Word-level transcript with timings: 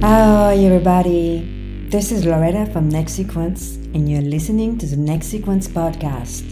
Hi, 0.00 0.54
everybody. 0.58 1.88
This 1.90 2.12
is 2.12 2.24
Loretta 2.24 2.66
from 2.72 2.88
Next 2.88 3.14
Sequence, 3.14 3.74
and 3.94 4.08
you're 4.08 4.22
listening 4.22 4.78
to 4.78 4.86
the 4.86 4.96
Next 4.96 5.26
Sequence 5.26 5.66
podcast. 5.66 6.46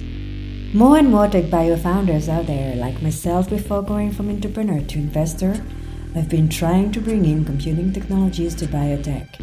More 0.75 0.99
and 0.99 1.13
more 1.13 1.29
tech 1.29 1.49
bio 1.49 1.77
founders 1.77 2.29
out 2.29 2.49
there, 2.49 2.75
like 2.75 3.01
myself 3.03 3.49
before 3.49 3.83
going 3.83 4.11
from 4.11 4.31
entrepreneur 4.31 4.81
to 4.87 4.99
investor, 4.99 5.65
have 6.15 6.29
been 6.29 6.49
trying 6.49 6.91
to 6.91 7.01
bring 7.01 7.25
in 7.25 7.45
computing 7.45 7.93
technologies 7.93 8.53
to 8.57 8.67
biotech. 8.67 9.39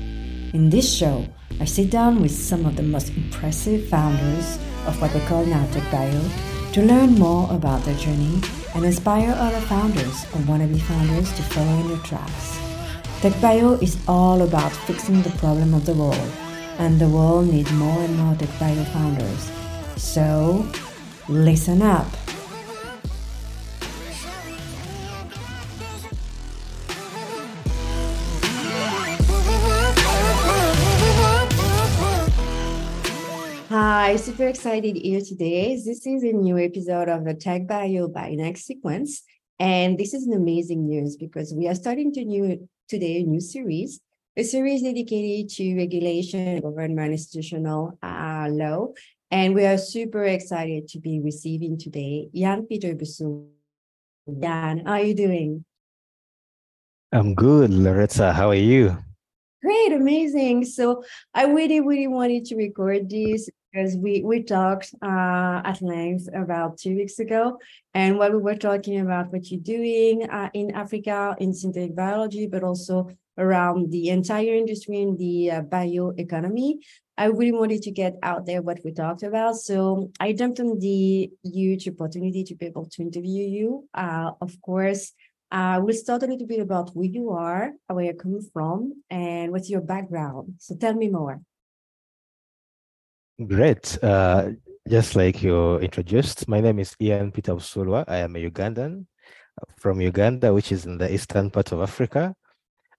In 0.53 0.69
this 0.69 0.93
show, 0.93 1.25
I 1.61 1.63
sit 1.63 1.89
down 1.89 2.21
with 2.21 2.31
some 2.31 2.65
of 2.65 2.75
the 2.75 2.83
most 2.83 3.07
impressive 3.15 3.87
founders 3.87 4.57
of 4.85 5.01
what 5.01 5.13
we 5.13 5.21
call 5.21 5.45
now 5.45 5.65
tech 5.71 5.89
bio 5.89 6.29
to 6.73 6.81
learn 6.81 7.15
more 7.15 7.49
about 7.53 7.85
their 7.85 7.95
journey 7.95 8.41
and 8.75 8.83
inspire 8.83 9.31
other 9.31 9.61
founders 9.61 10.25
or 10.25 10.43
wannabe 10.43 10.81
founders 10.81 11.31
to 11.37 11.41
follow 11.43 11.79
in 11.79 11.87
their 11.87 11.97
tracks. 11.99 12.62
TechBio 13.23 13.81
is 13.81 13.95
all 14.05 14.41
about 14.41 14.73
fixing 14.85 15.21
the 15.21 15.29
problem 15.39 15.73
of 15.73 15.85
the 15.85 15.93
world, 15.93 16.29
and 16.77 16.99
the 16.99 17.07
world 17.07 17.47
needs 17.47 17.71
more 17.71 18.01
and 18.01 18.17
more 18.17 18.33
TechBio 18.33 18.85
founders. 18.91 19.49
So, 19.95 20.67
listen 21.29 21.81
up. 21.81 22.05
Hi, 33.69 34.17
super 34.17 34.47
excited 34.47 34.97
here 34.97 35.21
today. 35.21 35.75
This 35.75 36.05
is 36.05 36.23
a 36.23 36.33
new 36.33 36.57
episode 36.57 37.07
of 37.07 37.23
the 37.23 37.35
Tech 37.35 37.67
Bio 37.67 38.09
by 38.09 38.31
Next 38.31 38.65
Sequence. 38.65 39.23
And 39.59 39.97
this 39.97 40.13
is 40.13 40.27
an 40.27 40.33
amazing 40.33 40.89
news 40.89 41.15
because 41.15 41.53
we 41.53 41.69
are 41.69 41.75
starting 41.75 42.11
to 42.13 42.25
new 42.25 42.67
today 42.87 43.21
a 43.21 43.23
new 43.23 43.39
series, 43.39 43.99
a 44.37 44.43
series 44.43 44.81
dedicated 44.81 45.49
to 45.55 45.75
regulation, 45.75 46.59
government, 46.61 47.11
institutional 47.11 47.97
uh, 48.01 48.47
law. 48.49 48.89
And 49.31 49.55
we 49.55 49.65
are 49.65 49.77
super 49.77 50.23
excited 50.25 50.87
to 50.89 50.99
be 50.99 51.19
receiving 51.19 51.77
today 51.77 52.29
Ian 52.35 52.65
Peter 52.67 52.93
Bussum. 52.93 53.47
Ian, 54.27 54.85
how 54.85 54.93
are 54.93 55.01
you 55.01 55.15
doing? 55.15 55.65
I'm 57.11 57.35
good, 57.35 57.71
Loretta. 57.71 58.33
How 58.33 58.49
are 58.49 58.55
you? 58.55 58.97
Great, 59.61 59.93
amazing. 59.93 60.65
So 60.65 61.03
I 61.33 61.45
really, 61.45 61.79
really 61.79 62.07
wanted 62.07 62.45
to 62.45 62.55
record 62.55 63.09
this 63.09 63.49
because 63.73 63.97
we 63.97 64.21
we 64.21 64.43
talked 64.43 64.93
uh, 65.01 65.61
at 65.65 65.81
length 65.81 66.29
about 66.33 66.77
two 66.77 66.95
weeks 66.95 67.19
ago, 67.19 67.57
and 67.93 68.17
while 68.17 68.31
we 68.31 68.37
were 68.37 68.55
talking 68.55 68.99
about 68.99 69.31
what 69.31 69.49
you're 69.49 69.61
doing 69.61 70.29
uh, 70.29 70.49
in 70.53 70.71
Africa 70.71 71.35
in 71.39 71.53
synthetic 71.53 71.95
biology, 71.95 72.47
but 72.47 72.63
also 72.63 73.09
around 73.37 73.89
the 73.91 74.09
entire 74.09 74.53
industry 74.53 75.01
in 75.01 75.17
the 75.17 75.51
uh, 75.51 75.61
bioeconomy, 75.61 76.75
I 77.17 77.25
really 77.25 77.51
wanted 77.51 77.81
to 77.83 77.91
get 77.91 78.15
out 78.21 78.45
there 78.45 78.61
what 78.61 78.79
we 78.85 78.91
talked 78.91 79.23
about. 79.23 79.55
So 79.55 80.11
I 80.19 80.33
jumped 80.33 80.59
on 80.59 80.77
the 80.77 81.31
huge 81.43 81.87
opportunity 81.87 82.43
to 82.43 82.55
be 82.55 82.67
able 82.67 82.85
to 82.91 83.01
interview 83.01 83.43
you. 83.43 83.89
Uh, 83.93 84.31
of 84.39 84.61
course, 84.61 85.13
uh, 85.51 85.79
we'll 85.81 85.95
start 85.95 86.21
a 86.21 86.27
little 86.27 86.47
bit 86.47 86.59
about 86.59 86.91
who 86.93 87.03
you 87.03 87.31
are, 87.31 87.71
where 87.87 88.05
you 88.05 88.13
come 88.13 88.39
from, 88.53 89.03
and 89.09 89.51
what's 89.51 89.69
your 89.69 89.81
background. 89.81 90.55
So 90.59 90.75
tell 90.75 90.93
me 90.93 91.09
more. 91.09 91.41
Great. 93.41 93.97
Uh, 94.03 94.51
just 94.87 95.15
like 95.15 95.41
you 95.41 95.79
introduced, 95.79 96.47
my 96.47 96.59
name 96.61 96.77
is 96.77 96.95
Ian 97.01 97.31
Peter 97.31 97.55
Busuulwa. 97.55 98.05
I 98.07 98.17
am 98.17 98.35
a 98.35 98.49
Ugandan 98.49 99.07
from 99.75 100.01
Uganda, 100.01 100.53
which 100.53 100.71
is 100.71 100.85
in 100.85 100.99
the 100.99 101.11
eastern 101.11 101.49
part 101.49 101.71
of 101.71 101.81
Africa. 101.81 102.35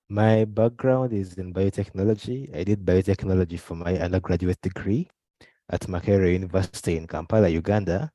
My 0.09 0.45
background 0.45 1.13
is 1.13 1.35
in 1.35 1.55
biotechnology. 1.55 2.51
I 2.55 2.65
did 2.65 2.85
biotechnology 2.85 3.61
for 3.61 3.77
my 3.77 3.97
undergraduate 3.97 4.61
degree 4.61 5.09
at 5.71 5.83
Makerere 5.83 6.33
University 6.33 6.97
in 6.97 7.07
Kampala, 7.07 7.49
Uganda, 7.49 8.11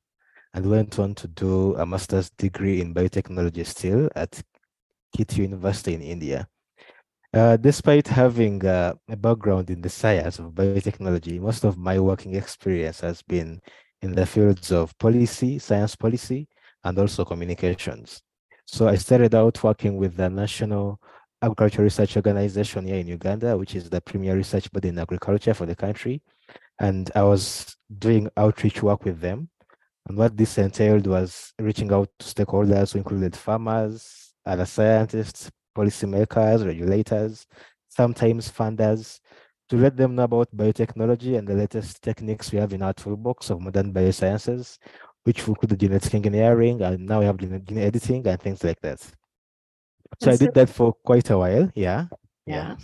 and 0.54 0.70
went 0.70 1.00
on 1.00 1.16
to 1.16 1.28
do 1.30 1.74
a 1.78 1.86
master's 1.86 2.30
degree 2.32 2.82
in 2.82 2.94
biotechnology 2.94 3.66
still 3.66 4.10
at 4.18 4.44
KIT 5.16 5.38
University 5.38 5.94
in 5.94 6.02
India. 6.02 6.50
Uh, 7.32 7.58
despite 7.58 8.08
having 8.08 8.66
uh, 8.66 8.94
a 9.08 9.16
background 9.16 9.70
in 9.70 9.82
the 9.82 9.90
science 9.90 10.40
of 10.40 10.48
biotechnology, 10.48 11.40
most 11.40 11.64
of 11.64 11.78
my 11.78 12.00
working 12.00 12.34
experience 12.36 13.02
has 13.02 13.22
been 13.22 13.62
in 14.02 14.14
the 14.14 14.26
fields 14.26 14.72
of 14.72 14.98
policy, 14.98 15.60
science 15.60 15.96
policy, 15.96 16.48
and 16.84 16.98
also 16.98 17.24
communications. 17.24 18.24
So 18.66 18.88
I 18.88 18.96
started 18.96 19.36
out 19.36 19.64
working 19.64 19.98
with 19.98 20.16
the 20.16 20.30
National 20.30 21.00
Agricultural 21.42 21.84
Research 21.84 22.16
Organization 22.16 22.88
here 22.88 22.98
in 22.98 23.08
Uganda, 23.08 23.56
which 23.56 23.76
is 23.76 23.90
the 23.90 24.02
premier 24.02 24.36
research 24.36 24.72
body 24.72 24.90
in 24.90 24.98
agriculture 24.98 25.54
for 25.54 25.68
the 25.68 25.76
country. 25.76 26.22
And 26.80 27.12
I 27.16 27.24
was 27.24 27.76
doing 28.00 28.30
outreach 28.38 28.82
work 28.82 29.06
with 29.06 29.20
them. 29.20 29.50
And 30.08 30.18
what 30.18 30.36
this 30.36 30.58
entailed 30.58 31.06
was 31.06 31.54
reaching 31.60 31.92
out 31.94 32.10
to 32.20 32.26
stakeholders 32.26 32.94
who 32.94 33.00
included 33.00 33.36
farmers, 33.36 34.34
other 34.46 34.66
scientists, 34.66 35.52
policymakers, 35.76 36.66
regulators, 36.66 37.46
sometimes 37.88 38.52
funders, 38.52 39.20
to 39.70 39.78
let 39.78 39.96
them 39.96 40.16
know 40.16 40.24
about 40.24 40.56
biotechnology 40.56 41.38
and 41.38 41.48
the 41.48 41.54
latest 41.54 42.02
techniques 42.02 42.52
we 42.52 42.60
have 42.60 42.74
in 42.74 42.82
our 42.82 42.94
toolbox 42.94 43.50
of 43.50 43.62
modern 43.62 43.94
biosciences, 43.94 44.78
which 45.24 45.48
include 45.48 45.70
the 45.70 45.78
genetic 45.78 46.14
engineering, 46.16 46.82
and 46.82 47.06
now 47.06 47.20
we 47.20 47.26
have 47.26 47.38
gene 47.38 47.78
editing 47.78 48.26
and 48.28 48.42
things 48.42 48.64
like 48.64 48.80
that. 48.82 49.00
So 50.22 50.32
I 50.32 50.38
did 50.38 50.54
that 50.56 50.70
for 50.70 50.94
quite 50.94 51.30
a 51.30 51.38
while. 51.38 51.72
Yeah. 51.76 52.06
Yeah. 52.46 52.76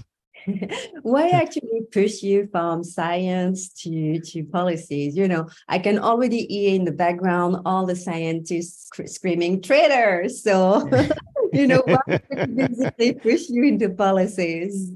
Why 1.01 1.29
actually 1.29 1.81
push 1.91 2.21
you 2.21 2.47
from 2.51 2.83
science 2.83 3.69
to 3.83 4.19
to 4.19 4.43
policies? 4.43 5.15
You 5.15 5.27
know, 5.27 5.47
I 5.67 5.79
can 5.79 5.99
already 5.99 6.45
hear 6.45 6.75
in 6.75 6.85
the 6.85 6.91
background 6.91 7.57
all 7.65 7.85
the 7.85 7.95
scientists 7.95 8.89
screaming 9.05 9.61
traitors. 9.61 10.43
So 10.43 10.89
you 11.53 11.67
know, 11.67 11.83
why 11.85 12.19
they 12.97 13.13
push 13.13 13.49
you 13.49 13.63
into 13.63 13.89
policies. 13.89 14.91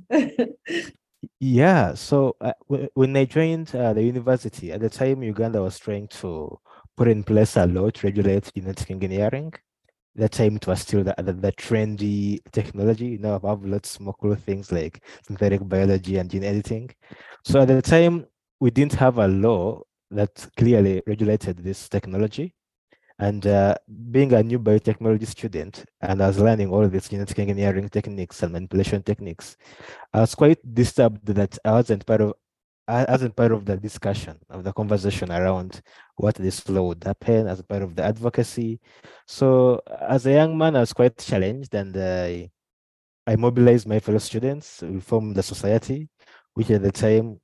yeah. 1.40 1.94
So 1.94 2.36
uh, 2.42 2.54
when 2.94 3.16
I 3.16 3.26
joined 3.26 3.76
uh, 3.76 3.94
the 3.94 4.04
university 4.04 4.72
at 4.72 4.82
the 4.82 4.90
time, 4.90 5.24
Uganda 5.24 5.62
was 5.62 5.80
trying 5.80 6.08
to 6.20 6.59
put 6.96 7.08
in 7.08 7.24
place 7.24 7.56
a 7.56 7.66
law 7.66 7.90
to 7.90 8.08
regulate 8.08 8.52
genetic 8.54 8.92
engineering. 8.92 9.54
That 10.19 10.34
time, 10.34 10.57
it 10.57 10.68
was 10.68 10.81
still 10.81 11.03
the, 11.03 11.16
the, 11.18 11.34
the 11.46 11.53
trendy 11.53 12.40
technology. 12.52 13.18
Now 13.18 13.40
I 13.41 13.50
have 13.50 13.63
lots 13.63 14.00
more 14.00 14.16
cool 14.22 14.35
things 14.35 14.72
like 14.78 15.02
synthetic 15.25 15.62
biology 15.74 16.18
and 16.18 16.30
gene 16.30 16.44
editing. 16.44 16.90
So 17.46 17.62
at 17.62 17.69
the 17.69 17.81
time, 17.81 18.25
we 18.59 18.69
didn't 18.69 19.00
have 19.03 19.18
a 19.18 19.28
law 19.28 19.81
that 20.12 20.34
clearly 20.58 21.02
regulated 21.08 21.56
this 21.59 21.88
technology. 21.88 22.53
And 23.19 23.47
uh, 23.47 23.75
being 24.12 24.34
a 24.34 24.44
new 24.44 24.59
biotechnology 24.59 25.28
student, 25.28 25.85
and 26.02 26.22
I 26.22 26.28
was 26.28 26.40
learning 26.40 26.69
all 26.74 26.88
these 26.88 27.09
genetic 27.09 27.40
engineering 27.40 27.88
techniques 27.90 28.44
and 28.44 28.52
manipulation 28.53 29.03
techniques, 29.03 29.58
I 30.13 30.22
was 30.22 30.35
quite 30.35 30.59
disturbed 30.74 31.25
that 31.28 31.58
I 31.63 31.72
wasn't 31.72 32.06
part 32.06 32.22
of 32.22 32.34
I 32.90 33.06
wasn't 33.08 33.36
part 33.36 33.52
of 33.52 33.66
the 33.66 33.78
discussion 33.78 34.40
of 34.50 34.64
the 34.64 34.74
conversation 34.74 35.32
around 35.32 35.80
what 36.16 36.36
this 36.36 36.68
law 36.68 36.88
would 36.88 37.04
happen 37.04 37.48
as 37.48 37.60
a 37.60 37.64
part 37.64 37.84
of 37.84 37.96
the 37.96 38.04
advocacy. 38.04 38.80
So 39.28 39.82
as 40.02 40.26
a 40.26 40.32
young 40.32 40.58
man, 40.58 40.76
I 40.76 40.80
was 40.80 40.94
quite 40.94 41.16
challenged 41.18 41.76
and 41.76 41.96
I, 41.96 42.50
I 43.28 43.36
mobilized 43.36 43.88
my 43.88 44.00
fellow 44.00 44.18
students. 44.18 44.82
We 44.82 45.00
formed 45.02 45.36
the 45.36 45.44
society, 45.44 46.10
which 46.56 46.72
at 46.72 46.82
the 46.82 46.92
time 46.92 47.40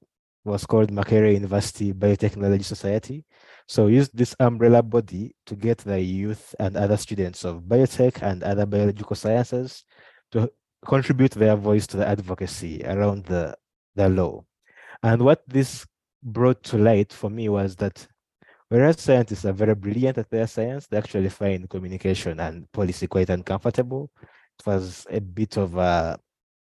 was 0.46 0.66
called 0.66 0.92
Makerere 0.92 1.34
University 1.34 1.94
Biotechnology 1.94 2.64
Society. 2.64 3.24
So 3.68 3.86
use 3.86 4.10
this 4.10 4.36
umbrella 4.40 4.82
body 4.82 5.36
to 5.46 5.56
get 5.56 5.78
the 5.78 6.00
youth 6.00 6.56
and 6.60 6.76
other 6.76 6.98
students 6.98 7.46
of 7.46 7.62
biotech 7.64 8.24
and 8.24 8.42
other 8.42 8.66
biological 8.66 9.16
sciences 9.16 9.86
to 10.32 10.52
contribute 10.84 11.32
their 11.32 11.56
voice 11.56 11.86
to 11.88 11.98
the 11.98 12.08
advocacy 12.08 12.84
around 12.84 13.26
the, 13.26 13.56
the 13.96 14.10
law. 14.10 14.44
And 15.04 15.22
what 15.22 15.44
this 15.48 15.86
brought 16.24 16.64
to 16.64 16.78
light 16.78 17.14
for 17.14 17.30
me 17.30 17.50
was 17.50 17.76
that 17.78 18.08
whereas 18.70 19.02
scientists 19.02 19.46
are 19.46 19.54
very 19.54 19.76
brilliant 19.76 20.18
at 20.18 20.30
their 20.30 20.48
science, 20.48 20.88
they 20.88 20.98
actually 20.98 21.30
find 21.30 21.70
communication 21.70 22.40
and 22.40 22.72
policy 22.72 23.08
quite 23.08 23.30
uncomfortable. 23.30 24.12
It 24.60 24.66
was 24.66 25.06
a 25.10 25.20
bit 25.20 25.58
of 25.58 25.76
a, 25.76 26.20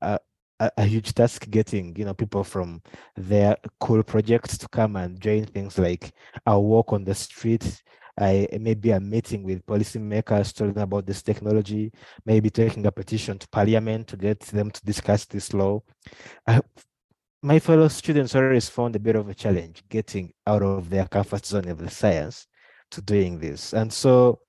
a 0.00 0.18
a, 0.58 0.84
huge 0.84 1.12
task 1.12 1.50
getting 1.50 1.94
you 1.96 2.06
know 2.06 2.14
people 2.14 2.42
from 2.42 2.80
their 3.14 3.58
cool 3.78 4.02
projects 4.02 4.56
to 4.56 4.66
come 4.68 4.96
and 4.96 5.20
join 5.20 5.44
things 5.44 5.78
like 5.78 6.12
a 6.46 6.58
walk 6.58 6.94
on 6.94 7.04
the 7.04 7.14
street 7.14 7.82
I 8.18 8.48
maybe 8.58 8.92
a 8.92 9.00
meeting 9.00 9.42
with 9.42 9.66
policymakers 9.66 10.54
talking 10.54 10.78
about 10.78 11.06
this 11.06 11.22
technology, 11.22 11.92
maybe 12.24 12.48
taking 12.48 12.86
a 12.86 12.92
petition 12.92 13.38
to 13.38 13.48
parliament 13.48 14.08
to 14.08 14.16
get 14.16 14.40
them 14.40 14.70
to 14.70 14.84
discuss 14.84 15.26
this 15.26 15.52
law. 15.52 15.82
I, 16.46 16.62
my 17.46 17.60
fellow 17.60 17.86
students 17.86 18.34
always 18.34 18.68
found 18.68 18.96
a 18.96 18.98
bit 18.98 19.14
of 19.14 19.28
a 19.28 19.34
challenge 19.34 19.84
getting 19.88 20.32
out 20.48 20.64
of 20.64 20.90
their 20.90 21.06
comfort 21.06 21.46
zone 21.46 21.68
of 21.68 21.78
the 21.78 21.88
science 21.88 22.48
to 22.90 23.00
doing 23.00 23.38
this. 23.38 23.72
And 23.72 23.92
so 23.92 24.40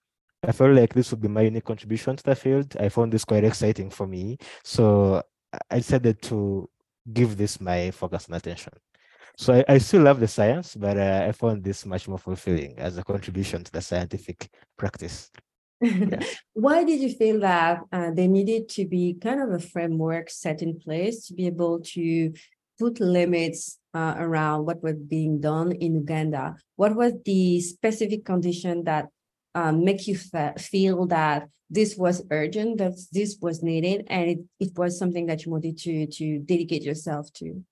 I 0.41 0.51
felt 0.51 0.71
like 0.71 0.95
this 0.95 1.11
would 1.11 1.21
be 1.21 1.27
my 1.27 1.41
unique 1.41 1.65
contribution 1.65 2.15
to 2.15 2.23
the 2.23 2.35
field. 2.35 2.75
I 2.79 2.89
found 2.89 3.13
this 3.13 3.23
quite 3.23 3.43
exciting 3.43 3.91
for 3.91 4.07
me. 4.07 4.39
So 4.63 5.21
I 5.69 5.77
decided 5.77 6.23
to 6.23 6.67
give 7.13 7.37
this 7.37 7.61
my 7.61 7.91
focus 7.91 8.25
and 8.25 8.35
attention. 8.35 8.73
So 9.37 9.53
I, 9.53 9.75
I 9.75 9.77
still 9.77 10.01
love 10.01 10.19
the 10.19 10.27
science, 10.27 10.73
but 10.73 10.97
uh, 10.97 11.25
I 11.29 11.33
found 11.33 11.63
this 11.63 11.85
much 11.85 12.07
more 12.07 12.17
fulfilling 12.17 12.79
as 12.79 12.97
a 12.97 13.03
contribution 13.03 13.63
to 13.63 13.71
the 13.71 13.81
scientific 13.81 14.49
practice. 14.75 15.29
Why 16.53 16.83
did 16.83 16.99
you 17.01 17.13
feel 17.13 17.41
that 17.41 17.81
uh, 17.91 18.09
there 18.09 18.27
needed 18.27 18.69
to 18.69 18.85
be 18.87 19.13
kind 19.21 19.39
of 19.39 19.51
a 19.51 19.59
framework 19.59 20.31
set 20.31 20.63
in 20.63 20.79
place 20.79 21.27
to 21.27 21.35
be 21.35 21.45
able 21.45 21.81
to 21.93 22.33
put 22.79 22.99
limits 22.99 23.79
uh, 23.93 24.15
around 24.17 24.65
what 24.65 24.81
was 24.83 24.95
being 24.95 25.39
done 25.39 25.71
in 25.71 25.95
Uganda? 25.95 26.55
What 26.75 26.95
was 26.95 27.13
the 27.25 27.61
specific 27.61 28.25
condition 28.25 28.83
that 28.83 29.07
um, 29.55 29.83
make 29.83 30.07
you 30.07 30.17
feel 30.17 31.07
that 31.07 31.49
this 31.69 31.97
was 31.97 32.23
urgent, 32.31 32.77
that 32.77 32.93
this 33.11 33.37
was 33.41 33.61
needed, 33.61 34.05
and 34.07 34.29
it, 34.29 34.39
it 34.59 34.77
was 34.77 34.97
something 34.97 35.25
that 35.25 35.45
you 35.45 35.51
wanted 35.51 35.77
to 35.79 36.07
to 36.07 36.39
dedicate 36.39 36.83
yourself 36.83 37.31
to? 37.33 37.63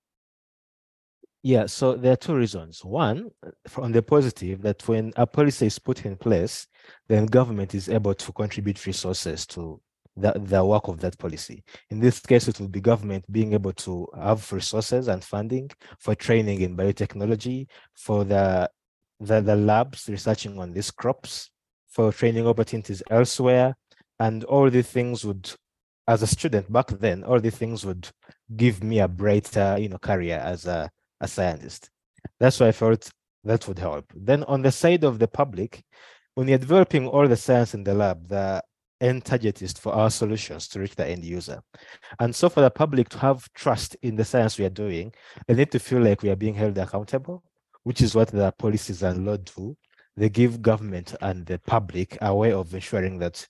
Yeah, 1.42 1.66
so 1.66 1.94
there 1.94 2.12
are 2.12 2.16
two 2.16 2.34
reasons. 2.34 2.84
One, 2.84 3.30
from 3.68 3.92
the 3.92 4.02
positive, 4.02 4.62
that 4.62 4.86
when 4.88 5.12
a 5.14 5.28
policy 5.28 5.66
is 5.66 5.78
put 5.78 6.04
in 6.04 6.16
place, 6.16 6.66
then 7.06 7.26
government 7.26 7.72
is 7.72 7.88
able 7.88 8.14
to 8.14 8.32
contribute 8.32 8.84
resources 8.84 9.46
to 9.46 9.80
the, 10.16 10.32
the 10.36 10.64
work 10.64 10.88
of 10.88 11.00
that 11.00 11.18
policy. 11.18 11.62
In 11.90 12.00
this 12.00 12.20
case, 12.20 12.48
it 12.48 12.58
will 12.58 12.68
be 12.68 12.80
government 12.80 13.30
being 13.30 13.52
able 13.52 13.72
to 13.72 14.08
have 14.16 14.50
resources 14.52 15.08
and 15.08 15.22
funding 15.22 15.70
for 15.98 16.14
training 16.14 16.60
in 16.62 16.76
biotechnology, 16.76 17.66
for 17.94 18.24
the, 18.24 18.70
the, 19.20 19.40
the 19.40 19.56
labs 19.56 20.08
researching 20.08 20.58
on 20.58 20.72
these 20.72 20.90
crops, 20.90 21.50
for 21.88 22.12
training 22.12 22.46
opportunities 22.46 23.02
elsewhere. 23.10 23.76
And 24.18 24.44
all 24.44 24.70
these 24.70 24.88
things 24.88 25.24
would, 25.24 25.52
as 26.08 26.22
a 26.22 26.26
student 26.26 26.72
back 26.72 26.88
then, 26.88 27.24
all 27.24 27.40
these 27.40 27.56
things 27.56 27.84
would 27.84 28.08
give 28.56 28.82
me 28.82 29.00
a 29.00 29.08
brighter, 29.08 29.76
you 29.78 29.88
know, 29.88 29.98
career 29.98 30.38
as 30.38 30.66
a 30.66 30.90
a 31.20 31.28
scientist. 31.28 31.90
That's 32.38 32.60
why 32.60 32.68
I 32.68 32.72
felt 32.72 33.10
that 33.44 33.66
would 33.68 33.78
help. 33.78 34.12
Then 34.14 34.44
on 34.44 34.62
the 34.62 34.72
side 34.72 35.04
of 35.04 35.18
the 35.18 35.28
public, 35.28 35.82
when 36.34 36.48
you're 36.48 36.58
developing 36.58 37.06
all 37.08 37.26
the 37.28 37.36
science 37.36 37.74
in 37.74 37.84
the 37.84 37.94
lab, 37.94 38.28
the 38.28 38.62
end 39.00 39.24
target 39.24 39.62
is 39.62 39.72
for 39.72 39.92
our 39.92 40.10
solutions 40.10 40.68
to 40.68 40.80
reach 40.80 40.94
the 40.94 41.06
end 41.06 41.24
user. 41.24 41.62
And 42.18 42.34
so 42.34 42.48
for 42.48 42.60
the 42.60 42.70
public 42.70 43.08
to 43.10 43.18
have 43.18 43.52
trust 43.52 43.96
in 44.02 44.16
the 44.16 44.24
science 44.24 44.58
we 44.58 44.64
are 44.64 44.70
doing, 44.70 45.12
they 45.46 45.54
need 45.54 45.70
to 45.72 45.78
feel 45.78 46.00
like 46.00 46.22
we 46.22 46.30
are 46.30 46.36
being 46.36 46.54
held 46.54 46.78
accountable, 46.78 47.42
which 47.82 48.00
is 48.00 48.14
what 48.14 48.28
the 48.28 48.52
policies 48.58 49.02
and 49.02 49.26
law 49.26 49.36
do. 49.36 49.76
They 50.16 50.30
give 50.30 50.62
government 50.62 51.14
and 51.20 51.44
the 51.44 51.58
public 51.58 52.16
a 52.22 52.34
way 52.34 52.52
of 52.52 52.72
ensuring 52.74 53.18
that 53.18 53.46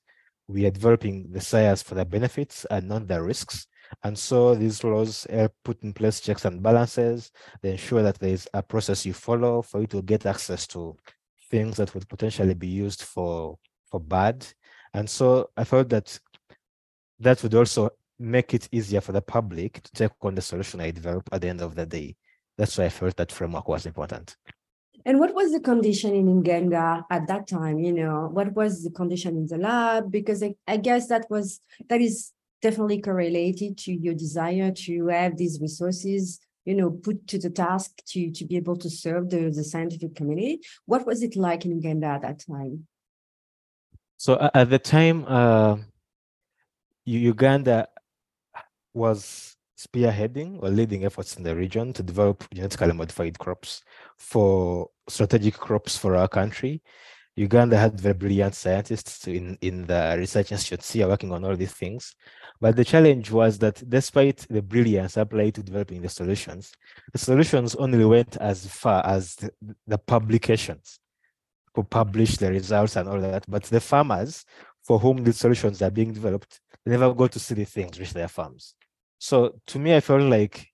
we 0.49 0.67
are 0.67 0.71
developing 0.71 1.29
the 1.31 1.41
science 1.41 1.83
for 1.83 1.95
the 1.95 2.05
benefits 2.05 2.65
and 2.71 2.89
not 2.89 3.07
the 3.07 3.23
risks. 3.23 3.67
And 4.03 4.19
so 4.19 4.55
these 4.55 4.83
laws 4.83 5.27
put 5.65 5.83
in 5.83 5.93
place 5.93 6.21
checks 6.21 6.45
and 6.45 6.63
balances. 6.63 7.31
They 7.63 7.71
ensure 7.71 8.03
that 8.03 8.19
there 8.19 8.31
is 8.31 8.49
a 8.53 8.63
process 8.63 9.07
you 9.07 9.13
follow 9.13 9.63
for 9.63 9.81
you 9.81 9.87
to 9.89 10.03
get 10.03 10.27
access 10.27 10.67
to 10.69 10.97
things 11.51 11.77
that 11.77 11.95
would 11.95 12.09
potentially 12.09 12.55
be 12.55 12.67
used 12.67 13.03
for, 13.03 13.59
for 13.89 14.01
bad. 14.01 14.45
And 14.97 15.11
so 15.11 15.51
I 15.59 15.65
felt 15.65 15.91
that 15.91 16.19
that 17.21 17.43
would 17.43 17.55
also 17.55 17.91
make 18.19 18.55
it 18.55 18.67
easier 18.73 19.03
for 19.03 19.13
the 19.13 19.21
public 19.21 19.83
to 19.83 19.93
take 19.93 20.13
on 20.23 20.35
the 20.35 20.41
solution 20.41 20.81
I 20.81 20.91
develop 20.91 21.29
at 21.33 21.43
the 21.43 21.49
end 21.49 21.61
of 21.61 21.75
the 21.75 21.85
day. 21.85 22.17
That's 22.57 22.79
why 22.79 22.87
I 22.87 22.89
felt 22.89 23.15
that 23.17 23.31
framework 23.31 23.69
was 23.69 23.85
important. 23.85 24.37
And 25.05 25.21
what 25.21 25.35
was 25.35 25.53
the 25.53 25.61
condition 25.61 26.15
in 26.15 26.35
Uganda 26.35 27.05
at 27.11 27.29
that 27.29 27.47
time? 27.47 27.79
You 27.79 27.93
know, 27.93 28.31
what 28.33 28.55
was 28.55 28.85
the 28.85 28.91
condition 28.91 29.37
in 29.37 29.47
the 29.47 29.59
lab? 29.59 30.11
Because 30.11 30.43
I, 30.43 30.55
I 30.67 30.79
guess 30.79 31.09
that 31.09 31.27
was 31.29 31.61
that 31.91 32.01
is 32.01 32.33
definitely 32.63 33.03
correlated 33.03 33.77
to 33.85 33.93
your 33.93 34.15
desire 34.15 34.73
to 34.87 35.09
have 35.09 35.37
these 35.37 35.61
resources 35.61 36.41
you 36.65 36.75
know 36.75 36.91
put 36.91 37.29
to 37.29 37.39
the 37.39 37.51
task 37.51 37.91
to 38.07 38.31
to 38.33 38.45
be 38.47 38.57
able 38.57 38.77
to 38.77 38.89
serve 38.89 39.29
the, 39.29 39.51
the 39.51 39.63
scientific 39.63 40.17
community 40.17 40.61
what 40.87 41.07
was 41.07 41.23
it 41.23 41.37
like 41.37 41.65
in 41.65 41.71
uganda 41.71 42.07
at 42.07 42.23
that 42.23 42.41
time 42.41 42.87
so 44.17 44.51
at 44.55 44.71
the 44.71 44.79
time 44.79 45.25
uh, 45.29 45.77
uganda 47.05 47.89
was 48.95 49.57
spearheading 49.79 50.63
or 50.63 50.71
leading 50.71 51.05
efforts 51.05 51.37
in 51.37 51.43
the 51.43 51.55
region 51.55 51.93
to 51.93 52.03
develop 52.03 52.45
genetically 52.53 52.93
modified 52.93 53.39
crops 53.39 53.83
for 54.19 54.89
strategic 55.09 55.55
crops 55.55 55.97
for 55.97 56.17
our 56.17 56.29
country 56.29 56.83
Uganda 57.37 57.77
had 57.77 58.01
very 58.01 58.15
brilliant 58.15 58.55
scientists 58.55 59.29
in, 59.29 59.59
in 59.61 59.87
the 59.87 60.17
research 60.19 60.53
institutes 60.53 60.91
here 60.91 61.07
working 61.07 61.33
on 61.33 61.45
all 61.45 61.55
these 61.55 61.73
things. 61.73 62.17
But 62.63 62.77
the 62.77 62.85
challenge 62.85 63.31
was 63.31 63.59
that 63.59 63.83
despite 63.89 64.47
the 64.49 64.63
brilliance 64.63 65.19
applied 65.19 65.55
to 65.57 65.63
developing 65.63 66.01
the 66.01 66.09
solutions, 66.09 66.73
the 67.13 67.19
solutions 67.19 67.75
only 67.75 68.03
went 68.07 68.39
as 68.39 68.67
far 68.67 69.05
as 69.07 69.35
the, 69.35 69.51
the 69.87 69.99
publications 69.99 70.99
who 71.77 71.85
publish 71.85 72.39
the 72.39 72.51
results 72.51 72.97
and 72.97 73.09
all 73.09 73.21
that. 73.21 73.45
But 73.47 73.65
the 73.65 73.81
farmers 73.81 74.45
for 74.83 74.99
whom 74.99 75.23
the 75.23 75.33
solutions 75.33 75.83
are 75.83 75.91
being 75.91 76.13
developed, 76.13 76.61
never 76.87 77.13
go 77.13 77.27
to 77.27 77.39
see 77.39 77.55
the 77.55 77.65
things 77.65 78.01
reach 78.01 78.15
their 78.15 78.29
farms. 78.29 78.75
So 79.19 79.61
to 79.67 79.79
me, 79.79 79.95
I 79.95 80.01
felt 80.01 80.23
like 80.23 80.69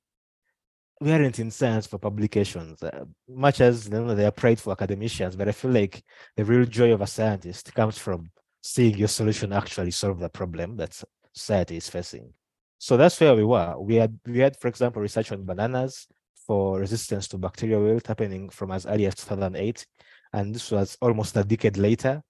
we 1.00 1.10
aren't 1.10 1.40
in 1.40 1.50
science 1.50 1.86
for 1.86 1.98
publications, 1.98 2.82
uh, 2.82 3.04
much 3.28 3.60
as 3.60 3.86
you 3.86 3.90
know, 3.90 4.14
they 4.14 4.24
are 4.24 4.30
pride 4.30 4.60
for 4.60 4.70
academicians, 4.70 5.34
but 5.34 5.48
I 5.48 5.52
feel 5.52 5.72
like 5.72 6.04
the 6.36 6.44
real 6.44 6.64
joy 6.64 6.92
of 6.92 7.00
a 7.00 7.06
scientist 7.06 7.74
comes 7.74 7.98
from 7.98 8.30
seeing 8.62 8.96
your 8.96 9.08
solution 9.08 9.52
actually 9.52 9.90
solve 9.90 10.20
the 10.20 10.28
problem 10.28 10.76
that 10.76 11.02
society 11.34 11.76
is 11.76 11.88
facing. 11.88 12.32
So 12.78 12.96
that's 12.96 13.18
where 13.18 13.34
we 13.34 13.42
were. 13.42 13.74
We 13.80 13.96
had, 13.96 14.18
we 14.26 14.38
had, 14.38 14.56
for 14.56 14.68
example, 14.68 15.02
research 15.02 15.32
on 15.32 15.44
bananas 15.44 16.06
for 16.46 16.78
resistance 16.78 17.26
to 17.28 17.38
bacterial 17.38 17.82
wilt 17.82 18.06
happening 18.06 18.48
from 18.50 18.70
as 18.70 18.86
early 18.86 19.06
as 19.06 19.14
2008. 19.16 19.86
And 20.32 20.54
this 20.54 20.70
was 20.70 20.96
almost 21.00 21.36
a 21.36 21.44
decade 21.44 21.76
later. 21.76 22.22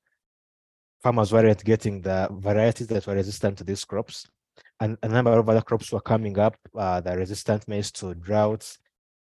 Farmers 1.03 1.33
weren't 1.33 1.65
getting 1.65 2.01
the 2.01 2.29
varieties 2.31 2.87
that 2.89 3.07
were 3.07 3.15
resistant 3.15 3.59
to 3.59 3.65
these 3.65 3.85
crops 3.85 4.27
and 4.83 4.99
a 5.03 5.09
number 5.09 5.39
of 5.39 5.49
other 5.49 5.61
crops 5.61 5.93
were 5.93 6.01
coming 6.01 6.39
up 6.39 6.57
uh, 6.77 7.01
are 7.05 7.17
resistant 7.17 7.67
maize 7.69 7.93
to 7.93 8.15
droughts, 8.15 8.79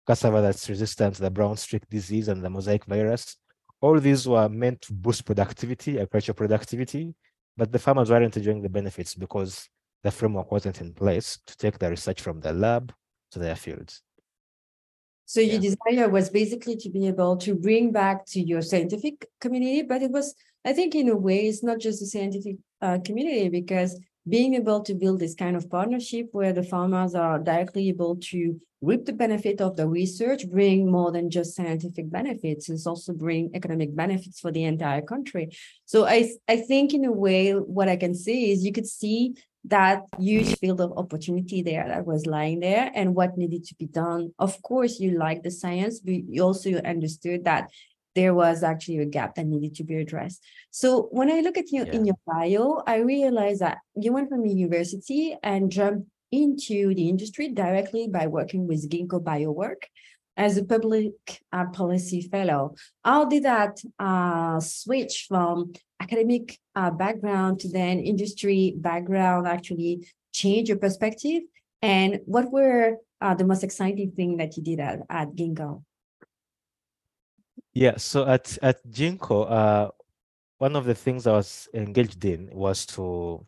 cassava 0.08 0.42
that's 0.42 0.70
resistant 0.70 1.16
to 1.16 1.22
the 1.22 1.30
brown 1.30 1.58
streak 1.58 1.88
disease 1.90 2.30
and 2.30 2.42
the 2.42 2.50
mosaic 2.50 2.86
virus. 2.86 3.36
All 3.82 4.00
these 4.00 4.28
were 4.28 4.48
meant 4.48 4.82
to 4.84 4.94
boost 4.94 5.26
productivity, 5.26 6.00
agricultural 6.00 6.36
productivity, 6.36 7.14
but 7.58 7.72
the 7.72 7.80
farmers 7.80 8.10
weren't 8.10 8.38
enjoying 8.38 8.62
the 8.62 8.70
benefits 8.70 9.16
because 9.16 9.68
the 10.04 10.12
framework 10.12 10.50
wasn't 10.50 10.80
in 10.80 10.94
place 10.94 11.40
to 11.46 11.58
take 11.58 11.78
the 11.78 11.90
research 11.90 12.22
from 12.22 12.40
the 12.40 12.54
lab 12.54 12.94
to 13.32 13.40
their 13.40 13.56
fields. 13.56 14.02
So 15.30 15.42
your 15.42 15.62
yeah. 15.62 15.70
desire 15.70 16.10
was 16.10 16.32
basically 16.32 16.76
to 16.78 16.90
be 16.90 17.06
able 17.06 17.38
to 17.38 17.54
bring 17.54 17.92
back 17.92 18.26
to 18.30 18.40
your 18.42 18.64
scientific 18.64 19.30
community, 19.40 19.84
but 19.84 20.02
it 20.02 20.10
was, 20.10 20.34
I 20.66 20.74
think, 20.74 20.96
in 20.96 21.08
a 21.08 21.16
way, 21.16 21.46
it's 21.46 21.62
not 21.62 21.78
just 21.78 22.00
the 22.00 22.08
scientific 22.08 22.56
uh, 22.82 22.98
community 23.06 23.48
because 23.48 24.00
being 24.28 24.56
able 24.56 24.82
to 24.82 24.96
build 24.96 25.20
this 25.20 25.36
kind 25.36 25.56
of 25.56 25.70
partnership 25.70 26.30
where 26.32 26.52
the 26.52 26.64
farmers 26.64 27.14
are 27.14 27.38
directly 27.38 27.90
able 27.90 28.16
to 28.32 28.60
reap 28.82 29.06
the 29.06 29.14
benefit 29.14 29.62
of 29.62 29.76
the 29.76 29.88
research, 29.88 30.50
bring 30.50 30.90
more 30.90 31.12
than 31.12 31.30
just 31.30 31.56
scientific 31.56 32.10
benefits, 32.10 32.68
it's 32.68 32.88
also 32.88 33.14
bring 33.14 33.52
economic 33.54 33.96
benefits 33.96 34.40
for 34.40 34.52
the 34.52 34.64
entire 34.64 35.04
country. 35.04 35.50
So 35.86 36.08
I, 36.08 36.32
I 36.48 36.58
think 36.58 36.96
in 36.96 37.06
a 37.06 37.12
way, 37.12 37.52
what 37.52 37.88
I 37.88 37.98
can 37.98 38.16
say 38.16 38.50
is 38.50 38.66
you 38.66 38.72
could 38.72 38.88
see 38.88 39.36
that 39.66 40.04
huge 40.18 40.58
field 40.58 40.82
of 40.82 40.98
opportunity 40.98 41.62
there 41.62 41.88
that 41.88 42.06
was 42.06 42.26
lying 42.26 42.60
there 42.60 42.92
and 42.96 43.16
what 43.16 43.38
needed 43.38 43.64
to 43.66 43.76
be 43.76 43.86
done. 43.88 44.34
Of 44.40 44.62
course, 44.62 45.00
you 45.00 45.18
like 45.18 45.44
the 45.44 45.52
science, 45.52 46.00
but 46.00 46.14
you 46.14 46.44
also 46.44 46.74
understood 46.76 47.46
that 47.46 47.70
there 48.16 48.34
was 48.34 48.64
actually 48.64 48.98
a 49.00 49.06
gap 49.06 49.36
that 49.36 49.46
needed 49.46 49.76
to 49.76 49.84
be 49.84 49.96
addressed. 49.96 50.44
So 50.72 51.10
when 51.12 51.32
I 51.32 51.42
look 51.42 51.58
at 51.58 51.72
you 51.72 51.86
yeah. 51.86 51.92
in 51.94 52.06
your 52.06 52.18
bio, 52.26 52.82
I 52.88 52.98
realize 52.98 53.60
that 53.60 53.80
you 53.96 54.14
went 54.14 54.30
from 54.30 54.46
university 54.46 55.36
and 55.44 55.72
jumped 55.72 56.08
into 56.32 56.94
the 56.94 57.10
industry 57.10 57.50
directly 57.50 58.08
by 58.08 58.28
working 58.28 58.68
with 58.68 58.90
Ginkgo 58.90 59.24
Biowork 59.24 59.84
as 60.38 60.58
a 60.58 60.64
public 60.64 61.14
uh, 61.52 61.66
policy 61.68 62.22
fellow. 62.22 62.76
How 63.04 63.26
did 63.26 63.44
that 63.44 63.80
uh, 64.00 64.60
switch 64.60 65.26
from 65.28 65.74
academic 66.00 66.58
uh, 66.80 66.92
background 66.92 67.60
to 67.60 67.68
then 67.70 68.00
industry 68.00 68.74
background 68.78 69.48
actually 69.48 70.08
change 70.32 70.70
your 70.70 70.78
perspective? 70.78 71.44
And 71.82 72.20
what 72.26 72.52
were 72.52 72.98
uh, 73.22 73.36
the 73.36 73.46
most 73.46 73.64
exciting 73.64 74.12
thing 74.12 74.38
that 74.38 74.56
you 74.56 74.64
did 74.64 74.80
at, 74.80 75.00
at 75.10 75.36
Ginkgo? 75.36 75.84
Yeah, 77.74 77.98
so 77.98 78.26
at 78.26 78.58
at 78.62 78.78
Ginkgo, 78.90 79.52
uh, 79.60 79.92
one 80.58 80.76
of 80.76 80.86
the 80.86 80.96
things 80.96 81.28
I 81.28 81.34
was 81.34 81.70
engaged 81.74 82.24
in 82.26 82.50
was 82.52 82.86
to 82.94 83.46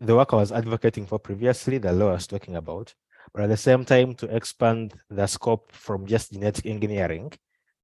the 0.00 0.14
work 0.16 0.32
I 0.32 0.36
was 0.36 0.52
advocating 0.52 1.06
for 1.06 1.18
previously, 1.18 1.78
the 1.78 1.92
law 1.92 2.10
I 2.10 2.18
was 2.18 2.26
talking 2.26 2.56
about, 2.56 2.94
but 3.32 3.42
at 3.42 3.50
the 3.50 3.56
same 3.56 3.84
time 3.84 4.14
to 4.14 4.26
expand 4.34 4.94
the 5.10 5.26
scope 5.26 5.72
from 5.72 6.06
just 6.06 6.32
genetic 6.32 6.66
engineering 6.66 7.32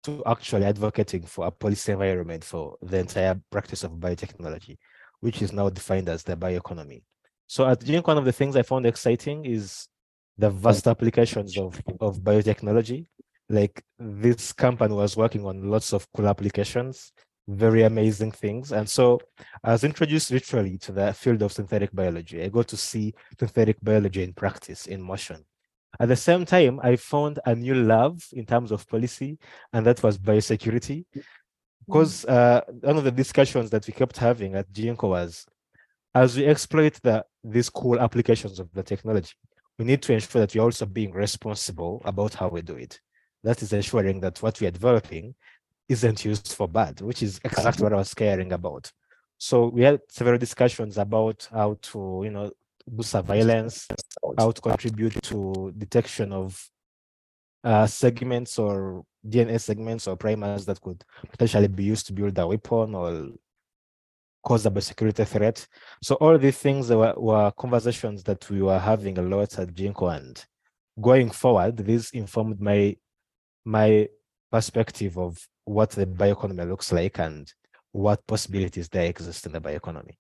to 0.05 0.23
actually 0.27 0.65
advocating 0.65 1.23
for 1.23 1.47
a 1.47 1.51
policy 1.51 1.93
environment 1.93 2.45
for 2.45 2.77
the 2.83 2.99
entire 2.99 3.41
practice 3.51 3.85
of 3.85 3.93
biotechnology, 3.93 4.77
which 5.21 5.43
is 5.43 5.53
now 5.53 5.69
defined 5.69 6.09
as 6.09 6.23
the 6.23 6.37
bioeconomy. 6.37 7.03
So 7.47 7.67
at 7.67 7.81
Ginkgo, 7.81 8.07
one 8.07 8.19
of 8.19 8.25
the 8.25 8.33
things 8.33 8.57
I 8.57 8.63
found 8.63 8.87
exciting 8.87 9.45
is 9.45 9.89
the 10.39 10.51
vast 10.51 10.87
applications 10.87 11.59
of, 11.59 11.81
of 12.01 12.21
biotechnology. 12.21 13.07
Like 13.49 13.83
this 13.99 14.53
company 14.53 14.95
was 14.95 15.17
working 15.17 15.45
on 15.45 15.69
lots 15.69 15.93
of 15.93 16.07
cool 16.13 16.29
applications, 16.29 17.13
very 17.49 17.83
amazing 17.83 18.33
things. 18.33 18.73
And 18.73 18.89
so 18.89 19.21
I 19.65 19.73
was 19.73 19.85
introduced 19.85 20.31
literally 20.31 20.79
to 20.79 20.93
the 20.93 21.13
field 21.13 21.43
of 21.43 21.53
synthetic 21.53 21.93
biology. 21.93 22.43
I 22.43 22.49
got 22.49 22.69
to 22.69 22.77
see 22.77 23.15
synthetic 23.39 23.77
biology 23.83 24.23
in 24.23 24.33
practice, 24.33 24.87
in 24.87 25.03
motion. 25.03 25.45
At 25.99 26.09
the 26.09 26.17
same 26.17 26.45
time, 26.45 26.81
I 26.83 26.97
found 26.97 27.41
a 27.45 27.55
new 27.55 27.75
love 27.75 28.23
in 28.33 28.47
terms 28.47 28.71
of 28.71 28.89
policy, 28.89 29.39
and 29.73 29.85
that 29.87 30.03
was 30.03 30.19
biosecurity. 30.19 31.05
Because 31.87 32.25
uh, 32.25 32.61
one 32.81 32.99
of 32.99 33.05
the 33.05 33.11
discussions 33.11 33.71
that 33.71 33.87
we 33.87 33.93
kept 33.93 34.17
having 34.17 34.55
at 34.55 34.73
Ginkgo 34.73 35.09
was, 35.09 35.45
as 36.15 36.37
we 36.37 36.47
exploit 36.47 37.01
the, 37.03 37.25
these 37.43 37.69
cool 37.69 37.99
applications 37.99 38.61
of 38.61 38.73
the 38.73 38.83
technology, 38.83 39.33
we 39.79 39.85
need 39.85 40.03
to 40.03 40.13
ensure 40.13 40.41
that 40.41 40.55
we're 40.55 40.63
also 40.63 40.87
being 40.87 41.13
responsible 41.13 42.01
about 42.05 42.35
how 42.35 42.49
we 42.49 42.63
do 42.63 42.77
it. 42.77 43.01
That 43.43 43.63
is 43.63 43.73
ensuring 43.73 44.21
that 44.21 44.41
what 44.43 44.61
we 44.61 44.67
are 44.67 44.71
developing 44.71 45.35
isn't 45.89 46.25
used 46.25 46.53
for 46.55 46.69
bad, 46.69 47.01
which 47.01 47.23
is 47.23 47.41
exactly 47.43 47.83
what 47.83 47.93
I 47.93 47.97
was 47.97 48.15
caring 48.15 48.53
about. 48.53 48.93
So 49.39 49.69
we 49.69 49.83
had 49.83 50.01
several 50.09 50.39
discussions 50.39 50.99
about 50.99 51.49
how 51.51 51.79
to, 51.81 52.21
you 52.25 52.31
know, 52.31 52.53
do 52.89 53.03
surveillance, 53.03 53.87
how 54.39 54.51
to 54.51 54.61
contribute 54.61 55.21
to 55.23 55.73
detection 55.77 56.33
of 56.33 56.71
uh, 57.63 57.87
segments 57.87 58.59
or 58.59 59.05
DNA 59.27 59.61
segments 59.61 60.07
or 60.07 60.17
primers 60.17 60.65
that 60.67 60.81
could 60.81 61.05
potentially 61.31 61.69
be 61.69 61.85
used 61.85 62.07
to 62.07 62.13
build 62.13 62.39
a 62.39 62.47
weapon 62.47 62.95
or 62.95 63.29
cause 64.43 64.65
a 64.65 64.81
security 64.81 65.25
threat. 65.25 65.67
So 66.03 66.15
all 66.17 66.39
these 66.39 66.59
things 66.59 66.89
were, 66.91 67.15
were 67.17 67.51
conversations 67.53 68.23
that 68.25 68.49
we 68.49 68.63
were 68.63 68.79
having 68.79 69.19
a 69.19 69.23
lot 69.23 69.59
at 69.59 69.75
Ginkgo 69.75 70.17
and 70.17 70.45
going 71.01 71.31
forward, 71.31 71.77
this 71.77 72.11
informed 72.11 72.61
my 72.61 72.97
my 73.65 74.09
perspective 74.51 75.19
of 75.19 75.39
what 75.65 75.91
the 75.91 76.07
bioeconomy 76.07 76.69
looks 76.69 76.93
like 76.93 77.19
and 77.19 77.53
what 77.93 78.27
possibilities 78.27 78.89
there 78.89 79.07
exist 79.07 79.47
in 79.47 79.53
the 79.53 79.61
bioeconomy. 79.61 80.17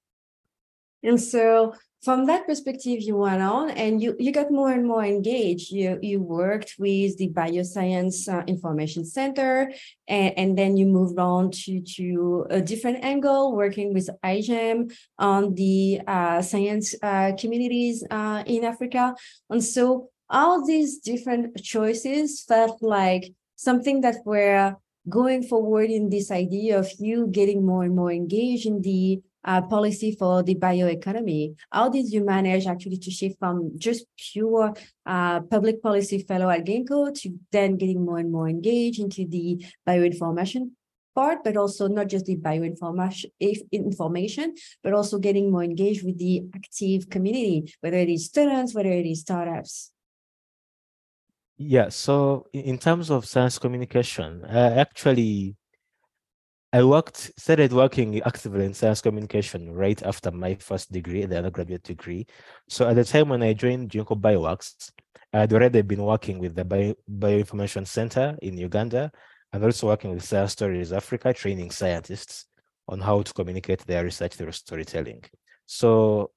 And 1.02 1.20
so 1.20 1.74
from 2.02 2.26
that 2.26 2.46
perspective, 2.46 3.02
you 3.02 3.16
went 3.16 3.42
on 3.42 3.70
and 3.70 4.02
you, 4.02 4.16
you 4.18 4.32
got 4.32 4.50
more 4.50 4.72
and 4.72 4.86
more 4.86 5.04
engaged. 5.04 5.70
You, 5.70 5.98
you 6.00 6.22
worked 6.22 6.76
with 6.78 7.18
the 7.18 7.28
Bioscience 7.28 8.26
uh, 8.26 8.42
Information 8.46 9.04
Center, 9.04 9.70
and, 10.08 10.32
and 10.38 10.58
then 10.58 10.78
you 10.78 10.86
moved 10.86 11.18
on 11.18 11.50
to, 11.50 11.82
to 11.96 12.46
a 12.48 12.62
different 12.62 13.04
angle, 13.04 13.54
working 13.54 13.92
with 13.92 14.08
IGEM 14.24 14.92
on 15.18 15.54
the 15.54 16.00
uh, 16.06 16.40
science 16.40 16.94
uh, 17.02 17.32
communities 17.38 18.02
uh, 18.10 18.44
in 18.46 18.64
Africa. 18.64 19.14
And 19.50 19.62
so 19.62 20.08
all 20.30 20.66
these 20.66 20.98
different 20.98 21.62
choices 21.62 22.42
felt 22.42 22.82
like 22.82 23.34
something 23.56 24.00
that 24.00 24.16
were 24.24 24.74
going 25.08 25.42
forward 25.42 25.90
in 25.90 26.08
this 26.08 26.30
idea 26.30 26.78
of 26.78 26.90
you 26.98 27.26
getting 27.26 27.66
more 27.66 27.82
and 27.84 27.94
more 27.94 28.12
engaged 28.12 28.64
in 28.64 28.80
the 28.80 29.20
uh, 29.44 29.62
policy 29.62 30.16
for 30.18 30.42
the 30.42 30.54
bioeconomy. 30.54 31.54
How 31.70 31.88
did 31.88 32.10
you 32.12 32.24
manage 32.24 32.66
actually 32.66 32.98
to 32.98 33.10
shift 33.10 33.38
from 33.38 33.78
just 33.78 34.06
pure 34.16 34.74
uh, 35.06 35.40
public 35.40 35.82
policy 35.82 36.22
fellow 36.22 36.48
at 36.50 36.64
Ginkgo 36.64 37.14
to 37.20 37.38
then 37.52 37.76
getting 37.76 38.04
more 38.04 38.18
and 38.18 38.32
more 38.32 38.48
engaged 38.48 39.00
into 39.00 39.26
the 39.26 39.64
bioinformation 39.86 40.70
part, 41.14 41.42
but 41.44 41.56
also 41.56 41.88
not 41.88 42.08
just 42.08 42.26
the 42.26 42.36
bioinformation 42.36 43.30
information, 43.72 44.54
but 44.82 44.92
also 44.92 45.18
getting 45.18 45.50
more 45.50 45.64
engaged 45.64 46.04
with 46.04 46.18
the 46.18 46.44
active 46.54 47.08
community, 47.08 47.74
whether 47.80 47.96
it 47.96 48.08
is 48.08 48.26
students, 48.26 48.74
whether 48.74 48.90
it 48.90 49.06
is 49.06 49.20
startups? 49.20 49.92
Yeah, 51.62 51.90
so 51.90 52.46
in 52.54 52.78
terms 52.78 53.10
of 53.10 53.26
science 53.26 53.58
communication, 53.58 54.44
uh, 54.46 54.74
actually, 54.78 55.56
I 56.72 56.84
worked, 56.84 57.32
started 57.36 57.72
working 57.72 58.22
actively 58.22 58.64
in 58.64 58.74
science 58.74 59.00
communication 59.00 59.72
right 59.72 60.00
after 60.04 60.30
my 60.30 60.54
first 60.54 60.92
degree, 60.92 61.24
the 61.24 61.38
undergraduate 61.38 61.82
degree. 61.82 62.26
So 62.68 62.88
at 62.88 62.94
the 62.94 63.04
time 63.04 63.28
when 63.28 63.42
I 63.42 63.54
joined 63.54 63.90
Ginkgo 63.90 64.20
Bioworks, 64.20 64.92
I'd 65.32 65.52
already 65.52 65.82
been 65.82 66.04
working 66.04 66.38
with 66.38 66.54
the 66.54 66.64
Bio, 66.64 66.94
Bioinformation 67.10 67.86
Center 67.86 68.36
in 68.40 68.56
Uganda 68.56 69.10
and 69.52 69.64
also 69.64 69.88
working 69.88 70.14
with 70.14 70.22
Science 70.22 70.52
Stories 70.52 70.92
Africa, 70.92 71.32
training 71.32 71.72
scientists 71.72 72.46
on 72.88 73.00
how 73.00 73.22
to 73.22 73.32
communicate 73.32 73.84
their 73.86 74.04
research 74.04 74.34
through 74.34 74.52
storytelling. 74.52 75.24
So 75.66 76.30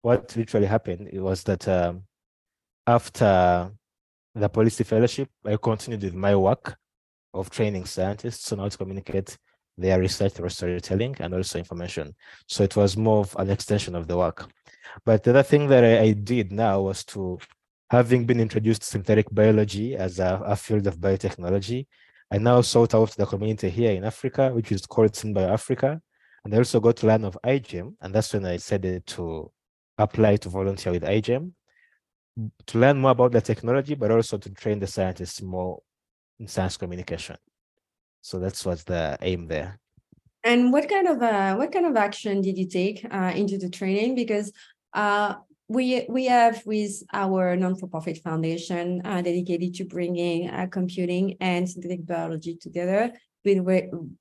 what 0.00 0.34
literally 0.34 0.66
happened 0.66 1.10
was 1.12 1.42
that 1.44 1.68
um, 1.68 2.04
after 2.86 3.70
the 4.34 4.48
policy 4.48 4.84
fellowship, 4.84 5.28
I 5.44 5.56
continued 5.56 6.04
with 6.04 6.14
my 6.14 6.34
work 6.36 6.74
of 7.34 7.50
training 7.50 7.84
scientists 7.84 8.50
on 8.52 8.60
how 8.60 8.68
to 8.68 8.78
communicate 8.78 9.36
their 9.78 9.98
research 9.98 10.32
through 10.32 10.48
storytelling 10.48 11.16
and 11.20 11.32
also 11.32 11.58
information. 11.58 12.14
So 12.46 12.64
it 12.64 12.76
was 12.76 12.96
more 12.96 13.20
of 13.20 13.36
an 13.38 13.50
extension 13.50 13.94
of 13.94 14.06
the 14.06 14.16
work. 14.16 14.50
But 15.04 15.22
the 15.22 15.30
other 15.30 15.42
thing 15.42 15.68
that 15.68 15.84
I, 15.84 16.00
I 16.00 16.12
did 16.12 16.52
now 16.52 16.82
was 16.82 17.04
to, 17.06 17.38
having 17.90 18.26
been 18.26 18.40
introduced 18.40 18.82
to 18.82 18.88
synthetic 18.88 19.26
biology 19.30 19.96
as 19.96 20.18
a, 20.18 20.42
a, 20.44 20.56
field 20.56 20.86
of 20.86 20.98
biotechnology, 20.98 21.86
I 22.30 22.38
now 22.38 22.60
sought 22.60 22.94
out 22.94 23.12
the 23.12 23.24
community 23.24 23.70
here 23.70 23.92
in 23.92 24.04
Africa, 24.04 24.50
which 24.52 24.72
is 24.72 24.84
called 24.84 25.12
SynBio 25.12 25.48
Africa. 25.48 26.00
And 26.44 26.54
I 26.54 26.58
also 26.58 26.80
got 26.80 26.96
to 26.98 27.06
learn 27.06 27.24
of 27.24 27.38
IGEM, 27.44 27.94
and 28.00 28.14
that's 28.14 28.32
when 28.32 28.44
I 28.44 28.56
decided 28.56 29.06
to 29.06 29.50
apply 29.96 30.36
to 30.36 30.48
volunteer 30.48 30.92
with 30.92 31.02
IGEM 31.02 31.52
to 32.66 32.78
learn 32.78 32.98
more 32.98 33.10
about 33.10 33.32
the 33.32 33.40
technology, 33.40 33.94
but 33.94 34.10
also 34.10 34.38
to 34.38 34.50
train 34.50 34.78
the 34.78 34.86
scientists 34.86 35.42
more 35.42 35.80
in 36.38 36.46
science 36.46 36.76
communication. 36.76 37.36
So 38.20 38.38
that's 38.38 38.64
what's 38.64 38.84
the 38.84 39.16
aim 39.22 39.46
there. 39.46 39.78
And 40.44 40.72
what 40.72 40.88
kind 40.88 41.08
of 41.08 41.22
uh, 41.22 41.56
what 41.56 41.72
kind 41.72 41.86
of 41.86 41.96
action 41.96 42.40
did 42.40 42.56
you 42.56 42.68
take 42.68 43.06
uh, 43.10 43.32
into 43.34 43.58
the 43.58 43.68
training? 43.68 44.14
Because 44.14 44.52
uh, 44.94 45.34
we 45.68 46.06
we 46.08 46.26
have 46.26 46.62
with 46.64 47.02
our 47.12 47.56
non-for-profit 47.56 48.18
foundation 48.18 49.02
uh, 49.04 49.20
dedicated 49.20 49.74
to 49.74 49.84
bringing 49.84 50.48
uh, 50.48 50.66
computing 50.70 51.36
and 51.40 51.68
synthetic 51.68 52.06
biology 52.06 52.56
together 52.56 53.12
been 53.44 53.64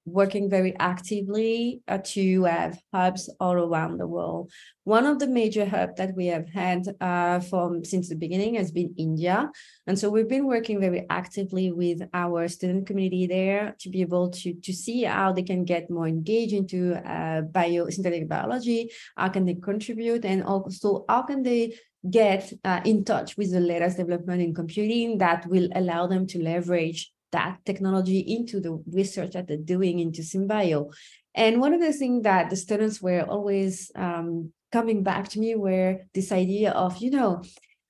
working 0.05 0.49
very 0.49 0.75
actively 0.79 1.81
uh, 1.87 1.99
to 2.03 2.43
have 2.43 2.79
hubs 2.93 3.29
all 3.39 3.53
around 3.53 3.97
the 3.97 4.07
world. 4.07 4.51
One 4.83 5.05
of 5.05 5.19
the 5.19 5.27
major 5.27 5.65
hubs 5.65 5.95
that 5.97 6.15
we 6.15 6.27
have 6.27 6.47
had 6.49 6.83
uh, 7.01 7.39
from 7.41 7.83
since 7.83 8.09
the 8.09 8.15
beginning 8.15 8.55
has 8.55 8.71
been 8.71 8.93
India. 8.97 9.49
And 9.85 9.99
so 9.99 10.09
we've 10.09 10.29
been 10.29 10.45
working 10.45 10.79
very 10.79 11.05
actively 11.09 11.71
with 11.71 12.01
our 12.13 12.47
student 12.47 12.87
community 12.87 13.27
there 13.27 13.75
to 13.79 13.89
be 13.89 14.01
able 14.01 14.29
to, 14.29 14.53
to 14.53 14.73
see 14.73 15.03
how 15.03 15.33
they 15.33 15.43
can 15.43 15.65
get 15.65 15.89
more 15.89 16.07
engaged 16.07 16.53
into 16.53 16.93
uh, 16.95 17.41
biosynthetic 17.41 18.27
biology, 18.27 18.91
how 19.17 19.29
can 19.29 19.45
they 19.45 19.55
contribute, 19.55 20.23
and 20.23 20.43
also 20.43 21.03
how 21.09 21.23
can 21.23 21.43
they 21.43 21.75
get 22.09 22.53
uh, 22.63 22.79
in 22.85 23.03
touch 23.03 23.35
with 23.37 23.51
the 23.51 23.59
latest 23.59 23.97
development 23.97 24.41
in 24.41 24.53
computing 24.53 25.17
that 25.17 25.45
will 25.47 25.67
allow 25.75 26.07
them 26.07 26.25
to 26.27 26.41
leverage 26.41 27.11
that 27.31 27.59
technology 27.65 28.19
into 28.19 28.59
the 28.59 28.81
research 28.91 29.31
that 29.33 29.47
they're 29.47 29.57
doing 29.57 29.99
into 29.99 30.21
SynBio. 30.21 30.93
And 31.35 31.61
one 31.61 31.73
of 31.73 31.81
the 31.81 31.93
things 31.93 32.23
that 32.23 32.49
the 32.49 32.55
students 32.55 33.01
were 33.01 33.21
always 33.21 33.91
um, 33.95 34.51
coming 34.71 35.03
back 35.03 35.29
to 35.29 35.39
me 35.39 35.55
were 35.55 36.01
this 36.13 36.31
idea 36.31 36.71
of, 36.71 36.97
you 36.97 37.11
know, 37.11 37.43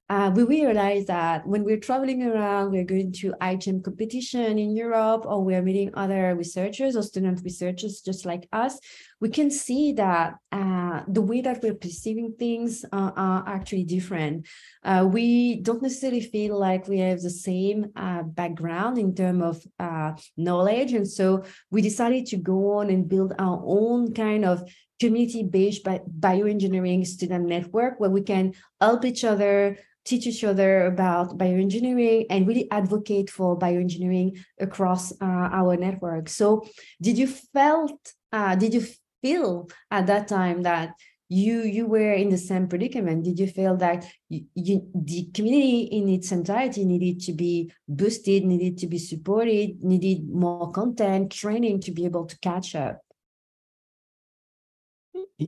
uh, 0.09 0.31
we 0.33 0.43
realized 0.43 1.07
that 1.07 1.45
when 1.45 1.65
we're 1.65 1.79
traveling 1.79 2.23
around, 2.23 2.71
we're 2.71 2.85
going 2.85 3.11
to 3.11 3.33
IGEM 3.41 3.83
competition 3.83 4.57
in 4.57 4.75
Europe, 4.75 5.25
or 5.25 5.43
we're 5.43 5.61
meeting 5.61 5.91
other 5.95 6.33
researchers 6.33 6.95
or 6.95 7.03
student 7.03 7.41
researchers 7.43 8.01
just 8.01 8.25
like 8.25 8.47
us, 8.53 8.79
we 9.19 9.29
can 9.29 9.51
see 9.51 9.91
that 9.93 10.35
uh, 10.53 11.01
the 11.09 11.21
way 11.21 11.41
that 11.41 11.61
we're 11.61 11.73
perceiving 11.73 12.33
things 12.39 12.85
uh, 12.93 13.11
are 13.15 13.43
actually 13.47 13.83
different. 13.83 14.47
Uh, 14.83 15.05
we 15.11 15.59
don't 15.61 15.81
necessarily 15.81 16.21
feel 16.21 16.57
like 16.57 16.87
we 16.87 16.99
have 16.99 17.21
the 17.21 17.29
same 17.29 17.87
uh, 17.97 18.23
background 18.23 18.97
in 18.97 19.13
terms 19.13 19.43
of 19.43 19.63
uh, 19.79 20.13
knowledge. 20.37 20.93
And 20.93 21.07
so 21.07 21.43
we 21.69 21.81
decided 21.81 22.27
to 22.27 22.37
go 22.37 22.77
on 22.77 22.89
and 22.89 23.09
build 23.09 23.33
our 23.39 23.61
own 23.65 24.13
kind 24.13 24.45
of 24.45 24.63
community-based 24.99 25.83
bioengineering 25.83 27.05
student 27.05 27.45
network 27.45 27.99
where 27.99 28.09
we 28.09 28.21
can 28.21 28.53
help 28.79 29.05
each 29.05 29.23
other 29.23 29.77
teach 30.07 30.25
each 30.25 30.43
other 30.43 30.85
about 30.85 31.37
bioengineering 31.37 32.25
and 32.29 32.47
really 32.47 32.71
advocate 32.71 33.29
for 33.29 33.59
bioengineering 33.59 34.39
across 34.59 35.11
uh, 35.21 35.49
our 35.59 35.75
network. 35.75 36.29
So 36.29 36.65
did 37.01 37.17
you 37.17 37.27
felt, 37.27 38.13
uh, 38.31 38.55
did 38.55 38.73
you 38.73 38.85
feel 39.21 39.69
at 39.91 40.07
that 40.07 40.27
time 40.27 40.63
that 40.63 40.91
you 41.29 41.63
you 41.63 41.85
were 41.85 42.13
in 42.13 42.29
the 42.29 42.37
same 42.37 42.67
predicament 42.67 43.25
did 43.25 43.37
you 43.37 43.47
feel 43.47 43.75
that 43.75 44.05
you, 44.29 44.45
you, 44.55 44.87
the 44.95 45.29
community 45.33 45.81
in 45.81 46.07
its 46.07 46.31
entirety 46.31 46.85
needed 46.85 47.19
to 47.19 47.33
be 47.33 47.69
boosted 47.87 48.45
needed 48.45 48.77
to 48.77 48.87
be 48.87 48.97
supported 48.97 49.83
needed 49.83 50.29
more 50.29 50.71
content 50.71 51.29
training 51.29 51.81
to 51.81 51.91
be 51.91 52.05
able 52.05 52.25
to 52.25 52.39
catch 52.39 52.75
up 52.75 53.01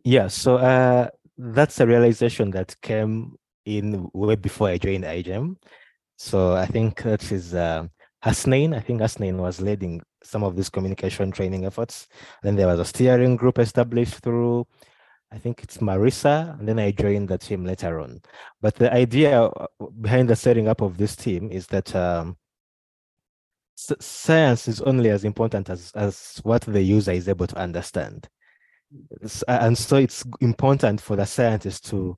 yeah 0.03 0.27
so 0.27 0.57
uh 0.57 1.07
that's 1.37 1.79
a 1.79 1.87
realization 1.87 2.51
that 2.51 2.75
came 2.81 3.37
in 3.77 4.09
way 4.13 4.35
before 4.35 4.69
I 4.69 4.77
joined 4.77 5.03
IGEM. 5.03 5.55
So 6.17 6.53
I 6.53 6.65
think 6.65 7.03
that 7.03 7.31
is 7.31 7.53
uh, 7.53 7.88
Hasnain. 8.23 8.75
I 8.75 8.79
think 8.79 9.01
Hasnain 9.01 9.38
was 9.38 9.61
leading 9.61 10.01
some 10.23 10.43
of 10.43 10.55
these 10.55 10.69
communication 10.69 11.31
training 11.31 11.65
efforts. 11.65 12.07
Then 12.43 12.55
there 12.55 12.67
was 12.67 12.79
a 12.79 12.85
steering 12.85 13.35
group 13.35 13.59
established 13.59 14.15
through, 14.15 14.67
I 15.31 15.38
think 15.38 15.63
it's 15.63 15.77
Marissa. 15.77 16.59
and 16.59 16.67
then 16.67 16.79
I 16.79 16.91
joined 16.91 17.29
the 17.29 17.38
team 17.38 17.63
later 17.63 17.99
on. 17.99 18.21
But 18.61 18.75
the 18.75 18.91
idea 18.93 19.43
uh, 19.43 19.67
behind 20.01 20.29
the 20.29 20.35
setting 20.35 20.67
up 20.67 20.81
of 20.81 20.97
this 20.97 21.15
team 21.15 21.51
is 21.51 21.67
that 21.67 21.95
um, 21.95 22.38
science 23.75 24.67
is 24.67 24.81
only 24.81 25.09
as 25.09 25.23
important 25.23 25.69
as, 25.69 25.91
as 25.95 26.41
what 26.43 26.63
the 26.63 26.81
user 26.81 27.11
is 27.11 27.29
able 27.29 27.47
to 27.47 27.57
understand. 27.57 28.27
And 29.47 29.77
so 29.77 29.97
it's 29.97 30.25
important 30.41 30.99
for 30.99 31.15
the 31.15 31.25
scientists 31.25 31.89
to 31.91 32.17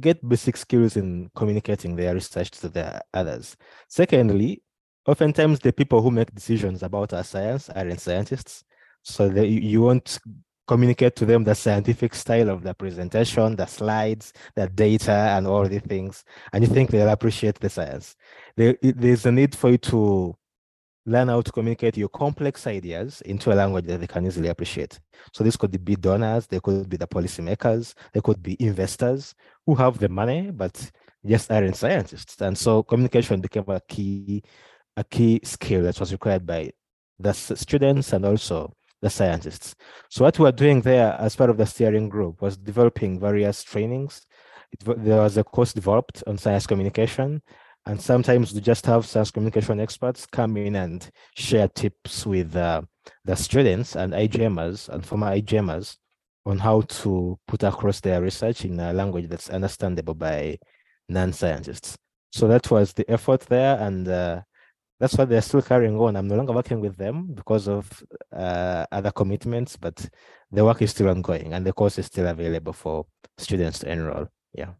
get 0.00 0.26
basic 0.26 0.56
skills 0.56 0.96
in 0.96 1.30
communicating 1.34 1.96
their 1.96 2.14
research 2.14 2.50
to 2.50 2.68
the 2.68 3.00
others. 3.14 3.56
Secondly, 3.88 4.62
oftentimes 5.06 5.58
the 5.60 5.72
people 5.72 6.02
who 6.02 6.10
make 6.10 6.34
decisions 6.34 6.82
about 6.82 7.12
our 7.12 7.24
science 7.24 7.68
aren't 7.70 8.00
scientists. 8.00 8.64
So 9.02 9.28
they, 9.28 9.46
you 9.46 9.82
won't 9.82 10.18
communicate 10.70 11.16
to 11.16 11.26
them 11.26 11.42
the 11.42 11.54
scientific 11.54 12.14
style 12.14 12.48
of 12.48 12.62
the 12.62 12.74
presentation, 12.74 13.56
the 13.56 13.66
slides, 13.66 14.32
the 14.54 14.68
data, 14.68 15.34
and 15.36 15.46
all 15.46 15.66
the 15.66 15.80
things. 15.80 16.24
And 16.52 16.62
you 16.62 16.70
think 16.72 16.90
they'll 16.90 17.08
appreciate 17.08 17.58
the 17.58 17.68
science. 17.68 18.14
There, 18.56 18.76
there's 18.80 19.26
a 19.26 19.32
need 19.32 19.56
for 19.56 19.70
you 19.70 19.78
to 19.78 20.36
learn 21.06 21.28
how 21.28 21.40
to 21.40 21.50
communicate 21.50 21.96
your 21.96 22.08
complex 22.08 22.66
ideas 22.66 23.20
into 23.22 23.52
a 23.52 23.54
language 23.54 23.86
that 23.86 24.00
they 24.00 24.06
can 24.06 24.26
easily 24.26 24.48
appreciate. 24.48 25.00
So 25.32 25.42
this 25.42 25.56
could 25.56 25.84
be 25.84 25.96
donors, 25.96 26.46
they 26.46 26.60
could 26.60 26.88
be 26.88 26.96
the 26.96 27.06
policymakers, 27.06 27.94
they 28.12 28.20
could 28.20 28.42
be 28.42 28.56
investors 28.60 29.34
who 29.66 29.74
have 29.76 29.98
the 29.98 30.08
money, 30.08 30.50
but 30.50 30.90
just 31.24 31.50
aren't 31.50 31.76
scientists. 31.76 32.40
And 32.40 32.56
so 32.56 32.82
communication 32.82 33.40
became 33.40 33.64
a 33.68 33.80
key, 33.88 34.42
a 34.96 35.04
key 35.04 35.40
skill 35.42 35.82
that 35.82 35.98
was 35.98 36.12
required 36.12 36.46
by 36.46 36.70
the 37.18 37.32
students 37.32 38.12
and 38.12 38.24
also 38.24 38.72
the 39.02 39.10
scientists. 39.10 39.74
So 40.10 40.24
what 40.24 40.38
we're 40.38 40.52
doing 40.52 40.82
there 40.82 41.16
as 41.18 41.36
part 41.36 41.50
of 41.50 41.56
the 41.56 41.66
steering 41.66 42.08
group 42.08 42.42
was 42.42 42.56
developing 42.56 43.18
various 43.18 43.62
trainings. 43.62 44.26
It, 44.72 45.02
there 45.04 45.22
was 45.22 45.36
a 45.36 45.44
course 45.44 45.72
developed 45.72 46.22
on 46.26 46.38
science 46.38 46.66
communication 46.66 47.42
and 47.86 48.00
sometimes 48.00 48.52
we 48.52 48.60
just 48.60 48.86
have 48.86 49.06
science 49.06 49.30
communication 49.30 49.80
experts 49.80 50.26
come 50.26 50.56
in 50.56 50.76
and 50.76 51.10
share 51.36 51.68
tips 51.68 52.26
with 52.26 52.54
uh, 52.54 52.82
the 53.24 53.34
students 53.34 53.96
and 53.96 54.12
IGEMers 54.12 54.88
and 54.88 55.04
former 55.04 55.28
IGEMers 55.28 55.96
on 56.46 56.58
how 56.58 56.82
to 56.82 57.38
put 57.46 57.62
across 57.62 58.00
their 58.00 58.22
research 58.22 58.64
in 58.64 58.78
a 58.80 58.92
language 58.92 59.28
that's 59.28 59.50
understandable 59.50 60.14
by 60.14 60.58
non-scientists. 61.08 61.96
So 62.32 62.48
that 62.48 62.70
was 62.70 62.92
the 62.92 63.10
effort 63.10 63.40
there, 63.42 63.78
and 63.80 64.06
uh, 64.08 64.42
that's 64.98 65.16
why 65.16 65.24
they're 65.24 65.42
still 65.42 65.62
carrying 65.62 65.98
on. 65.98 66.16
I'm 66.16 66.28
no 66.28 66.36
longer 66.36 66.52
working 66.52 66.80
with 66.80 66.96
them 66.96 67.32
because 67.34 67.66
of 67.66 68.02
uh, 68.32 68.86
other 68.92 69.10
commitments, 69.10 69.76
but 69.76 70.08
the 70.52 70.64
work 70.64 70.80
is 70.82 70.90
still 70.90 71.08
ongoing, 71.08 71.52
and 71.54 71.66
the 71.66 71.72
course 71.72 71.98
is 71.98 72.06
still 72.06 72.28
available 72.28 72.72
for 72.72 73.06
students 73.38 73.80
to 73.80 73.90
enroll. 73.90 74.28
Yeah. 74.52 74.74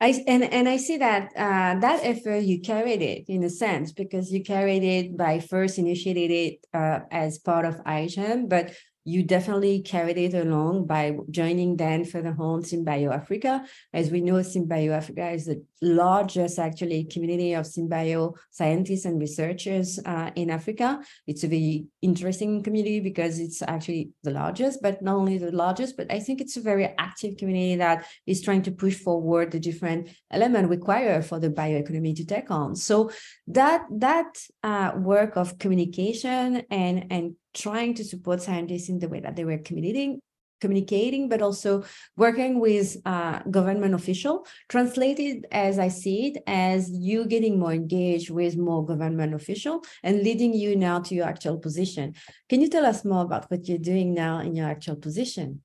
I 0.00 0.22
and 0.26 0.44
and 0.44 0.68
I 0.68 0.76
see 0.76 0.96
that 0.98 1.32
uh, 1.36 1.78
that 1.80 2.00
effort 2.02 2.42
you 2.42 2.60
carried 2.60 3.02
it 3.02 3.24
in 3.28 3.44
a 3.44 3.50
sense 3.50 3.92
because 3.92 4.32
you 4.32 4.42
carried 4.42 4.82
it 4.82 5.16
by 5.16 5.40
first 5.40 5.78
initiated 5.78 6.30
it 6.30 6.66
uh, 6.72 7.00
as 7.10 7.38
part 7.38 7.64
of 7.64 7.84
IGEM, 7.84 8.48
but 8.48 8.72
you 9.04 9.22
definitely 9.22 9.80
carried 9.80 10.18
it 10.18 10.34
along 10.34 10.86
by 10.86 11.16
joining 11.30 11.76
then 11.76 12.04
for 12.04 12.20
further 12.20 12.36
on 12.38 12.62
Synbio 12.62 13.14
Africa. 13.14 13.64
As 13.92 14.10
we 14.10 14.20
know, 14.20 14.34
Synbio 14.34 14.92
Africa 14.92 15.30
is 15.30 15.46
the 15.46 15.64
largest 15.82 16.58
actually 16.58 17.04
community 17.04 17.54
of 17.54 17.64
Synbio 17.64 18.36
scientists 18.50 19.04
and 19.04 19.20
researchers 19.20 19.98
uh, 20.04 20.30
in 20.36 20.50
Africa. 20.50 21.00
It's 21.26 21.44
a 21.44 21.48
very 21.48 21.86
interesting 22.02 22.62
community 22.62 23.00
because 23.00 23.38
it's 23.38 23.62
actually 23.62 24.10
the 24.22 24.30
largest, 24.30 24.82
but 24.82 25.02
not 25.02 25.16
only 25.16 25.38
the 25.38 25.52
largest, 25.52 25.96
but 25.96 26.12
I 26.12 26.20
think 26.20 26.40
it's 26.40 26.56
a 26.56 26.60
very 26.60 26.94
active 26.98 27.36
community 27.38 27.76
that 27.76 28.06
is 28.26 28.42
trying 28.42 28.62
to 28.62 28.72
push 28.72 28.94
forward 28.94 29.50
the 29.50 29.60
different 29.60 30.10
elements 30.30 30.70
required 30.70 31.24
for 31.24 31.40
the 31.40 31.50
bioeconomy 31.50 32.14
to 32.16 32.26
take 32.26 32.50
on. 32.50 32.76
So 32.76 33.10
that 33.48 33.82
that 33.90 34.38
uh, 34.62 34.92
work 34.96 35.36
of 35.36 35.58
communication 35.58 36.62
and 36.70 37.06
and 37.10 37.36
trying 37.54 37.94
to 37.94 38.04
support 38.04 38.42
scientists 38.42 38.88
in 38.88 38.98
the 38.98 39.08
way 39.08 39.20
that 39.20 39.36
they 39.36 39.44
were 39.44 39.58
communicating 39.58 40.20
communicating, 40.60 41.28
but 41.28 41.42
also 41.42 41.84
working 42.16 42.60
with 42.60 42.96
uh, 43.04 43.40
government 43.50 43.94
official, 43.94 44.46
translated 44.68 45.46
as 45.50 45.78
I 45.78 45.88
see 45.88 46.28
it 46.28 46.42
as 46.46 46.90
you 46.90 47.26
getting 47.26 47.58
more 47.58 47.72
engaged 47.72 48.30
with 48.30 48.56
more 48.56 48.84
government 48.84 49.34
official 49.34 49.82
and 50.02 50.22
leading 50.22 50.52
you 50.52 50.76
now 50.76 51.00
to 51.00 51.14
your 51.14 51.26
actual 51.26 51.58
position. 51.58 52.14
Can 52.48 52.60
you 52.60 52.68
tell 52.68 52.86
us 52.86 53.04
more 53.04 53.24
about 53.24 53.50
what 53.50 53.66
you're 53.68 53.78
doing 53.78 54.14
now 54.14 54.40
in 54.40 54.54
your 54.54 54.68
actual 54.68 54.96
position? 54.96 55.62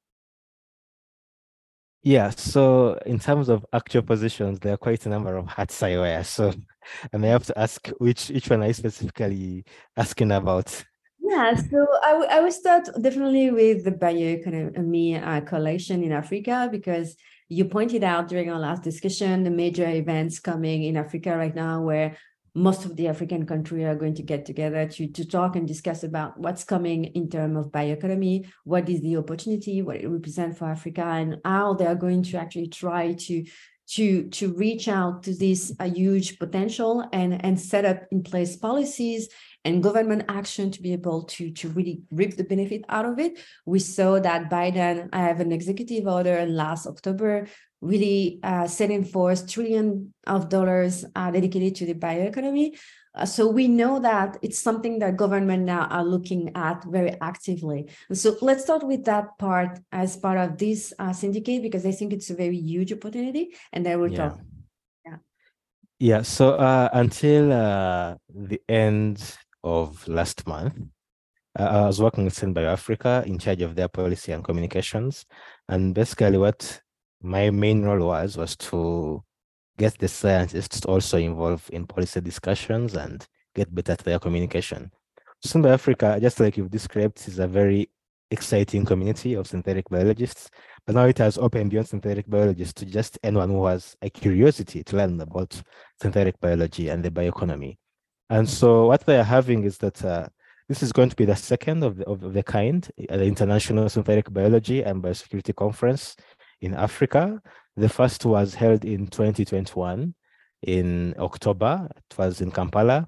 Yeah, 2.03 2.29
so 2.29 2.99
in 3.07 3.17
terms 3.17 3.49
of 3.49 3.65
actual 3.73 4.03
positions, 4.03 4.59
there 4.59 4.73
are 4.73 4.77
quite 4.77 5.07
a 5.07 5.09
number 5.09 5.35
of 5.37 5.47
hats 5.47 5.81
I 5.81 5.97
wear. 5.97 6.23
So 6.23 6.53
I 7.13 7.17
may 7.17 7.29
have 7.29 7.45
to 7.47 7.59
ask 7.59 7.87
which 7.97 8.29
which 8.29 8.47
one 8.47 8.61
are 8.61 8.67
you 8.67 8.73
specifically 8.73 9.65
asking 9.97 10.31
about? 10.31 10.85
Yeah, 11.27 11.55
so 11.55 11.87
I, 12.03 12.27
I 12.29 12.41
would 12.41 12.53
start 12.53 12.87
definitely 13.01 13.49
with 13.49 13.83
the 13.83 13.91
bioeconomy 13.91 15.25
uh, 15.25 15.41
coalition 15.41 16.03
in 16.03 16.11
Africa 16.11 16.69
because 16.71 17.15
you 17.49 17.65
pointed 17.65 18.03
out 18.03 18.27
during 18.27 18.51
our 18.51 18.59
last 18.59 18.83
discussion 18.83 19.43
the 19.43 19.49
major 19.49 19.87
events 19.87 20.39
coming 20.39 20.83
in 20.83 20.97
Africa 20.97 21.35
right 21.35 21.55
now 21.55 21.81
where 21.81 22.15
most 22.53 22.85
of 22.85 22.95
the 22.95 23.07
African 23.07 23.47
countries 23.47 23.85
are 23.85 23.95
going 23.95 24.13
to 24.13 24.21
get 24.21 24.45
together 24.45 24.87
to, 24.87 25.07
to 25.07 25.25
talk 25.25 25.55
and 25.55 25.67
discuss 25.67 26.03
about 26.03 26.39
what's 26.39 26.63
coming 26.63 27.05
in 27.05 27.27
terms 27.27 27.57
of 27.57 27.71
bioeconomy, 27.71 28.47
what 28.63 28.87
is 28.87 29.01
the 29.01 29.17
opportunity, 29.17 29.81
what 29.81 29.97
it 29.97 30.07
represents 30.07 30.59
for 30.59 30.65
Africa, 30.65 31.03
and 31.03 31.37
how 31.43 31.73
they 31.73 31.87
are 31.87 31.95
going 31.95 32.21
to 32.21 32.37
actually 32.37 32.67
try 32.67 33.13
to 33.13 33.43
to 33.87 34.27
to 34.29 34.51
reach 34.53 34.87
out 34.87 35.21
to 35.23 35.35
this 35.35 35.71
a 35.79 35.87
huge 35.87 36.39
potential 36.39 37.07
and 37.13 37.43
and 37.45 37.59
set 37.59 37.85
up 37.85 38.03
in 38.11 38.23
place 38.23 38.55
policies 38.55 39.29
and 39.65 39.83
government 39.83 40.23
action 40.29 40.71
to 40.71 40.81
be 40.81 40.93
able 40.93 41.23
to, 41.23 41.51
to 41.51 41.69
really 41.69 42.03
reap 42.11 42.37
the 42.37 42.43
benefit 42.43 42.85
out 42.87 43.05
of 43.05 43.19
it. 43.19 43.39
We 43.65 43.79
saw 43.79 44.19
that 44.19 44.49
Biden, 44.49 45.09
I 45.11 45.19
have 45.19 45.39
an 45.39 45.51
executive 45.51 46.07
order 46.07 46.35
in 46.35 46.55
last 46.55 46.85
October, 46.85 47.47
really 47.81 48.39
uh, 48.43 48.67
setting 48.67 49.03
forth 49.03 49.49
trillion 49.49 50.13
of 50.27 50.49
dollars 50.49 51.03
uh, 51.15 51.31
dedicated 51.31 51.75
to 51.75 51.85
the 51.87 51.95
bioeconomy. 51.95 52.77
Uh, 53.15 53.25
so 53.25 53.47
we 53.47 53.67
know 53.67 53.99
that 53.99 54.37
it's 54.41 54.59
something 54.59 54.99
that 54.99 55.15
government 55.15 55.63
now 55.63 55.87
are 55.87 56.03
looking 56.03 56.51
at 56.55 56.83
very 56.83 57.19
actively. 57.21 57.89
And 58.09 58.17
so 58.17 58.35
let's 58.41 58.63
start 58.63 58.85
with 58.85 59.05
that 59.05 59.37
part 59.39 59.79
as 59.91 60.17
part 60.17 60.37
of 60.37 60.57
this 60.57 60.93
uh, 60.99 61.13
syndicate 61.13 61.61
because 61.61 61.85
I 61.85 61.91
think 61.91 62.13
it's 62.13 62.29
a 62.29 62.35
very 62.35 62.57
huge 62.57 62.91
opportunity, 62.91 63.55
and 63.71 63.85
then 63.85 63.99
we'll 63.99 64.11
yeah. 64.11 64.17
talk. 64.17 64.39
Yeah. 65.05 65.17
Yeah. 65.99 66.21
So 66.23 66.55
uh, 66.55 66.89
until 66.91 67.53
uh, 67.53 68.15
the 68.27 68.61
end 68.67 69.37
of 69.65 70.07
last 70.07 70.47
month. 70.47 70.75
Uh, 71.57 71.63
I 71.63 71.87
was 71.87 72.01
working 72.01 72.25
with 72.25 72.35
Synbio 72.35 72.71
Africa 72.71 73.23
in 73.25 73.39
charge 73.39 73.61
of 73.61 73.75
their 73.75 73.87
policy 73.87 74.31
and 74.31 74.43
communications. 74.43 75.25
And 75.67 75.95
basically 75.95 76.37
what 76.37 76.81
my 77.21 77.49
main 77.49 77.81
role 77.83 78.07
was, 78.07 78.37
was 78.37 78.55
to 78.57 79.23
get 79.77 79.97
the 79.97 80.07
scientists 80.07 80.85
also 80.85 81.17
involved 81.17 81.69
in 81.71 81.87
policy 81.87 82.21
discussions 82.21 82.95
and 82.95 83.25
get 83.55 83.73
better 83.73 83.93
at 83.93 83.99
their 83.99 84.19
communication. 84.19 84.91
Synbio 85.45 85.73
Africa, 85.73 86.17
just 86.21 86.39
like 86.39 86.57
you've 86.57 86.71
described, 86.71 87.27
is 87.27 87.39
a 87.39 87.47
very 87.47 87.89
exciting 88.31 88.85
community 88.85 89.33
of 89.33 89.47
synthetic 89.47 89.87
biologists, 89.89 90.49
but 90.85 90.95
now 90.95 91.05
it 91.05 91.17
has 91.17 91.37
opened 91.37 91.69
beyond 91.69 91.87
synthetic 91.87 92.27
biologists 92.27 92.73
to 92.73 92.85
just 92.85 93.17
anyone 93.23 93.49
who 93.49 93.65
has 93.65 93.95
a 94.01 94.09
curiosity 94.09 94.83
to 94.83 94.97
learn 94.97 95.19
about 95.21 95.61
synthetic 96.01 96.39
biology 96.39 96.89
and 96.89 97.03
the 97.03 97.11
bioeconomy. 97.11 97.77
And 98.29 98.49
so 98.49 98.87
what 98.87 99.05
they 99.05 99.19
are 99.19 99.23
having 99.23 99.63
is 99.63 99.77
that 99.79 100.03
uh, 100.03 100.27
this 100.67 100.81
is 100.81 100.91
going 100.91 101.09
to 101.09 101.15
be 101.15 101.25
the 101.25 101.35
second 101.35 101.83
of 101.83 101.97
the, 101.97 102.05
of 102.05 102.33
the 102.33 102.43
kind 102.43 102.89
at 103.09 103.19
the 103.19 103.25
International 103.25 103.87
Synthetic 103.87 104.31
Biology 104.33 104.81
and 104.81 105.03
Biosecurity 105.03 105.55
Conference 105.55 106.15
in 106.61 106.73
Africa. 106.73 107.41
The 107.77 107.89
first 107.89 108.25
was 108.25 108.55
held 108.55 108.83
in 108.83 109.07
2021 109.07 110.15
in 110.63 111.13
October. 111.19 111.87
It 111.95 112.17
was 112.17 112.41
in 112.41 112.51
Kampala. 112.51 113.07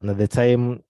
And 0.00 0.10
at 0.10 0.18
the 0.18 0.28
time, 0.28 0.82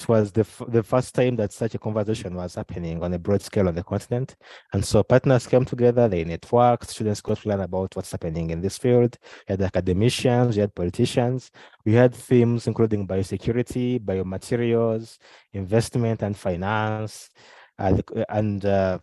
it 0.00 0.08
was 0.08 0.30
the, 0.32 0.46
the 0.68 0.82
first 0.82 1.14
time 1.14 1.36
that 1.36 1.52
such 1.52 1.74
a 1.74 1.78
conversation 1.78 2.34
was 2.34 2.54
happening 2.54 3.02
on 3.02 3.12
a 3.14 3.18
broad 3.18 3.42
scale 3.42 3.68
on 3.68 3.74
the 3.74 3.82
continent. 3.82 4.36
And 4.72 4.84
so 4.84 5.02
partners 5.02 5.46
came 5.46 5.64
together, 5.64 6.08
they 6.08 6.24
networked, 6.24 6.86
students 6.86 7.20
got 7.20 7.38
to 7.38 7.48
learn 7.48 7.60
about 7.60 7.96
what's 7.96 8.12
happening 8.12 8.50
in 8.50 8.60
this 8.60 8.78
field. 8.78 9.18
We 9.48 9.54
had 9.54 9.62
academicians, 9.62 10.54
we 10.54 10.60
had 10.60 10.74
politicians, 10.74 11.50
we 11.84 11.94
had 11.94 12.14
themes 12.14 12.66
including 12.68 13.08
biosecurity, 13.08 13.98
biomaterials, 13.98 15.18
investment 15.52 16.22
and 16.22 16.36
finance, 16.36 17.30
uh, 17.78 18.00
and 18.28 18.64
uh, 18.64 18.98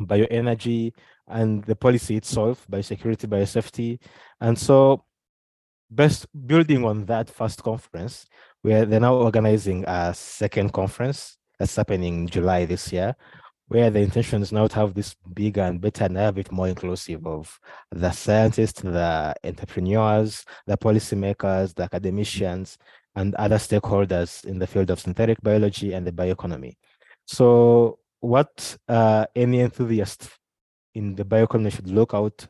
bioenergy, 0.00 0.92
and 1.28 1.62
the 1.64 1.76
policy 1.76 2.16
itself, 2.16 2.66
biosecurity, 2.70 3.26
biosafety. 3.28 4.00
And 4.40 4.58
so 4.58 5.04
best 5.90 6.26
building 6.46 6.84
on 6.84 7.04
that 7.06 7.28
first 7.28 7.62
conference, 7.62 8.26
where 8.62 8.84
they're 8.84 9.00
now 9.00 9.16
organizing 9.16 9.84
a 9.86 10.14
second 10.14 10.72
conference 10.72 11.38
that's 11.58 11.76
happening 11.76 12.20
in 12.20 12.28
July 12.28 12.64
this 12.64 12.92
year, 12.92 13.14
where 13.68 13.90
the 13.90 14.00
intention 14.00 14.42
is 14.42 14.52
now 14.52 14.66
to 14.66 14.74
have 14.74 14.94
this 14.94 15.14
bigger 15.32 15.62
and 15.62 15.80
better 15.80 16.04
and 16.04 16.18
a 16.18 16.32
bit 16.32 16.50
more 16.50 16.68
inclusive 16.68 17.26
of 17.26 17.58
the 17.90 18.10
scientists, 18.10 18.82
the 18.82 19.34
entrepreneurs, 19.44 20.44
the 20.66 20.76
policymakers, 20.76 21.74
the 21.74 21.84
academicians, 21.84 22.78
and 23.16 23.34
other 23.36 23.56
stakeholders 23.56 24.44
in 24.44 24.58
the 24.58 24.66
field 24.66 24.90
of 24.90 25.00
synthetic 25.00 25.40
biology 25.42 25.92
and 25.92 26.06
the 26.06 26.12
bioeconomy. 26.12 26.74
So 27.26 27.98
what 28.20 28.76
uh, 28.88 29.26
any 29.34 29.60
enthusiast 29.60 30.28
in 30.94 31.14
the 31.14 31.24
bioeconomy 31.24 31.72
should 31.72 31.88
look 31.88 32.14
out 32.14 32.46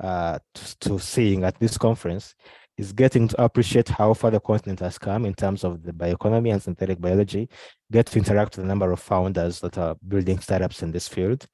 uh, 0.00 0.38
to, 0.54 0.78
to 0.80 0.98
seeing 0.98 1.44
at 1.44 1.58
this 1.58 1.78
conference 1.78 2.34
is 2.76 2.92
getting 2.92 3.28
to 3.28 3.42
appreciate 3.42 3.88
how 3.88 4.12
far 4.14 4.30
the 4.30 4.40
continent 4.40 4.80
has 4.80 4.98
come 4.98 5.24
in 5.24 5.34
terms 5.34 5.64
of 5.64 5.82
the 5.82 5.92
bioeconomy 5.92 6.52
and 6.52 6.62
synthetic 6.62 7.00
biology, 7.00 7.48
get 7.92 8.06
to 8.06 8.18
interact 8.18 8.56
with 8.56 8.64
a 8.64 8.68
number 8.68 8.90
of 8.90 8.98
founders 8.98 9.60
that 9.60 9.78
are 9.78 9.96
building 10.08 10.38
startups 10.40 10.82
in 10.82 10.90
this 10.90 11.06
field, 11.06 11.46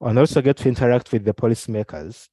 and 0.00 0.18
also 0.18 0.40
get 0.40 0.56
to 0.56 0.68
interact 0.68 1.10
with 1.10 1.24
the 1.24 1.34
policymakers 1.34 2.28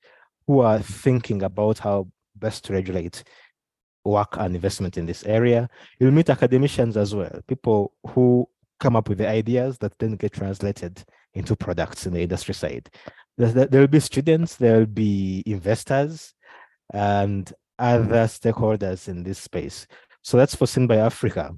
who 0.46 0.60
are 0.60 0.80
thinking 0.80 1.42
about 1.42 1.80
how 1.80 2.08
best 2.36 2.64
to 2.66 2.74
regulate 2.74 3.24
work 4.04 4.38
and 4.38 4.54
investment 4.54 4.98
in 4.98 5.08
this 5.08 5.24
area. 5.26 5.68
You'll 6.00 6.12
meet 6.12 6.30
academicians 6.30 6.96
as 6.98 7.16
well, 7.16 7.40
people 7.48 7.94
who 8.10 8.48
come 8.80 8.96
up 8.96 9.10
with 9.10 9.18
the 9.18 9.28
ideas 9.28 9.80
that 9.80 9.98
then 9.98 10.16
get 10.18 10.34
translated 10.34 11.04
into 11.34 11.56
products 11.56 12.06
in 12.06 12.14
the 12.14 12.22
industry 12.22 12.54
side. 12.54 12.90
There 13.38 13.68
will 13.72 13.88
be 13.88 14.00
students, 14.00 14.56
there 14.56 14.78
will 14.78 14.86
be 14.86 15.42
investors, 15.48 16.34
and 16.94 17.52
other 17.80 18.26
stakeholders 18.26 19.08
in 19.08 19.24
this 19.24 19.40
space. 19.40 19.88
So 20.22 20.38
that's 20.38 20.56
for 20.56 20.66
Synbio 20.66 21.06
Africa. 21.06 21.56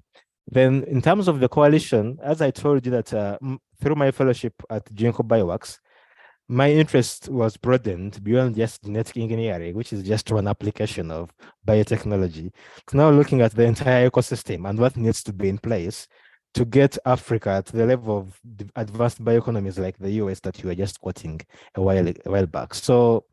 Then 0.48 0.84
in 0.86 1.02
terms 1.02 1.28
of 1.28 1.40
the 1.40 1.50
coalition, 1.50 2.18
as 2.24 2.42
I 2.42 2.52
told 2.52 2.86
you 2.86 2.92
that 2.92 3.14
uh, 3.14 3.38
through 3.82 3.96
my 3.96 4.12
fellowship 4.12 4.54
at 4.70 4.86
Ginkgo 4.94 5.28
Bioworks, 5.28 5.80
my 6.50 6.72
interest 6.72 7.28
was 7.28 7.58
broadened 7.58 8.24
beyond 8.24 8.56
just 8.56 8.84
genetic 8.84 9.18
engineering, 9.18 9.76
which 9.76 9.92
is 9.92 10.04
just 10.04 10.32
one 10.32 10.48
application 10.48 11.12
of 11.12 11.30
biotechnology. 11.68 12.52
It's 12.84 12.94
now 12.94 13.10
looking 13.10 13.42
at 13.42 13.54
the 13.54 13.64
entire 13.64 14.10
ecosystem 14.10 14.70
and 14.70 14.80
what 14.80 14.96
needs 14.96 15.24
to 15.24 15.34
be 15.34 15.50
in 15.50 15.58
place 15.58 16.08
to 16.54 16.64
get 16.64 16.98
Africa 17.06 17.62
to 17.66 17.76
the 17.76 17.86
level 17.86 18.18
of 18.18 18.40
advanced 18.78 19.24
bioeconomies 19.24 19.78
like 19.78 19.98
the 19.98 20.12
US 20.12 20.40
that 20.40 20.60
you 20.60 20.70
were 20.70 20.76
just 20.76 21.02
quoting 21.02 21.42
a 21.76 21.82
while, 21.82 22.08
a 22.08 22.14
while 22.26 22.48
back. 22.48 22.74
So 22.74 23.26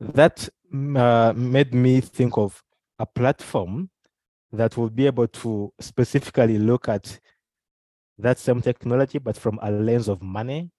that 0.00 0.48
uh, 0.72 1.32
made 1.34 1.74
me 1.74 2.00
think 2.00 2.36
of 2.36 2.62
a 2.98 3.06
platform 3.06 3.90
that 4.52 4.76
will 4.76 4.90
be 4.90 5.06
able 5.06 5.28
to 5.28 5.72
specifically 5.80 6.58
look 6.58 6.88
at 6.88 7.18
that 8.18 8.38
same 8.38 8.60
technology, 8.60 9.18
but 9.18 9.36
from 9.36 9.58
a 9.62 9.70
lens 9.70 10.08
of 10.08 10.22
money. 10.22 10.70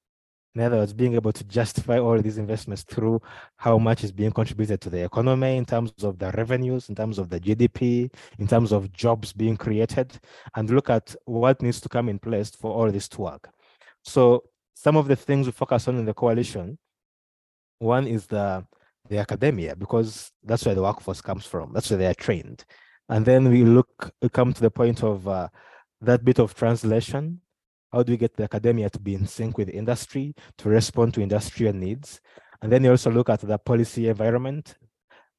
In 0.56 0.62
other 0.62 0.78
words, 0.78 0.94
being 0.94 1.14
able 1.14 1.32
to 1.32 1.44
justify 1.44 2.00
all 2.00 2.20
these 2.20 2.40
investments 2.40 2.84
through 2.84 3.22
how 3.56 3.78
much 3.78 4.04
is 4.04 4.12
being 4.12 4.32
contributed 4.32 4.82
to 4.82 4.90
the 4.90 5.06
economy 5.06 5.56
in 5.56 5.66
terms 5.66 5.94
of 6.04 6.18
the 6.18 6.32
revenues, 6.32 6.90
in 6.90 6.96
terms 6.96 7.20
of 7.20 7.30
the 7.30 7.40
GDP, 7.40 8.12
in 8.40 8.48
terms 8.48 8.72
of 8.72 8.92
jobs 8.92 9.32
being 9.32 9.56
created, 9.56 10.20
and 10.56 10.70
look 10.72 10.90
at 10.90 11.16
what 11.26 11.62
needs 11.62 11.80
to 11.82 11.90
come 11.90 12.10
in 12.10 12.18
place 12.18 12.50
for 12.50 12.74
all 12.74 12.92
this 12.92 13.08
to 13.10 13.22
work. 13.22 13.50
So 14.04 14.44
some 14.74 14.98
of 14.98 15.08
the 15.08 15.16
things 15.16 15.46
we 15.46 15.52
focus 15.52 15.88
on 15.88 15.98
in 15.98 16.06
the 16.06 16.14
coalition, 16.14 16.80
one 17.78 18.08
is 18.08 18.26
the 18.26 18.66
the 19.10 19.18
academia 19.18 19.76
because 19.76 20.32
that's 20.44 20.66
where 20.66 20.76
the 20.76 20.82
workforce 20.82 21.22
comes 21.22 21.46
from. 21.46 21.74
That's 21.74 21.90
where 21.90 21.98
they 21.98 22.08
are 22.08 22.14
trained. 22.14 22.64
And 23.10 23.26
then 23.26 23.50
we 23.50 23.64
look, 23.64 24.12
we 24.22 24.30
come 24.30 24.54
to 24.54 24.62
the 24.62 24.72
point 24.72 25.04
of 25.04 25.28
uh, 25.28 25.50
that 26.02 26.24
bit 26.24 26.40
of 26.40 26.54
translation. 26.54 27.42
How 27.92 28.04
do 28.04 28.14
we 28.14 28.18
get 28.18 28.36
the 28.38 28.44
academia 28.44 28.90
to 28.92 29.00
be 29.00 29.16
in 29.16 29.26
sync 29.26 29.58
with 29.58 29.70
industry, 29.70 30.36
to 30.60 30.70
respond 30.70 31.16
to 31.16 31.22
industrial 31.22 31.74
needs? 31.74 32.22
And 32.62 32.72
then 32.72 32.84
you 32.84 32.92
also 32.92 33.10
look 33.10 33.30
at 33.30 33.42
the 33.42 33.58
policy 33.58 34.10
environment. 34.10 34.76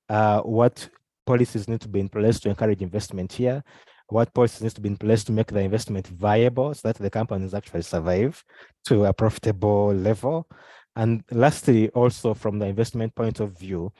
Uh, 0.08 0.40
what 0.40 0.88
policies 1.24 1.68
need 1.68 1.80
to 1.82 1.88
be 1.88 2.00
in 2.00 2.08
place 2.08 2.40
to 2.40 2.48
encourage 2.48 2.82
investment 2.82 3.32
here? 3.32 3.62
What 4.08 4.34
policies 4.34 4.62
need 4.62 4.74
to 4.74 4.80
be 4.80 4.88
in 4.88 4.96
place 4.96 5.22
to 5.24 5.32
make 5.32 5.46
the 5.46 5.60
investment 5.60 6.08
viable 6.08 6.74
so 6.74 6.88
that 6.88 6.96
the 6.96 7.10
companies 7.10 7.54
actually 7.54 7.82
survive 7.82 8.42
to 8.86 9.04
a 9.04 9.12
profitable 9.12 9.94
level? 9.94 10.48
And 10.96 11.22
lastly, 11.30 11.88
also 11.90 12.34
from 12.34 12.58
the 12.58 12.66
investment 12.66 13.14
point 13.14 13.40
of 13.40 13.58
view, 13.58 13.92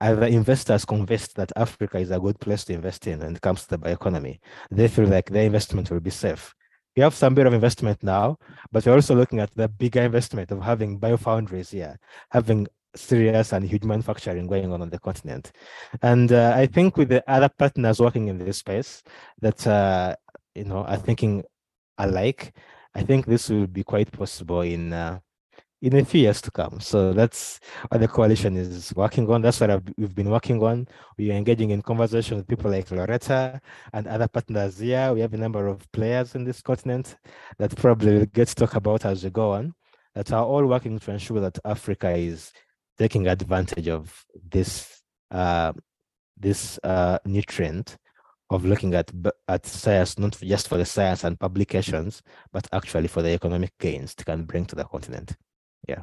are 0.00 0.14
the 0.14 0.28
investors 0.28 0.84
convinced 0.84 1.36
that 1.36 1.52
Africa 1.56 1.98
is 1.98 2.10
a 2.10 2.20
good 2.20 2.38
place 2.38 2.64
to 2.64 2.74
invest 2.74 3.06
in 3.06 3.20
when 3.20 3.34
it 3.34 3.40
comes 3.40 3.64
to 3.64 3.70
the 3.70 3.78
bioeconomy? 3.78 4.38
They 4.70 4.88
feel 4.88 5.06
like 5.06 5.30
their 5.30 5.46
investment 5.46 5.90
will 5.90 6.00
be 6.00 6.10
safe. 6.10 6.54
We 6.96 7.02
have 7.02 7.14
some 7.14 7.34
bit 7.34 7.46
of 7.46 7.52
investment 7.52 8.02
now, 8.02 8.38
but 8.72 8.86
we're 8.86 8.94
also 8.94 9.14
looking 9.14 9.40
at 9.40 9.54
the 9.54 9.68
bigger 9.68 10.02
investment 10.02 10.50
of 10.50 10.62
having 10.62 10.98
biofoundries 10.98 11.70
here, 11.70 11.98
having 12.30 12.66
serious 12.94 13.52
and 13.52 13.64
huge 13.68 13.84
manufacturing 13.84 14.46
going 14.46 14.72
on 14.72 14.80
on 14.80 14.90
the 14.90 14.98
continent. 14.98 15.52
And 16.02 16.32
uh, 16.32 16.54
I 16.56 16.66
think 16.66 16.96
with 16.96 17.10
the 17.10 17.22
other 17.30 17.50
partners 17.50 18.00
working 18.00 18.28
in 18.28 18.38
this 18.38 18.58
space 18.58 19.02
that, 19.40 19.66
uh, 19.66 20.16
you 20.54 20.64
know, 20.64 20.84
are 20.84 20.96
thinking 20.96 21.44
alike, 21.98 22.54
I 22.94 23.02
think 23.02 23.26
this 23.26 23.50
will 23.50 23.66
be 23.66 23.84
quite 23.84 24.10
possible 24.10 24.62
in 24.62 24.92
uh, 24.92 25.18
in 25.82 25.94
a 25.96 26.04
few 26.04 26.22
years 26.22 26.40
to 26.40 26.50
come. 26.50 26.80
So 26.80 27.12
that's 27.12 27.60
what 27.88 28.00
the 28.00 28.08
coalition 28.08 28.56
is 28.56 28.94
working 28.96 29.28
on. 29.30 29.42
That's 29.42 29.60
what 29.60 29.70
I've, 29.70 29.82
we've 29.96 30.14
been 30.14 30.30
working 30.30 30.62
on. 30.62 30.88
We 31.18 31.30
are 31.30 31.34
engaging 31.34 31.70
in 31.70 31.82
conversation 31.82 32.38
with 32.38 32.48
people 32.48 32.70
like 32.70 32.90
Loretta 32.90 33.60
and 33.92 34.06
other 34.06 34.28
partners 34.28 34.78
here. 34.78 35.12
We 35.12 35.20
have 35.20 35.34
a 35.34 35.38
number 35.38 35.66
of 35.66 35.90
players 35.92 36.34
in 36.34 36.44
this 36.44 36.62
continent 36.62 37.16
that 37.58 37.76
probably 37.76 38.18
will 38.18 38.26
get 38.26 38.48
to 38.48 38.54
talk 38.54 38.74
about 38.74 39.04
as 39.04 39.22
we 39.22 39.30
go 39.30 39.52
on, 39.52 39.74
that 40.14 40.32
are 40.32 40.44
all 40.44 40.64
working 40.66 40.98
to 40.98 41.10
ensure 41.10 41.40
that 41.40 41.58
Africa 41.64 42.10
is 42.10 42.52
taking 42.98 43.26
advantage 43.26 43.88
of 43.88 44.24
this 44.50 45.02
uh, 45.30 45.72
this 46.38 46.78
uh, 46.84 47.18
nutrient 47.24 47.96
of 48.50 48.64
looking 48.64 48.94
at 48.94 49.10
at 49.48 49.66
science 49.66 50.18
not 50.18 50.38
just 50.40 50.68
for 50.68 50.78
the 50.78 50.84
science 50.84 51.24
and 51.24 51.38
publications, 51.38 52.22
but 52.52 52.66
actually 52.72 53.08
for 53.08 53.20
the 53.22 53.30
economic 53.30 53.72
gains 53.78 54.14
it 54.16 54.24
can 54.24 54.44
bring 54.44 54.64
to 54.64 54.76
the 54.76 54.84
continent 54.84 55.36
yeah. 55.86 56.02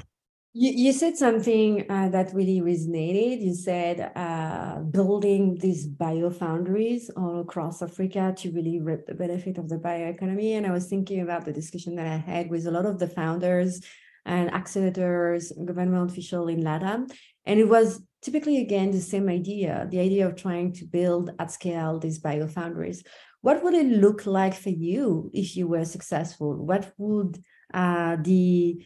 You, 0.55 0.71
you 0.71 0.93
said 0.93 1.17
something 1.17 1.89
uh, 1.89 2.09
that 2.09 2.31
really 2.33 2.61
resonated. 2.61 3.41
You 3.41 3.55
said 3.55 4.11
uh, 4.15 4.81
building 4.81 5.57
these 5.59 5.87
biofoundries 5.87 7.09
all 7.17 7.39
across 7.39 7.81
africa 7.81 8.35
to 8.37 8.51
really 8.51 8.79
reap 8.79 9.07
the 9.07 9.15
benefit 9.15 9.57
of 9.57 9.67
the 9.67 9.77
bioeconomy. 9.77 10.51
And 10.51 10.67
i 10.67 10.71
was 10.71 10.87
thinking 10.87 11.21
about 11.21 11.45
the 11.45 11.53
discussion 11.53 11.95
that 11.95 12.05
i 12.05 12.17
had 12.17 12.51
with 12.51 12.67
a 12.67 12.71
lot 12.71 12.85
of 12.85 12.99
the 12.99 13.07
founders 13.07 13.81
and 14.25 14.51
accelerators 14.51 15.51
government 15.65 16.11
official 16.11 16.47
in 16.47 16.61
latam. 16.61 17.11
And 17.45 17.59
it 17.59 17.67
was 17.67 18.03
typically 18.21 18.57
again 18.61 18.91
the 18.91 19.01
same 19.01 19.27
idea 19.29 19.87
the 19.89 19.99
idea 19.99 20.27
of 20.27 20.35
trying 20.35 20.71
to 20.73 20.85
build 20.85 21.31
at 21.39 21.51
scale 21.51 21.97
these 21.97 22.21
biofoundries. 22.21 22.99
What 23.41 23.63
would 23.63 23.73
it 23.73 23.87
look 23.87 24.25
like 24.27 24.53
for 24.53 24.69
you 24.69 25.31
if 25.33 25.57
you 25.57 25.67
were 25.67 25.83
successful? 25.83 26.55
What 26.63 26.93
would 26.97 27.43
uh, 27.73 28.17
the 28.21 28.85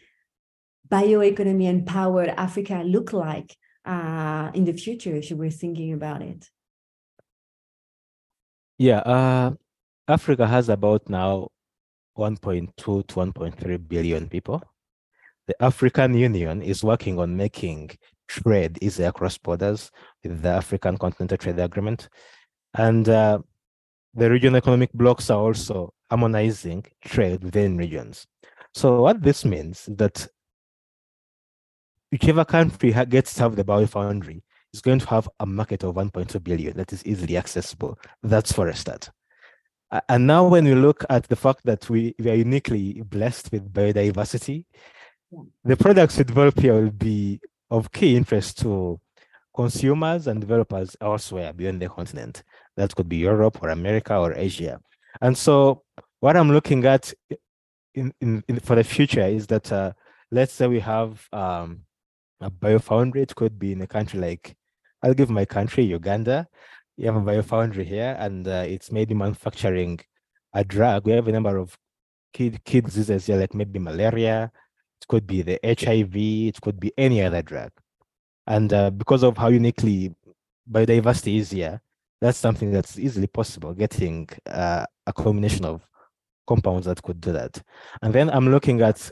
bioeconomy 0.89 1.67
empowered 1.67 2.29
Africa 2.29 2.83
look 2.85 3.13
like 3.13 3.55
uh, 3.85 4.51
in 4.53 4.65
the 4.65 4.73
future 4.73 5.15
if 5.15 5.29
you 5.29 5.37
were 5.37 5.49
thinking 5.49 5.93
about 5.93 6.21
it? 6.21 6.49
Yeah, 8.77 8.99
uh, 8.99 9.51
Africa 10.07 10.45
has 10.45 10.69
about 10.69 11.09
now 11.09 11.49
1.2 12.17 12.75
to 12.75 13.03
1.3 13.03 13.87
billion 13.87 14.29
people. 14.29 14.61
The 15.47 15.61
African 15.63 16.13
Union 16.13 16.61
is 16.61 16.83
working 16.83 17.19
on 17.19 17.35
making 17.35 17.91
trade 18.27 18.77
easier 18.81 19.07
across 19.07 19.37
borders 19.37 19.91
with 20.23 20.41
the 20.41 20.49
African 20.49 20.97
Continental 20.97 21.37
Trade 21.37 21.59
Agreement. 21.59 22.09
And 22.73 23.07
uh, 23.07 23.39
the 24.13 24.29
regional 24.29 24.57
economic 24.57 24.91
blocks 24.93 25.29
are 25.29 25.39
also 25.39 25.93
harmonizing 26.09 26.85
trade 27.03 27.43
within 27.43 27.77
regions. 27.77 28.27
So 28.73 29.01
what 29.01 29.21
this 29.21 29.45
means 29.45 29.87
is 29.87 29.95
that 29.95 30.27
whichever 32.11 32.45
country 32.45 32.93
gets 33.09 33.33
to 33.35 33.43
have 33.43 33.55
the 33.55 33.63
biofoundry 33.63 34.41
is 34.73 34.81
going 34.81 34.99
to 34.99 35.07
have 35.07 35.29
a 35.39 35.45
market 35.45 35.83
of 35.83 35.95
1.2 35.95 36.43
billion 36.43 36.75
that 36.77 36.93
is 36.93 37.05
easily 37.05 37.37
accessible. 37.37 37.97
That's 38.23 38.51
for 38.51 38.67
a 38.67 38.75
start. 38.75 39.09
And 40.09 40.27
now 40.27 40.47
when 40.47 40.65
we 40.65 40.75
look 40.75 41.05
at 41.09 41.27
the 41.27 41.35
fact 41.35 41.61
that 41.63 41.89
we, 41.89 42.13
we 42.19 42.29
are 42.29 42.35
uniquely 42.35 43.01
blessed 43.01 43.51
with 43.51 43.71
biodiversity, 43.73 44.65
the 45.63 45.77
products 45.77 46.17
we 46.17 46.25
develop 46.25 46.59
here 46.59 46.73
will 46.73 46.91
be 46.91 47.39
of 47.69 47.91
key 47.91 48.15
interest 48.15 48.59
to 48.59 48.99
consumers 49.55 50.27
and 50.27 50.39
developers 50.39 50.95
elsewhere 51.01 51.53
beyond 51.53 51.81
the 51.81 51.89
continent. 51.89 52.43
That 52.75 52.95
could 52.95 53.09
be 53.09 53.17
Europe 53.17 53.61
or 53.61 53.69
America 53.69 54.15
or 54.15 54.33
Asia. 54.33 54.79
And 55.21 55.37
so 55.37 55.83
what 56.19 56.37
I'm 56.37 56.51
looking 56.51 56.85
at 56.85 57.13
in, 57.95 58.13
in, 58.21 58.43
in 58.47 58.59
for 58.59 58.75
the 58.75 58.83
future 58.83 59.25
is 59.25 59.47
that 59.47 59.71
uh, 59.71 59.93
let's 60.31 60.53
say 60.53 60.67
we 60.67 60.79
have 60.81 61.27
um, 61.31 61.86
a 62.41 62.49
biofoundry. 62.51 63.17
It 63.17 63.35
could 63.35 63.57
be 63.57 63.71
in 63.71 63.81
a 63.81 63.87
country 63.87 64.19
like, 64.19 64.55
I'll 65.03 65.13
give 65.13 65.29
my 65.29 65.45
country, 65.45 65.83
Uganda. 65.83 66.47
You 66.97 67.05
have 67.07 67.15
a 67.15 67.21
biofoundry 67.21 67.85
here, 67.85 68.15
and 68.19 68.47
uh, 68.47 68.65
it's 68.67 68.91
maybe 68.91 69.13
manufacturing 69.13 69.99
a 70.53 70.63
drug. 70.63 71.05
We 71.05 71.11
have 71.13 71.27
a 71.27 71.31
number 71.31 71.57
of 71.57 71.77
kid, 72.33 72.63
kid 72.63 72.85
diseases 72.85 73.27
here, 73.27 73.37
like 73.37 73.53
maybe 73.53 73.79
malaria. 73.79 74.51
It 75.01 75.07
could 75.07 75.27
be 75.27 75.43
the 75.43 75.59
HIV. 75.63 76.15
It 76.15 76.61
could 76.61 76.79
be 76.79 76.91
any 76.97 77.21
other 77.21 77.41
drug. 77.41 77.71
And 78.47 78.71
uh, 78.73 78.89
because 78.89 79.23
of 79.23 79.37
how 79.37 79.49
uniquely 79.49 80.15
biodiversity 80.71 81.37
is 81.37 81.51
here, 81.51 81.81
that's 82.21 82.37
something 82.37 82.71
that's 82.71 82.97
easily 82.97 83.27
possible, 83.27 83.73
getting 83.73 84.27
uh, 84.47 84.85
a 85.05 85.13
combination 85.13 85.65
of 85.65 85.87
compounds 86.47 86.85
that 86.85 87.01
could 87.03 87.21
do 87.21 87.31
that. 87.33 87.61
And 88.01 88.13
then 88.13 88.29
I'm 88.29 88.49
looking 88.49 88.81
at 88.81 89.11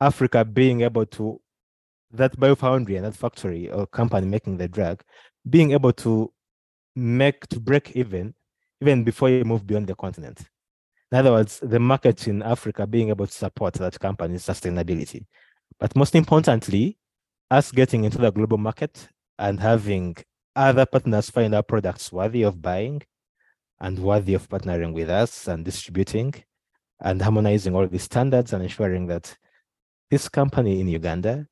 Africa 0.00 0.44
being 0.44 0.80
able 0.80 1.06
to, 1.06 1.40
that 2.10 2.36
biofoundry 2.36 2.96
and 2.96 3.04
that 3.04 3.14
factory 3.14 3.70
or 3.70 3.86
company 3.86 4.26
making 4.26 4.56
the 4.56 4.68
drug, 4.68 5.02
being 5.48 5.72
able 5.72 5.92
to 5.92 6.32
make, 6.96 7.46
to 7.48 7.60
break 7.60 7.96
even, 7.96 8.34
even 8.80 9.04
before 9.04 9.28
you 9.28 9.44
move 9.44 9.66
beyond 9.66 9.86
the 9.86 9.94
continent. 9.94 10.40
In 11.10 11.18
other 11.18 11.32
words, 11.32 11.60
the 11.62 11.78
market 11.78 12.28
in 12.28 12.42
Africa 12.42 12.86
being 12.86 13.08
able 13.08 13.26
to 13.26 13.32
support 13.32 13.74
that 13.74 13.98
company's 13.98 14.46
sustainability. 14.46 15.24
But 15.78 15.96
most 15.96 16.14
importantly, 16.14 16.98
us 17.50 17.72
getting 17.72 18.04
into 18.04 18.18
the 18.18 18.30
global 18.30 18.58
market 18.58 19.08
and 19.38 19.58
having 19.60 20.16
other 20.54 20.84
partners 20.84 21.30
find 21.30 21.54
our 21.54 21.62
products 21.62 22.12
worthy 22.12 22.42
of 22.42 22.60
buying 22.60 23.02
and 23.80 23.98
worthy 23.98 24.34
of 24.34 24.48
partnering 24.48 24.92
with 24.92 25.08
us 25.08 25.46
and 25.46 25.64
distributing 25.64 26.34
and 27.00 27.22
harmonizing 27.22 27.74
all 27.74 27.86
these 27.86 28.02
standards 28.02 28.52
and 28.52 28.62
ensuring 28.62 29.06
that 29.06 29.36
this 30.10 30.28
company 30.28 30.80
in 30.80 30.88
Uganda 30.88 31.46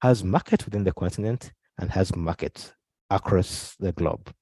has 0.00 0.22
market 0.24 0.64
within 0.64 0.84
the 0.84 0.92
continent 0.92 1.52
and 1.78 1.90
has 1.90 2.14
market 2.14 2.72
across 3.10 3.74
the 3.78 3.92
globe. 3.92 4.32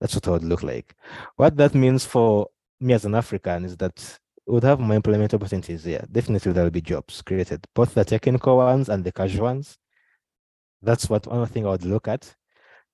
That's 0.00 0.14
what 0.14 0.26
it 0.26 0.30
would 0.30 0.44
look 0.44 0.62
like. 0.62 0.94
What 1.36 1.56
that 1.56 1.74
means 1.74 2.04
for 2.04 2.48
me 2.80 2.94
as 2.94 3.04
an 3.04 3.14
African 3.14 3.64
is 3.64 3.76
that 3.78 4.18
would 4.46 4.64
have 4.64 4.80
more 4.80 4.96
employment 4.96 5.34
opportunities 5.34 5.84
here. 5.84 6.04
Definitely 6.10 6.52
there 6.52 6.64
will 6.64 6.70
be 6.70 6.80
jobs 6.80 7.22
created, 7.22 7.66
both 7.74 7.94
the 7.94 8.04
technical 8.04 8.56
ones 8.56 8.88
and 8.88 9.04
the 9.04 9.12
casual 9.12 9.44
ones. 9.44 9.78
That's 10.82 11.08
what 11.08 11.26
one 11.26 11.46
thing 11.46 11.66
I 11.66 11.70
would 11.70 11.84
look 11.84 12.08
at. 12.08 12.34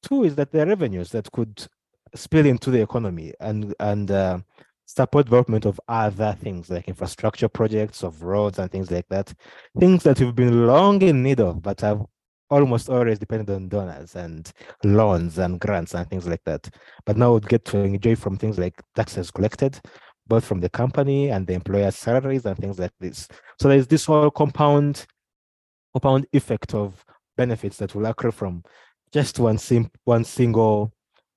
Two 0.03 0.25
is 0.25 0.35
that 0.37 0.53
there 0.53 0.67
are 0.67 0.69
revenues 0.69 1.11
that 1.11 1.31
could 1.33 1.67
spill 2.15 2.47
into 2.47 2.71
the 2.71 2.81
economy 2.83 3.33
and 3.41 3.75
and 3.81 4.11
uh, 4.11 4.39
support 4.87 5.27
development 5.27 5.67
of 5.67 5.81
other 5.89 6.37
things 6.41 6.71
like 6.71 6.89
infrastructure 6.89 7.49
projects 7.49 8.03
of 8.03 8.23
roads 8.23 8.59
and 8.59 8.71
things 8.71 8.91
like 8.91 9.07
that. 9.11 9.33
Things 9.79 10.03
that 10.05 10.21
we've 10.21 10.35
been 10.35 10.67
long 10.67 11.03
in 11.03 11.23
need 11.23 11.41
of, 11.41 11.61
but 11.61 11.81
have 11.81 12.03
almost 12.49 12.89
always 12.89 13.19
depended 13.19 13.51
on 13.51 13.69
donors 13.69 14.15
and 14.15 14.53
loans 14.85 15.39
and 15.39 15.61
grants 15.61 15.95
and 15.95 16.09
things 16.09 16.27
like 16.27 16.43
that. 16.47 16.71
But 17.05 17.17
now 17.17 17.35
we 17.35 17.41
get 17.41 17.65
to 17.67 17.79
enjoy 17.79 18.15
from 18.15 18.39
things 18.39 18.59
like 18.59 18.81
taxes 18.95 19.31
collected, 19.31 19.81
both 20.29 20.45
from 20.45 20.61
the 20.61 20.69
company 20.69 21.31
and 21.31 21.47
the 21.47 21.55
employer's 21.55 21.97
salaries 21.97 22.47
and 22.47 22.57
things 22.57 22.79
like 22.79 22.93
this. 23.01 23.29
So 23.61 23.69
there's 23.69 23.89
this 23.89 24.05
whole 24.05 24.31
compound 24.31 25.07
compound 25.93 26.27
effect 26.33 26.75
of 26.75 27.05
benefits 27.37 27.79
that 27.79 27.95
will 27.95 28.07
accrue 28.07 28.31
from 28.31 28.63
just 29.13 29.39
one 29.39 29.59
sim 29.59 29.91
one 30.05 30.25
single 30.25 30.93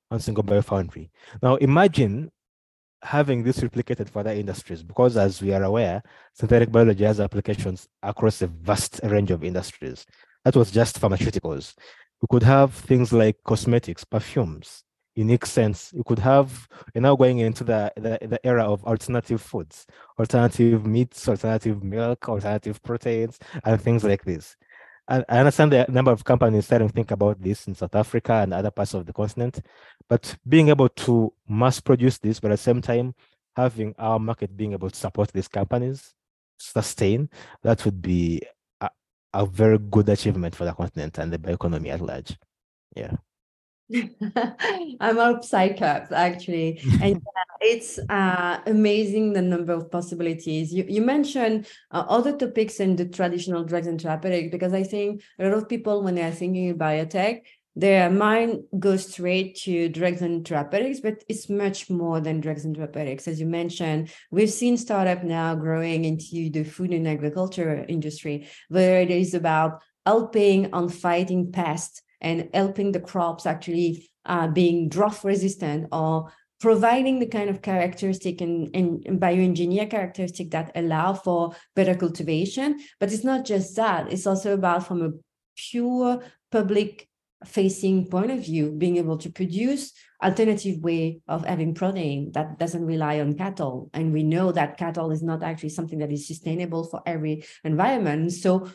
one 0.10 0.20
single 0.20 0.44
biofoundry. 0.44 1.10
Now 1.42 1.56
imagine 1.56 2.30
having 3.04 3.44
this 3.44 3.60
replicated 3.60 4.10
for 4.10 4.20
other 4.20 4.32
industries 4.32 4.84
because 4.84 5.18
as 5.18 5.42
we 5.42 5.54
are 5.54 5.64
aware, 5.64 6.02
synthetic 6.34 6.72
biology 6.72 7.04
has 7.04 7.20
applications 7.20 7.88
across 8.04 8.42
a 8.42 8.48
vast 8.48 9.00
range 9.04 9.32
of 9.32 9.44
industries. 9.44 10.06
That 10.46 10.56
was 10.56 10.72
just 10.72 11.00
pharmaceuticals. 11.00 11.76
We 12.22 12.28
could 12.30 12.44
have 12.44 12.74
things 12.74 13.14
like 13.14 13.38
cosmetics, 13.46 14.04
perfumes, 14.04 14.84
unique 15.16 15.46
scents. 15.46 15.92
You 15.94 16.04
could 16.04 16.20
have, 16.20 16.68
you're 16.94 17.02
now 17.02 17.16
going 17.16 17.40
into 17.40 17.64
the, 17.64 17.92
the, 17.96 18.20
the 18.22 18.46
era 18.46 18.64
of 18.64 18.84
alternative 18.86 19.42
foods, 19.42 19.86
alternative 20.18 20.86
meats, 20.86 21.28
alternative 21.28 21.84
milk, 21.84 22.28
alternative 22.28 22.82
proteins, 22.84 23.40
and 23.64 23.82
things 23.82 24.04
like 24.04 24.24
this. 24.24 24.56
I 25.10 25.40
understand 25.40 25.72
the 25.72 25.88
number 25.90 26.12
of 26.12 26.24
companies 26.24 26.66
starting 26.66 26.88
to 26.88 26.94
think 26.94 27.10
about 27.10 27.42
this 27.42 27.68
in 27.68 27.74
South 27.74 27.96
Africa 27.96 28.34
and 28.34 28.54
other 28.54 28.70
parts 28.70 28.94
of 28.94 29.08
the 29.08 29.14
continent, 29.14 29.60
but 30.08 30.38
being 30.48 30.70
able 30.70 30.88
to 30.90 31.34
mass 31.48 31.80
produce 31.80 32.20
this, 32.20 32.40
but 32.40 32.52
at 32.52 32.60
the 32.60 32.64
same 32.64 32.82
time 32.82 33.16
having 33.56 33.96
our 33.98 34.20
market 34.20 34.56
being 34.56 34.74
able 34.74 34.90
to 34.90 34.96
support 34.96 35.32
these 35.34 35.48
companies, 35.48 36.14
sustain, 36.60 37.30
that 37.64 37.84
would 37.86 38.02
be 38.02 38.42
a, 38.82 38.90
a 39.34 39.46
very 39.46 39.80
good 39.80 40.08
achievement 40.10 40.56
for 40.56 40.66
the 40.66 40.74
continent 40.74 41.18
and 41.18 41.34
the 41.34 41.40
bioeconomy 41.40 41.90
at 41.90 42.02
large. 42.02 42.38
Yeah. 42.96 43.16
I'm 45.00 45.20
all 45.20 45.38
psychops 45.38 46.12
actually, 46.12 46.80
and 47.02 47.22
it's 47.60 47.98
uh, 48.10 48.60
amazing 48.68 49.34
the 49.34 49.42
number 49.42 49.74
of 49.74 49.90
possibilities. 49.90 50.72
You 50.72 50.86
you 50.88 51.02
mentioned 51.02 51.68
uh, 51.92 52.06
other 52.08 52.38
topics 52.38 52.80
in 52.80 52.96
the 52.96 53.06
traditional 53.06 53.64
drugs 53.64 53.88
and 53.88 54.00
therapeutics 54.00 54.52
because 54.52 54.74
I 54.74 54.84
think 54.84 55.24
a 55.40 55.46
lot 55.46 55.58
of 55.58 55.70
people 55.70 56.04
when 56.04 56.16
they 56.16 56.24
are 56.24 56.32
thinking 56.32 56.78
biotech, 56.78 57.42
their 57.76 58.12
mind 58.12 58.64
goes 58.78 59.08
straight 59.08 59.56
to 59.64 59.90
drugs 59.90 60.22
and 60.22 60.48
therapeutics, 60.48 61.00
but 61.00 61.24
it's 61.28 61.50
much 61.50 61.90
more 61.90 62.20
than 62.22 62.42
drugs 62.42 62.66
and 62.66 62.76
therapeutics. 62.76 63.28
As 63.28 63.40
you 63.40 63.48
mentioned, 63.48 64.12
we've 64.30 64.52
seen 64.52 64.78
startup 64.78 65.24
now 65.24 65.56
growing 65.56 66.06
into 66.06 66.52
the 66.52 66.64
food 66.64 66.94
and 66.94 67.08
agriculture 67.08 67.86
industry, 67.90 68.48
where 68.68 69.02
it 69.02 69.10
is 69.10 69.34
about 69.34 69.82
helping 70.06 70.74
on 70.74 70.90
fighting 70.90 71.52
pests 71.52 72.04
and 72.22 72.50
helping 72.54 72.92
the 72.92 73.00
crops 73.00 73.46
actually 73.46 74.10
uh, 74.26 74.48
being 74.48 74.90
drought 74.90 75.24
resistant 75.24 75.88
or 75.92 76.32
providing 76.60 77.20
the 77.20 77.26
kind 77.28 77.50
of 77.50 77.62
characteristic 77.62 78.42
and, 78.42 78.70
and, 78.76 79.04
and 79.06 79.20
bioengineer 79.20 79.90
characteristic 79.90 80.52
that 80.52 80.72
allow 80.76 81.14
for 81.14 81.56
better 81.76 81.96
cultivation. 81.96 82.80
But 83.00 83.14
it's 83.14 83.24
not 83.24 83.46
just 83.46 83.76
that, 83.78 84.12
it's 84.12 84.28
also 84.28 84.54
about 84.54 84.86
from 84.86 85.02
a 85.02 85.12
pure 85.56 86.22
public 86.52 87.08
facing 87.46 88.06
point 88.08 88.32
of 88.32 88.44
view, 88.44 88.72
being 88.72 88.98
able 88.98 89.18
to 89.18 89.32
produce 89.32 89.94
alternative 90.22 90.82
way 90.82 91.22
of 91.30 91.46
having 91.46 91.74
protein 91.74 92.32
that 92.34 92.60
doesn't 92.60 92.86
rely 92.86 93.22
on 93.22 93.38
cattle. 93.38 93.90
And 93.94 94.12
we 94.12 94.24
know 94.24 94.52
that 94.52 94.78
cattle 94.78 95.12
is 95.12 95.24
not 95.24 95.42
actually 95.42 95.70
something 95.70 96.00
that 96.00 96.12
is 96.12 96.28
sustainable 96.28 96.84
for 96.84 97.02
every 97.06 97.46
environment. 97.64 98.34
So 98.34 98.70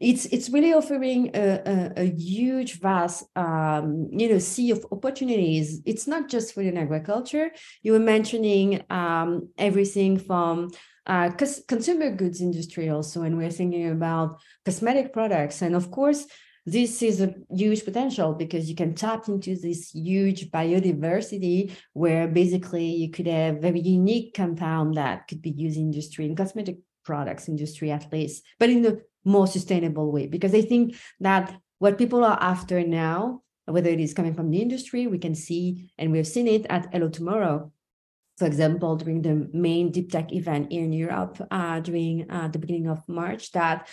it's 0.00 0.24
it's 0.26 0.48
really 0.48 0.72
offering 0.72 1.30
a, 1.34 1.60
a, 1.66 1.92
a 2.04 2.10
huge 2.16 2.80
vast 2.80 3.24
um, 3.36 4.08
you 4.10 4.28
know 4.30 4.38
sea 4.38 4.70
of 4.70 4.84
opportunities. 4.90 5.82
It's 5.84 6.06
not 6.06 6.28
just 6.28 6.54
food 6.54 6.66
and 6.66 6.78
agriculture. 6.78 7.50
You 7.82 7.92
were 7.92 7.98
mentioning 7.98 8.82
um, 8.88 9.50
everything 9.58 10.18
from 10.18 10.70
uh, 11.06 11.30
consumer 11.68 12.10
goods 12.10 12.40
industry 12.40 12.88
also 12.88 13.22
and 13.22 13.36
we're 13.36 13.50
thinking 13.50 13.90
about 13.90 14.40
cosmetic 14.64 15.12
products. 15.12 15.60
And 15.62 15.74
of 15.74 15.90
course 15.90 16.26
this 16.66 17.02
is 17.02 17.20
a 17.20 17.34
huge 17.50 17.84
potential 17.84 18.34
because 18.34 18.68
you 18.68 18.76
can 18.76 18.94
tap 18.94 19.28
into 19.28 19.56
this 19.56 19.90
huge 19.90 20.50
biodiversity 20.50 21.72
where 21.94 22.28
basically 22.28 22.86
you 22.86 23.10
could 23.10 23.26
have 23.26 23.62
very 23.62 23.80
unique 23.80 24.34
compound 24.34 24.94
that 24.94 25.26
could 25.26 25.40
be 25.40 25.50
used 25.50 25.78
in 25.78 25.84
industry 25.84 26.26
in 26.26 26.36
cosmetic 26.36 26.76
products 27.02 27.48
industry 27.48 27.90
at 27.90 28.12
least. 28.12 28.44
But 28.58 28.70
in 28.70 28.82
the 28.82 29.02
more 29.24 29.46
sustainable 29.46 30.10
way 30.12 30.26
because 30.26 30.54
I 30.54 30.62
think 30.62 30.96
that 31.20 31.54
what 31.78 31.98
people 31.98 32.24
are 32.24 32.38
after 32.40 32.84
now, 32.86 33.42
whether 33.66 33.90
it 33.90 34.00
is 34.00 34.14
coming 34.14 34.34
from 34.34 34.50
the 34.50 34.60
industry, 34.60 35.06
we 35.06 35.18
can 35.18 35.34
see, 35.34 35.90
and 35.98 36.12
we've 36.12 36.26
seen 36.26 36.46
it 36.46 36.66
at 36.68 36.88
Hello 36.92 37.08
Tomorrow, 37.08 37.72
for 38.36 38.46
example, 38.46 38.96
during 38.96 39.22
the 39.22 39.48
main 39.52 39.90
deep 39.90 40.10
tech 40.10 40.32
event 40.32 40.72
in 40.72 40.92
Europe 40.92 41.40
uh, 41.50 41.80
during 41.80 42.30
uh, 42.30 42.48
the 42.48 42.58
beginning 42.58 42.88
of 42.88 43.06
March, 43.08 43.52
that 43.52 43.88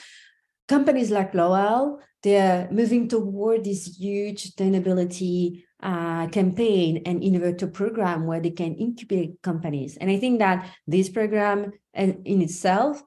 companies 0.68 1.12
like 1.12 1.34
L'Oréal, 1.34 2.00
they're 2.24 2.68
moving 2.72 3.08
toward 3.08 3.64
this 3.64 3.98
huge 3.98 4.44
sustainability 4.44 5.64
uh, 5.82 6.28
campaign 6.28 7.04
and 7.06 7.24
innovator 7.24 7.68
program 7.68 8.26
where 8.26 8.40
they 8.40 8.50
can 8.50 8.76
incubate 8.76 9.42
companies. 9.42 9.98
And 9.98 10.10
I 10.10 10.18
think 10.18 10.40
that 10.40 10.70
this 10.88 11.10
program 11.10 11.74
in, 11.94 12.22
in 12.26 12.42
itself 12.42 13.04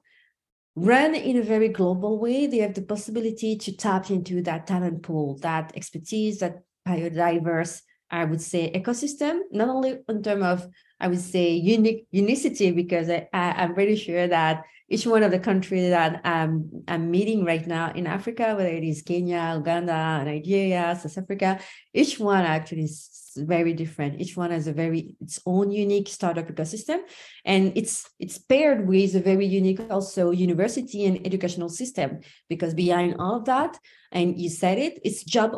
run 0.75 1.15
in 1.15 1.37
a 1.37 1.43
very 1.43 1.69
global 1.69 2.19
way, 2.19 2.47
they 2.47 2.59
have 2.59 2.73
the 2.73 2.81
possibility 2.81 3.57
to 3.57 3.75
tap 3.75 4.09
into 4.09 4.41
that 4.43 4.67
talent 4.67 5.03
pool, 5.03 5.37
that 5.39 5.71
expertise, 5.75 6.39
that 6.39 6.63
biodiverse, 6.87 7.81
I 8.09 8.25
would 8.25 8.41
say, 8.41 8.71
ecosystem, 8.71 9.39
not 9.51 9.69
only 9.69 9.99
in 10.07 10.23
terms 10.23 10.43
of 10.43 10.67
I 10.99 11.07
would 11.07 11.21
say 11.21 11.53
unique 11.53 12.05
unicity 12.11 12.71
because 12.71 13.09
I, 13.09 13.27
I 13.33 13.63
am 13.63 13.73
pretty 13.73 13.95
sure 13.95 14.27
that 14.27 14.63
each 14.87 15.07
one 15.07 15.23
of 15.23 15.31
the 15.31 15.39
countries 15.39 15.89
that 15.89 16.21
I'm 16.23 16.83
I'm 16.87 17.09
meeting 17.09 17.43
right 17.43 17.65
now 17.65 17.91
in 17.93 18.05
Africa, 18.05 18.53
whether 18.55 18.69
it 18.69 18.83
is 18.83 19.01
Kenya, 19.01 19.53
Uganda, 19.57 20.23
Nigeria, 20.25 20.97
South 21.01 21.17
Africa, 21.17 21.59
each 21.93 22.19
one 22.19 22.43
actually 22.45 22.87
very 23.37 23.73
different. 23.73 24.19
Each 24.19 24.35
one 24.37 24.51
has 24.51 24.67
a 24.67 24.73
very 24.73 25.15
its 25.19 25.39
own 25.45 25.71
unique 25.71 26.07
startup 26.07 26.47
ecosystem, 26.47 26.99
and 27.45 27.73
it's 27.75 28.09
it's 28.19 28.37
paired 28.37 28.87
with 28.87 29.15
a 29.15 29.19
very 29.19 29.45
unique 29.45 29.81
also 29.89 30.31
university 30.31 31.05
and 31.05 31.25
educational 31.25 31.69
system. 31.69 32.19
Because 32.49 32.73
behind 32.73 33.15
all 33.19 33.37
of 33.37 33.45
that, 33.45 33.77
and 34.11 34.39
you 34.39 34.49
said 34.49 34.77
it, 34.77 34.99
it's 35.03 35.23
job 35.23 35.53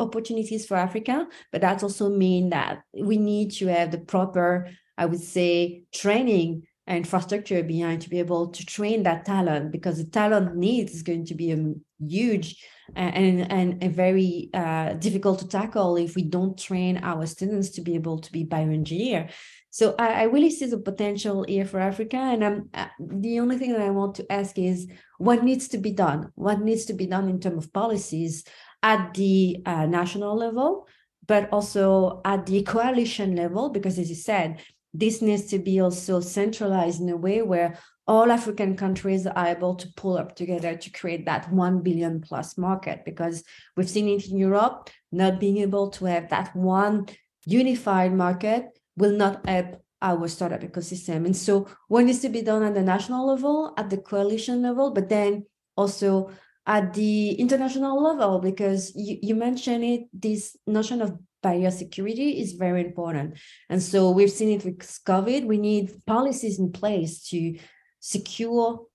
opportunities 0.00 0.66
for 0.66 0.76
Africa, 0.76 1.26
but 1.52 1.60
that 1.60 1.82
also 1.82 2.08
mean 2.08 2.50
that 2.50 2.82
we 2.92 3.16
need 3.16 3.52
to 3.52 3.66
have 3.66 3.90
the 3.90 3.98
proper, 3.98 4.68
I 4.96 5.06
would 5.06 5.20
say, 5.20 5.84
training 5.92 6.66
infrastructure 6.86 7.62
behind 7.62 8.02
to 8.02 8.10
be 8.10 8.18
able 8.18 8.48
to 8.48 8.64
train 8.64 9.02
that 9.02 9.24
talent 9.24 9.72
because 9.72 9.98
the 9.98 10.10
talent 10.10 10.56
needs 10.56 10.94
is 10.94 11.02
going 11.02 11.26
to 11.26 11.34
be 11.34 11.52
a 11.52 11.74
huge 12.00 12.64
and 12.94 13.50
and, 13.52 13.94
very 13.94 14.50
uh, 14.54 14.94
difficult 14.94 15.38
to 15.40 15.48
tackle 15.48 15.96
if 15.96 16.14
we 16.14 16.22
don't 16.22 16.58
train 16.58 16.98
our 17.02 17.26
students 17.26 17.70
to 17.70 17.80
be 17.82 17.94
able 17.94 18.18
to 18.18 18.32
be 18.32 18.44
bioengineer. 18.44 19.30
So 19.70 19.94
I, 19.98 20.08
I 20.08 20.22
really 20.24 20.50
see 20.50 20.66
the 20.66 20.78
potential 20.78 21.44
here 21.46 21.66
for 21.66 21.78
Africa, 21.78 22.16
and 22.16 22.44
I'm 22.44 22.70
uh, 22.72 22.86
the 22.98 23.40
only 23.40 23.58
thing 23.58 23.72
that 23.72 23.82
I 23.82 23.90
want 23.90 24.14
to 24.16 24.32
ask 24.32 24.58
is 24.58 24.88
what 25.18 25.44
needs 25.44 25.68
to 25.68 25.78
be 25.78 25.92
done. 25.92 26.32
What 26.34 26.60
needs 26.60 26.86
to 26.86 26.94
be 26.94 27.06
done 27.06 27.28
in 27.28 27.40
terms 27.40 27.64
of 27.64 27.72
policies 27.72 28.44
at 28.82 29.14
the 29.14 29.62
uh, 29.66 29.86
national 29.86 30.36
level, 30.36 30.86
but 31.26 31.52
also 31.52 32.22
at 32.24 32.46
the 32.46 32.62
coalition 32.62 33.36
level, 33.36 33.68
because 33.68 33.98
as 33.98 34.08
you 34.08 34.16
said, 34.16 34.60
this 34.94 35.20
needs 35.20 35.46
to 35.46 35.58
be 35.58 35.80
also 35.80 36.20
centralized 36.20 37.00
in 37.00 37.08
a 37.10 37.16
way 37.16 37.42
where 37.42 37.78
all 38.08 38.32
African 38.32 38.74
countries 38.74 39.26
are 39.26 39.46
able 39.46 39.74
to 39.74 39.86
pull 39.94 40.16
up 40.16 40.34
together 40.34 40.74
to 40.74 40.90
create 40.90 41.26
that 41.26 41.52
1 41.52 41.82
billion 41.82 42.22
plus 42.22 42.56
market 42.56 43.04
because 43.04 43.44
we've 43.76 43.88
seen 43.88 44.08
it 44.08 44.26
in 44.28 44.38
Europe, 44.38 44.88
not 45.12 45.38
being 45.38 45.58
able 45.58 45.90
to 45.90 46.06
have 46.06 46.30
that 46.30 46.56
one 46.56 47.06
unified 47.44 48.14
market 48.14 48.64
will 48.96 49.12
not 49.12 49.46
help 49.46 49.82
our 50.00 50.26
startup 50.26 50.62
ecosystem. 50.62 51.26
And 51.26 51.36
so 51.36 51.68
what 51.88 52.04
needs 52.04 52.20
to 52.20 52.30
be 52.30 52.40
done 52.40 52.62
at 52.62 52.74
the 52.74 52.82
national 52.82 53.26
level, 53.26 53.74
at 53.76 53.90
the 53.90 53.98
coalition 53.98 54.62
level, 54.62 54.90
but 54.90 55.10
then 55.10 55.44
also 55.76 56.30
at 56.66 56.94
the 56.94 57.32
international 57.32 58.02
level, 58.02 58.38
because 58.38 58.92
you, 58.96 59.18
you 59.20 59.34
mentioned 59.34 59.84
it, 59.84 60.02
this 60.12 60.56
notion 60.66 61.02
of 61.02 61.18
biosecurity 61.44 62.40
is 62.40 62.52
very 62.52 62.80
important. 62.80 63.38
And 63.68 63.82
so 63.82 64.10
we've 64.10 64.30
seen 64.30 64.58
it 64.58 64.64
with 64.64 64.78
COVID. 64.78 65.44
We 65.44 65.58
need 65.58 65.92
policies 66.06 66.58
in 66.58 66.72
place 66.72 67.28
to 67.28 67.58
secure 68.00 68.86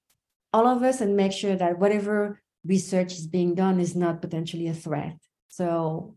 all 0.54 0.68
of 0.68 0.84
us 0.84 1.02
and 1.02 1.18
make 1.18 1.32
sure 1.32 1.56
that 1.56 1.80
whatever 1.80 2.42
research 2.66 3.14
is 3.14 3.28
being 3.28 3.56
done 3.56 3.80
is 3.80 3.96
not 3.96 4.22
potentially 4.22 4.68
a 4.68 4.74
threat. 4.74 5.18
So, 5.50 6.16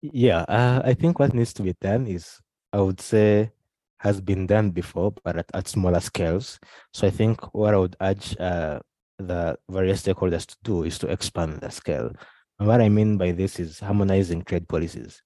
yeah, 0.00 0.42
uh, 0.42 0.82
I 0.84 0.94
think 0.94 1.18
what 1.18 1.34
needs 1.34 1.52
to 1.54 1.62
be 1.62 1.74
done 1.80 2.06
is, 2.06 2.38
I 2.72 2.80
would 2.80 3.00
say, 3.00 3.50
has 3.98 4.20
been 4.20 4.46
done 4.46 4.70
before, 4.70 5.14
but 5.24 5.36
at, 5.36 5.46
at 5.54 5.68
smaller 5.68 6.00
scales. 6.00 6.58
So 6.92 7.06
I 7.06 7.10
think 7.10 7.40
what 7.54 7.74
I 7.74 7.78
would 7.78 7.96
urge 8.00 8.36
uh, 8.38 8.80
the 9.18 9.56
various 9.70 10.02
stakeholders 10.02 10.46
to 10.46 10.56
do 10.62 10.82
is 10.82 10.98
to 10.98 11.08
expand 11.08 11.60
the 11.60 11.70
scale. 11.70 12.10
And 12.58 12.68
what 12.68 12.80
I 12.80 12.88
mean 12.88 13.16
by 13.16 13.32
this 13.32 13.58
is 13.58 13.80
harmonizing 13.80 14.44
trade 14.44 14.68
policies. 14.68 15.22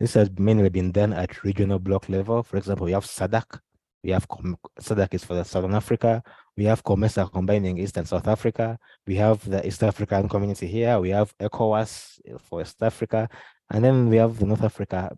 This 0.00 0.14
has 0.14 0.30
mainly 0.38 0.70
been 0.70 0.90
done 0.90 1.12
at 1.12 1.44
regional 1.44 1.78
block 1.78 2.08
level. 2.08 2.42
For 2.42 2.56
example, 2.56 2.86
we 2.86 2.92
have 2.92 3.04
SADC, 3.04 3.60
we 4.04 4.10
have 4.10 4.28
SADC 4.28 5.14
is 5.14 5.24
for 5.24 5.34
the 5.34 5.44
Southern 5.44 5.74
Africa. 5.74 6.22
We 6.56 6.64
have 6.66 6.84
COMESA 6.84 7.32
combining 7.32 7.78
East 7.78 7.96
and 7.96 8.06
South 8.06 8.28
Africa. 8.28 8.78
We 9.06 9.16
have 9.16 9.48
the 9.48 9.66
East 9.66 9.82
African 9.82 10.28
community 10.28 10.66
here. 10.66 11.00
We 11.00 11.08
have 11.10 11.34
ECOWAS 11.38 12.20
for 12.38 12.60
East 12.60 12.82
Africa. 12.82 13.30
And 13.70 13.82
then 13.82 14.10
we 14.10 14.18
have 14.18 14.38
the 14.38 14.44
North 14.44 14.62
Africa 14.62 15.16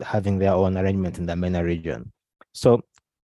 having 0.00 0.38
their 0.38 0.54
own 0.54 0.78
arrangement 0.78 1.18
in 1.18 1.26
the 1.26 1.36
MENA 1.36 1.62
region. 1.62 2.10
So 2.52 2.82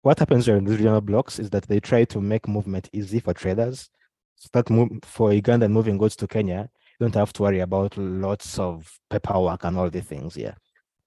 what 0.01 0.17
happens 0.17 0.45
during 0.45 0.63
these 0.63 0.77
regional 0.77 1.01
blocks 1.01 1.39
is 1.39 1.49
that 1.49 1.67
they 1.67 1.81
try 1.81 2.05
to 2.05 2.21
make 2.21 2.47
movement 2.47 2.89
easy 2.93 3.19
for 3.19 3.33
traders. 3.33 3.89
Start 4.37 4.69
move 4.69 4.89
for 5.03 5.33
Uganda 5.33 5.67
moving 5.67 5.97
goods 5.97 6.15
to 6.17 6.27
Kenya. 6.27 6.69
You 6.99 7.05
don't 7.05 7.15
have 7.15 7.33
to 7.33 7.41
worry 7.41 7.59
about 7.59 7.97
lots 7.97 8.57
of 8.59 8.97
paperwork 9.09 9.65
and 9.65 9.77
all 9.77 9.89
the 9.89 10.01
things. 10.01 10.37
Yeah, 10.37 10.53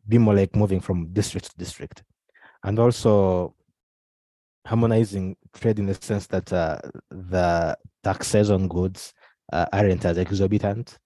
be 0.06 0.18
more 0.18 0.34
like 0.34 0.54
moving 0.54 0.80
from 0.80 1.12
district 1.12 1.50
to 1.50 1.56
district, 1.56 2.02
and 2.64 2.78
also 2.78 3.54
harmonizing 4.68 5.34
trade 5.54 5.78
in 5.78 5.86
the 5.86 5.94
sense 5.94 6.26
that 6.26 6.52
uh, 6.52 6.78
the 7.10 7.76
taxes 8.04 8.50
on 8.50 8.68
goods 8.68 9.14
uh, 9.52 9.66
aren't 9.72 10.04
as 10.04 10.18
exorbitant 10.18 10.98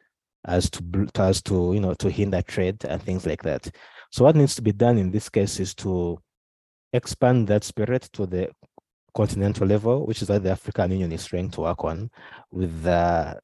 as 0.45 0.69
to 0.69 1.09
as 1.15 1.41
to 1.43 1.73
you 1.73 1.81
know 1.81 1.95
to 1.95 2.11
hinder 2.11 2.43
trade 2.43 2.85
and 2.85 3.01
things 3.03 3.25
like 3.25 3.43
that. 3.43 3.71
So 4.11 4.25
what 4.25 4.37
needs 4.37 4.55
to 4.57 4.63
be 4.63 4.73
done 4.73 4.99
in 4.99 5.11
this 5.11 5.29
case 5.29 5.61
is 5.61 5.75
to 5.77 6.19
expand 6.93 7.47
that 7.49 7.65
spirit 7.65 8.09
to 8.15 8.27
the 8.27 8.51
continental 9.15 9.67
level, 9.67 10.07
which 10.07 10.23
is 10.23 10.29
what 10.29 10.43
the 10.43 10.51
African 10.51 10.91
Union 10.91 11.13
is 11.13 11.25
trying 11.25 11.51
to 11.51 11.61
work 11.61 11.85
on, 11.85 12.11
with 12.51 12.83
the 12.83 13.39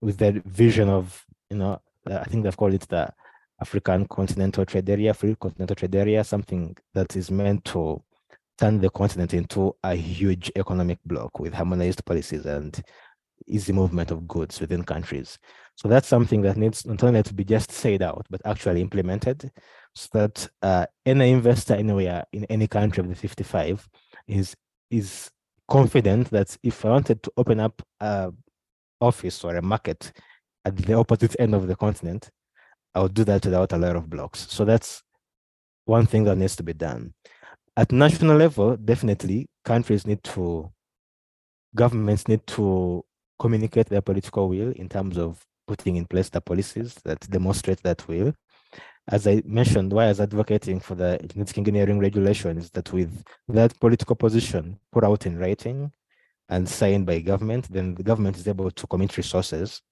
with 0.00 0.18
the 0.18 0.42
vision 0.44 0.88
of 0.88 1.24
you 1.50 1.58
know 1.58 1.80
I 2.06 2.24
think 2.24 2.42
they've 2.42 2.56
called 2.56 2.74
it 2.74 2.88
the 2.88 3.12
African 3.60 4.06
Continental 4.08 4.66
Trade 4.66 4.90
Area, 4.90 5.14
Free 5.14 5.36
Continental 5.36 5.76
Trade 5.76 5.94
Area, 5.94 6.24
something 6.24 6.76
that 6.94 7.14
is 7.14 7.30
meant 7.30 7.64
to 7.66 8.02
turn 8.58 8.80
the 8.80 8.90
continent 8.90 9.34
into 9.34 9.74
a 9.82 9.94
huge 9.94 10.50
economic 10.56 10.98
bloc 11.04 11.38
with 11.40 11.54
harmonized 11.54 12.04
policies 12.04 12.46
and 12.46 12.82
easy 13.46 13.72
movement 13.72 14.10
of 14.10 14.28
goods 14.28 14.60
within 14.60 14.84
countries. 14.84 15.38
So 15.76 15.88
that's 15.88 16.08
something 16.08 16.42
that 16.42 16.56
needs 16.56 16.86
not 16.86 17.02
only 17.02 17.22
to 17.22 17.34
be 17.34 17.44
just 17.44 17.72
said 17.72 18.02
out, 18.02 18.26
but 18.30 18.40
actually 18.44 18.80
implemented 18.80 19.50
so 19.94 20.08
that 20.12 20.48
uh, 20.62 20.86
any 21.06 21.30
investor 21.30 21.74
anywhere 21.74 22.24
in 22.32 22.44
any 22.46 22.66
country 22.68 23.02
of 23.02 23.08
the 23.08 23.14
55 23.14 23.88
is, 24.28 24.54
is 24.90 25.30
confident 25.68 26.30
that 26.30 26.56
if 26.62 26.84
I 26.84 26.90
wanted 26.90 27.22
to 27.22 27.32
open 27.36 27.58
up 27.58 27.82
a 28.00 28.32
office 29.00 29.42
or 29.42 29.56
a 29.56 29.62
market 29.62 30.12
at 30.64 30.76
the 30.76 30.94
opposite 30.94 31.34
end 31.38 31.54
of 31.54 31.66
the 31.66 31.74
continent, 31.74 32.30
I 32.94 33.00
would 33.00 33.14
do 33.14 33.24
that 33.24 33.44
without 33.44 33.72
a 33.72 33.78
lot 33.78 33.96
of 33.96 34.08
blocks. 34.08 34.46
So 34.50 34.64
that's 34.64 35.02
one 35.86 36.06
thing 36.06 36.24
that 36.24 36.36
needs 36.36 36.56
to 36.56 36.62
be 36.62 36.74
done 36.74 37.14
at 37.76 37.92
national 37.92 38.36
level, 38.36 38.76
definitely 38.76 39.48
countries 39.64 40.06
need 40.06 40.22
to, 40.24 40.70
governments 41.74 42.28
need 42.28 42.46
to 42.48 43.04
communicate 43.38 43.88
their 43.88 44.02
political 44.02 44.48
will 44.48 44.72
in 44.72 44.88
terms 44.88 45.18
of 45.18 45.44
putting 45.66 45.96
in 45.96 46.06
place 46.06 46.28
the 46.28 46.40
policies 46.40 46.94
that 47.04 47.20
demonstrate 47.30 47.82
that 47.82 48.06
will. 48.08 48.32
As 49.08 49.26
I 49.26 49.42
mentioned, 49.44 49.92
why 49.92 50.04
I 50.04 50.08
was 50.08 50.20
advocating 50.20 50.78
for 50.78 50.94
the 50.94 51.18
genetic 51.26 51.58
engineering 51.58 51.98
regulation 51.98 52.56
is 52.58 52.70
that 52.70 52.92
with 52.92 53.24
that 53.48 53.78
political 53.80 54.14
position 54.14 54.78
put 54.92 55.02
out 55.02 55.26
in 55.26 55.38
writing 55.38 55.90
and 56.48 56.68
signed 56.68 57.06
by 57.06 57.18
government, 57.20 57.72
then 57.72 57.94
the 57.94 58.02
government 58.02 58.36
is 58.36 58.46
able 58.46 58.70
to 58.70 58.86
commit 58.86 59.16
resources 59.16 59.82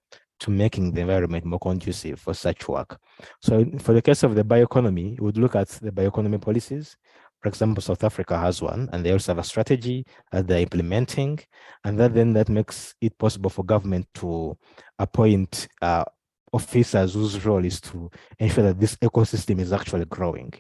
to 0.41 0.51
making 0.51 0.93
the 0.93 1.01
environment 1.01 1.45
more 1.45 1.59
conducive 1.59 2.19
for 2.19 2.35
such 2.35 2.69
work. 2.69 2.99
So 3.41 3.65
for 3.79 3.93
the 3.93 4.03
case 4.03 4.23
of 4.23 4.35
the 4.35 4.45
bioeconomy, 4.45 5.19
we 5.19 5.25
would 5.25 5.39
look 5.39 5.55
at 5.55 5.69
the 5.69 5.93
bioeconomy 5.93 6.41
policies, 6.41 6.97
for 7.41 7.49
example, 7.49 7.83
South 7.83 8.05
Africa 8.05 8.39
has 8.39 8.61
one, 8.61 8.89
and 8.93 9.05
they 9.05 9.13
also 9.13 9.33
have 9.33 9.39
a 9.39 9.45
strategy 9.45 10.05
that 10.31 10.47
they're 10.47 10.61
implementing, 10.61 11.39
and 11.85 11.99
that 11.99 12.15
then 12.15 12.35
that 12.35 12.49
makes 12.49 12.95
it 13.01 13.17
possible 13.17 13.49
for 13.49 13.65
government 13.65 14.07
to 14.15 14.57
appoint 14.99 15.69
uh, 15.81 16.05
officers 16.53 17.15
whose 17.15 17.45
role 17.45 17.65
is 17.65 17.81
to 17.81 18.11
ensure 18.39 18.65
that 18.65 18.79
this 18.79 18.97
ecosystem 18.97 19.59
is 19.59 19.73
actually 19.73 20.05
growing. 20.05 20.53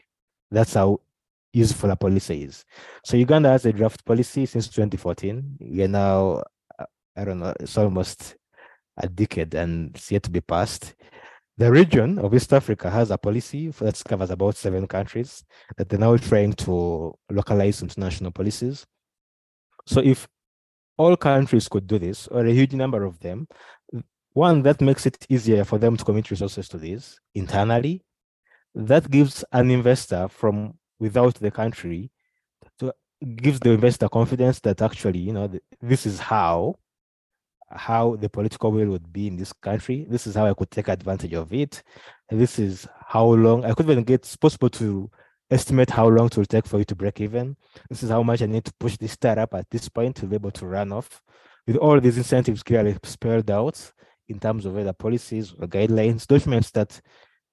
That's 0.51 0.75
how 0.75 1.01
useful 1.53 1.91
a 1.91 1.97
policy 1.97 2.45
is. 2.45 2.65
So 3.05 3.17
Uganda 3.17 3.51
has 3.51 3.67
a 3.67 3.73
draft 3.73 4.05
policy 4.05 4.47
since 4.47 4.69
2014. 4.69 5.59
We 5.61 5.83
are 5.83 5.89
now, 5.89 6.43
uh, 6.79 6.87
I 7.17 7.25
don't 7.25 7.41
know, 7.41 7.53
it's 7.61 7.77
almost 7.77 8.37
a 8.97 9.09
decade 9.09 9.55
and 9.55 9.95
it's 9.95 10.11
yet 10.11 10.23
to 10.25 10.31
be 10.31 10.41
passed. 10.41 10.95
The 11.61 11.71
region 11.71 12.19
of 12.19 12.33
East 12.35 12.55
Africa 12.55 12.89
has 12.89 13.11
a 13.11 13.19
policy 13.19 13.69
that 13.69 14.03
covers 14.09 14.31
about 14.31 14.57
seven 14.57 14.87
countries 14.87 15.45
that 15.77 15.91
they're 15.91 15.99
now 15.99 16.17
trying 16.17 16.55
to 16.55 17.13
localize 17.31 17.83
international 17.83 18.31
policies. 18.31 18.87
So 19.85 20.01
if 20.01 20.27
all 20.97 21.19
countries 21.19 21.69
could 21.69 21.87
do 21.87 21.99
this, 21.99 22.29
or 22.29 22.47
a 22.47 22.51
huge 22.51 22.73
number 22.73 23.05
of 23.05 23.21
them, 23.21 23.47
one, 24.33 24.63
that 24.63 24.81
makes 24.81 25.05
it 25.05 25.27
easier 25.29 25.65
for 25.65 25.77
them 25.77 25.99
to 25.99 26.05
commit 26.05 26.31
resources 26.31 26.67
to 26.71 26.79
this 26.79 27.21
internally. 27.35 28.05
That 28.75 29.11
gives 29.11 29.45
an 29.53 29.71
investor 29.71 30.29
from 30.29 30.79
without 30.99 31.35
the 31.35 31.51
country 31.51 32.11
to 32.79 32.95
gives 33.37 33.61
the 33.61 33.73
investor 33.73 34.09
confidence 34.09 34.61
that 34.61 34.81
actually, 34.81 35.19
you 35.19 35.35
know, 35.35 35.53
this 35.83 36.07
is 36.07 36.21
how 36.21 36.77
how 37.71 38.17
the 38.17 38.29
political 38.29 38.73
will 38.73 38.89
would 38.89 39.13
be 39.13 39.27
in 39.27 39.37
this 39.37 39.53
country. 39.53 40.07
This 40.09 40.27
is 40.27 40.35
how 40.35 40.47
I 40.47 40.55
could 40.55 40.71
take 40.71 40.89
advantage 40.89 41.35
of 41.35 41.53
it. 41.53 41.83
This 42.29 42.59
is 42.59 42.87
how 43.07 43.27
long 43.27 43.65
I 43.65 43.73
could 43.73 43.89
even 43.89 44.05
get 44.05 44.21
it's 44.21 44.37
possible 44.37 44.71
to 44.71 45.11
estimate 45.51 45.91
how 45.91 46.09
long 46.09 46.27
it 46.27 46.37
will 46.37 46.45
take 46.45 46.67
for 46.67 46.79
you 46.79 46.85
to 46.85 46.95
break 46.95 47.21
even. 47.21 47.57
This 47.89 48.03
is 48.03 48.11
how 48.11 48.23
much 48.23 48.43
I 48.43 48.47
need 48.47 48.65
to 48.65 48.73
push 48.79 48.97
this 48.97 49.13
startup 49.13 49.55
at 49.55 49.69
this 49.71 49.89
point 49.89 50.17
to 50.17 50.27
be 50.27 50.37
able 50.37 50.53
to 50.53 50.67
run 50.67 50.93
off. 50.93 51.23
With 51.67 51.77
all 51.77 52.01
these 52.01 52.19
incentives 52.19 52.63
clearly 52.63 52.97
spelled 53.05 53.51
out 53.51 53.93
in 54.29 54.39
terms 54.39 54.65
of 54.67 54.79
either 54.79 54.93
policies 54.93 55.53
or 55.59 55.67
guidelines, 55.67 56.27
documents 56.27 56.71
that 56.73 57.01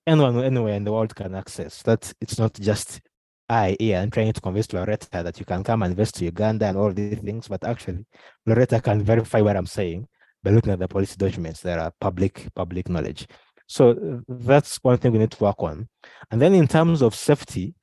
anyone 0.05 0.43
anywhere 0.43 0.75
in 0.75 0.83
the 0.83 0.91
world 0.91 1.15
can 1.15 1.35
access. 1.35 1.81
That 1.83 2.13
it's 2.21 2.39
not 2.39 2.53
just 2.53 3.01
I, 3.49 3.77
Ian, 3.79 4.11
trying 4.11 4.33
to 4.33 4.41
convince 4.41 4.73
Loretta 4.73 5.23
that 5.23 5.39
you 5.39 5.45
can 5.45 5.63
come 5.63 5.83
and 5.83 5.91
invest 5.91 6.15
to 6.15 6.25
Uganda 6.25 6.65
and 6.65 6.77
all 6.77 6.91
these 6.91 7.19
things, 7.19 7.47
but 7.47 7.63
actually 7.63 8.05
Loretta 8.45 8.81
can 8.81 9.01
verify 9.03 9.39
what 9.39 9.55
I'm 9.55 9.65
saying 9.65 10.07
by 10.43 10.51
looking 10.51 10.73
at 10.73 10.79
the 10.79 10.87
policy 10.87 11.15
documents 11.17 11.61
that 11.61 11.79
are 11.79 11.93
public 12.01 12.47
public 12.55 12.89
knowledge. 12.89 13.27
So 13.67 13.91
uh, 13.91 14.19
that's 14.27 14.77
one 14.77 14.97
thing 14.97 15.13
we 15.13 15.19
need 15.19 15.31
to 15.31 15.43
work 15.43 15.57
on. 15.59 15.87
And 16.31 16.41
then 16.41 16.53
in 16.53 16.67
terms 16.67 17.01
of 17.01 17.15
safety, 17.15 17.73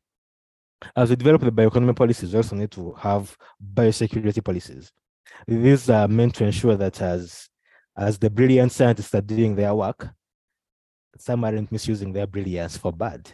as 0.96 1.10
we 1.10 1.16
develop 1.16 1.42
the 1.42 1.50
bioeconomy 1.50 1.96
policies, 1.96 2.32
we 2.32 2.38
also 2.38 2.56
need 2.56 2.70
to 2.72 2.92
have 2.94 3.36
biosecurity 3.74 4.44
policies. 4.44 4.92
These 5.46 5.88
are 5.88 6.08
meant 6.08 6.34
to 6.36 6.44
ensure 6.44 6.76
that 6.76 7.00
as 7.00 7.48
as 7.96 8.18
the 8.18 8.28
brilliant 8.28 8.72
scientists 8.72 9.14
are 9.14 9.20
doing 9.20 9.54
their 9.54 9.74
work, 9.74 10.08
some 11.16 11.44
aren't 11.44 11.70
misusing 11.72 12.12
their 12.12 12.26
brilliance 12.26 12.76
for 12.76 12.92
bad. 12.92 13.32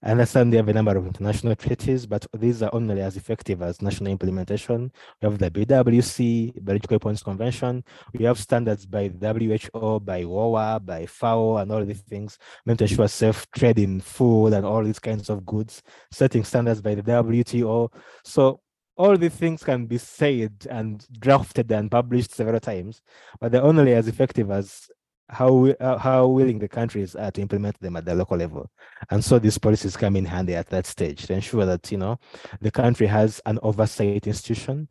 I 0.00 0.12
understand 0.12 0.52
they 0.52 0.58
have 0.58 0.68
a 0.68 0.72
number 0.72 0.96
of 0.96 1.06
international 1.06 1.56
treaties, 1.56 2.06
but 2.06 2.24
these 2.32 2.62
are 2.62 2.70
only 2.72 3.00
as 3.00 3.16
effective 3.16 3.62
as 3.62 3.82
national 3.82 4.12
implementation. 4.12 4.92
We 5.20 5.28
have 5.28 5.38
the 5.38 5.50
BWC, 5.50 6.64
Biological 6.64 6.94
Weapons 6.94 7.22
Convention. 7.24 7.82
We 8.14 8.24
have 8.24 8.38
standards 8.38 8.86
by 8.86 9.08
WHO, 9.08 9.98
by 9.98 10.22
WOA, 10.22 10.86
by 10.86 11.06
FAO, 11.06 11.56
and 11.56 11.72
all 11.72 11.84
these 11.84 12.02
things 12.02 12.38
meant 12.64 12.78
to 12.78 12.84
ensure 12.84 13.08
safe 13.08 13.50
trade 13.50 13.80
in 13.80 14.00
food 14.00 14.52
and 14.52 14.64
all 14.64 14.84
these 14.84 15.00
kinds 15.00 15.30
of 15.30 15.44
goods, 15.44 15.82
setting 16.12 16.44
standards 16.44 16.80
by 16.80 16.94
the 16.94 17.02
WTO. 17.02 17.92
So 18.22 18.60
all 18.96 19.16
these 19.16 19.34
things 19.34 19.64
can 19.64 19.86
be 19.86 19.98
said 19.98 20.64
and 20.70 21.04
drafted 21.18 21.72
and 21.72 21.90
published 21.90 22.34
several 22.34 22.60
times, 22.60 23.02
but 23.40 23.50
they're 23.50 23.62
only 23.64 23.94
as 23.94 24.06
effective 24.06 24.52
as 24.52 24.88
how 25.28 25.66
uh, 25.66 25.98
how 25.98 26.26
willing 26.26 26.58
the 26.58 26.68
countries 26.68 27.14
are 27.14 27.30
to 27.30 27.40
implement 27.40 27.78
them 27.80 27.96
at 27.96 28.04
the 28.04 28.14
local 28.14 28.36
level. 28.36 28.70
And 29.10 29.24
so 29.24 29.38
these 29.38 29.58
policies 29.58 29.96
come 29.96 30.16
in 30.16 30.24
handy 30.24 30.54
at 30.54 30.68
that 30.68 30.86
stage 30.86 31.26
to 31.26 31.34
ensure 31.34 31.66
that 31.66 31.90
you 31.92 31.98
know 31.98 32.18
the 32.60 32.70
country 32.70 33.06
has 33.06 33.40
an 33.46 33.58
oversight 33.62 34.26
institution 34.26 34.88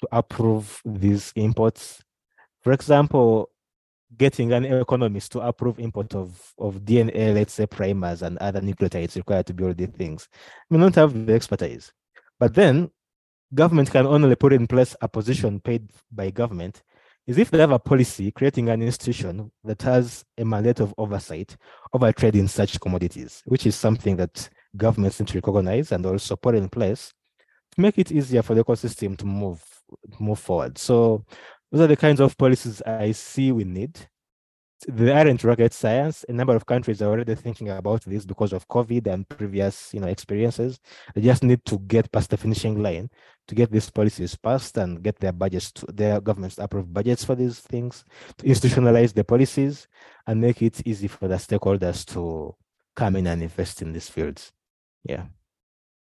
to 0.00 0.08
approve 0.12 0.82
these 0.84 1.32
imports. 1.36 2.02
For 2.62 2.72
example 2.72 3.50
getting 4.16 4.52
an 4.52 4.64
economist 4.64 5.32
to 5.32 5.40
approve 5.40 5.78
import 5.80 6.14
of 6.14 6.54
of 6.58 6.76
dna 6.76 7.34
let's 7.34 7.52
say 7.52 7.66
primers 7.66 8.22
and 8.22 8.38
other 8.38 8.60
nucleotides 8.60 9.16
required 9.16 9.46
to 9.46 9.54
build 9.54 9.76
these 9.76 9.88
things. 9.88 10.28
We 10.70 10.78
don't 10.78 10.94
have 10.94 11.26
the 11.26 11.34
expertise. 11.34 11.92
But 12.38 12.54
then 12.54 12.90
government 13.54 13.90
can 13.90 14.06
only 14.06 14.34
put 14.34 14.52
in 14.52 14.66
place 14.66 14.94
a 15.00 15.08
position 15.08 15.60
paid 15.60 15.90
by 16.10 16.30
government 16.30 16.82
is 17.26 17.38
if 17.38 17.50
they 17.50 17.58
have 17.58 17.72
a 17.72 17.78
policy 17.78 18.30
creating 18.30 18.68
an 18.68 18.82
institution 18.82 19.50
that 19.64 19.82
has 19.82 20.24
a 20.38 20.44
mandate 20.44 20.80
of 20.80 20.94
oversight 20.96 21.56
over 21.92 22.12
trade 22.12 22.36
in 22.36 22.46
such 22.46 22.80
commodities, 22.80 23.42
which 23.46 23.66
is 23.66 23.74
something 23.74 24.16
that 24.16 24.48
governments 24.76 25.18
need 25.18 25.28
to 25.28 25.38
recognize 25.38 25.92
and 25.92 26.06
also 26.06 26.36
put 26.36 26.54
in 26.54 26.68
place 26.68 27.12
to 27.74 27.80
make 27.80 27.98
it 27.98 28.12
easier 28.12 28.42
for 28.42 28.54
the 28.54 28.64
ecosystem 28.64 29.16
to 29.16 29.26
move 29.26 29.62
move 30.18 30.38
forward. 30.38 30.78
So 30.78 31.24
those 31.70 31.82
are 31.82 31.86
the 31.86 31.96
kinds 31.96 32.20
of 32.20 32.36
policies 32.36 32.82
I 32.82 33.12
see 33.12 33.52
we 33.52 33.64
need 33.64 33.98
they 34.86 35.10
aren't 35.12 35.42
rocket 35.42 35.72
science. 35.72 36.24
A 36.28 36.32
number 36.32 36.54
of 36.54 36.66
countries 36.66 37.00
are 37.00 37.10
already 37.10 37.34
thinking 37.34 37.70
about 37.70 38.02
this 38.02 38.24
because 38.24 38.52
of 38.52 38.68
COVID 38.68 39.06
and 39.06 39.28
previous, 39.28 39.92
you 39.94 40.00
know, 40.00 40.06
experiences. 40.06 40.78
They 41.14 41.22
just 41.22 41.42
need 41.42 41.64
to 41.66 41.78
get 41.78 42.12
past 42.12 42.30
the 42.30 42.36
finishing 42.36 42.82
line 42.82 43.10
to 43.48 43.54
get 43.54 43.70
these 43.70 43.90
policies 43.90 44.36
passed 44.36 44.76
and 44.76 45.02
get 45.02 45.18
their 45.18 45.32
budgets, 45.32 45.72
to, 45.72 45.86
their 45.86 46.20
governments 46.20 46.58
approve 46.58 46.92
budgets 46.92 47.24
for 47.24 47.34
these 47.34 47.60
things, 47.60 48.04
to 48.38 48.46
institutionalize 48.46 49.14
the 49.14 49.24
policies 49.24 49.88
and 50.26 50.40
make 50.40 50.60
it 50.60 50.82
easy 50.86 51.08
for 51.08 51.28
the 51.28 51.36
stakeholders 51.36 52.04
to 52.12 52.54
come 52.94 53.16
in 53.16 53.26
and 53.26 53.42
invest 53.42 53.82
in 53.82 53.92
these 53.92 54.08
fields. 54.08 54.52
Yeah. 55.04 55.26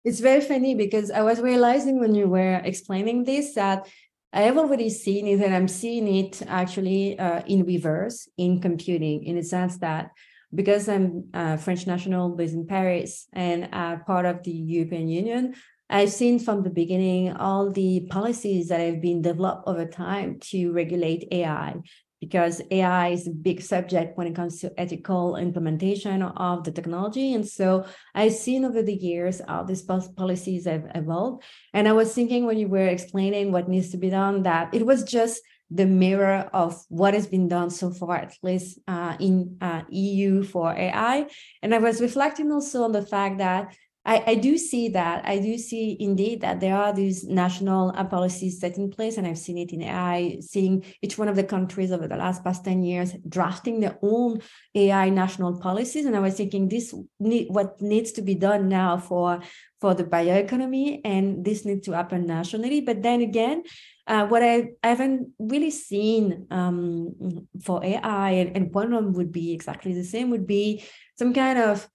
It's 0.05 0.21
very 0.21 0.41
funny 0.41 0.75
because 0.75 1.11
I 1.11 1.23
was 1.23 1.41
realizing 1.41 1.99
when 1.99 2.15
you 2.15 2.29
were 2.29 2.61
explaining 2.65 3.25
this 3.25 3.55
that 3.55 3.89
I 4.37 4.43
have 4.43 4.59
already 4.59 4.91
seen 4.91 5.27
it, 5.27 5.41
and 5.41 5.55
I'm 5.55 5.67
seeing 5.67 6.07
it 6.15 6.43
actually 6.47 7.19
uh, 7.19 7.41
in 7.47 7.65
reverse 7.65 8.29
in 8.37 8.61
computing, 8.61 9.25
in 9.25 9.37
the 9.37 9.43
sense 9.43 9.79
that 9.79 10.11
because 10.55 10.91
I'm 10.91 11.31
a 11.33 11.57
French 11.57 11.87
national 11.87 12.37
based 12.37 12.53
in 12.53 12.67
Paris 12.67 13.29
and 13.33 13.71
part 14.05 14.27
of 14.27 14.43
the 14.43 14.51
European 14.53 15.09
Union, 15.09 15.55
I've 15.89 16.13
seen 16.13 16.39
from 16.39 16.63
the 16.63 16.69
beginning 16.69 17.33
all 17.33 17.71
the 17.71 18.07
policies 18.11 18.69
that 18.69 18.81
have 18.81 19.01
been 19.01 19.23
developed 19.23 19.67
over 19.67 19.87
time 19.87 20.39
to 20.51 20.71
regulate 20.71 21.29
AI, 21.33 21.77
because 22.21 22.63
AI 22.71 23.09
is 23.09 23.27
a 23.27 23.31
big 23.31 23.61
subject 23.61 24.17
when 24.17 24.27
it 24.27 24.35
comes 24.35 24.61
to 24.61 24.73
ethical 24.81 25.37
implementation 25.37 26.23
of 26.23 26.65
the 26.65 26.73
technology. 26.73 27.35
And 27.35 27.47
so 27.47 27.87
I've 28.15 28.33
seen 28.33 28.65
over 28.65 28.83
the 28.83 28.95
years 28.95 29.41
how 29.47 29.65
these 29.65 29.83
policies 29.83 30.65
have 30.67 30.91
evolved. 30.95 31.43
And 31.75 31.87
I 31.87 31.93
was 31.93 32.15
thinking 32.15 32.47
when 32.47 32.59
you 32.59 32.69
were 32.69 32.87
explaining 32.87 33.53
what 33.53 33.69
needs 33.69 33.91
to 33.91 33.97
be 33.97 34.11
done, 34.11 34.43
that 34.45 34.75
it 34.75 34.87
was 34.87 35.05
just 35.05 35.41
the 35.71 35.87
mirror 35.87 36.49
of 36.53 36.81
what 36.89 37.15
has 37.15 37.27
been 37.27 37.49
done 37.49 37.71
so 37.71 37.91
far, 37.91 38.17
at 38.17 38.37
least 38.43 38.79
uh, 38.87 39.17
in 39.19 39.59
uh, 39.61 39.83
EU 39.89 40.45
for 40.45 40.73
AI. 40.73 41.27
And 41.63 41.75
I 41.75 41.79
was 41.79 42.01
reflecting 42.01 42.53
also 42.53 42.85
on 42.85 42.93
the 42.93 43.03
fact 43.03 43.39
that 43.39 43.75
I, 44.07 44.23
I 44.25 44.35
do 44.37 44.57
see 44.57 44.89
that. 44.91 45.27
I 45.27 45.41
do 45.41 45.59
see 45.59 45.97
indeed 45.99 46.41
that 46.43 46.61
there 46.61 46.77
are 46.77 46.93
these 46.93 47.25
national 47.25 47.93
uh, 47.97 48.05
policies 48.05 48.61
set 48.61 48.79
in 48.79 48.89
place, 48.89 49.17
and 49.17 49.27
I've 49.27 49.37
seen 49.37 49.59
it 49.59 49.73
in 49.73 49.83
AI, 49.83 50.39
seeing 50.41 50.85
each 51.03 51.19
one 51.19 51.27
of 51.27 51.35
the 51.35 51.43
countries 51.43 51.91
over 51.91 52.07
the 52.07 52.17
last 52.17 52.45
past 52.45 52.65
10 52.65 52.85
years 52.85 53.15
drafting 53.29 53.81
their 53.81 53.99
own 54.03 54.41
AI 54.77 55.09
national 55.09 55.59
policies. 55.59 56.07
And 56.07 56.15
I 56.15 56.21
was 56.21 56.35
thinking 56.35 56.69
this 56.69 56.95
need, 57.19 57.49
what 57.51 57.83
needs 57.83 58.13
to 58.13 58.23
be 58.23 58.37
done 58.37 58.69
now 58.69 58.97
for, 58.97 59.41
for 59.81 59.93
the 59.93 60.05
bioeconomy, 60.05 61.01
and 61.05 61.45
this 61.45 61.65
needs 61.65 61.85
to 61.87 61.93
happen 61.93 62.27
nationally. 62.27 62.83
But 62.83 63.03
then 63.03 63.23
again, 63.23 63.65
uh, 64.07 64.29
what 64.29 64.41
I, 64.41 64.69
I, 64.85 64.89
haven't 64.89 65.33
really 65.41 65.73
seen 65.73 66.47
um, 66.53 67.49
for 67.61 67.85
AI, 67.85 68.31
and, 68.31 68.57
and 68.57 68.73
one 68.73 68.93
of 68.93 69.03
them 69.03 69.13
would 69.15 69.33
be 69.33 69.53
exactly 69.53 69.95
the 69.95 70.05
same, 70.05 70.31
would 70.31 70.47
be 70.47 70.85
some 71.19 71.35
kind 71.35 71.59
of 71.59 71.89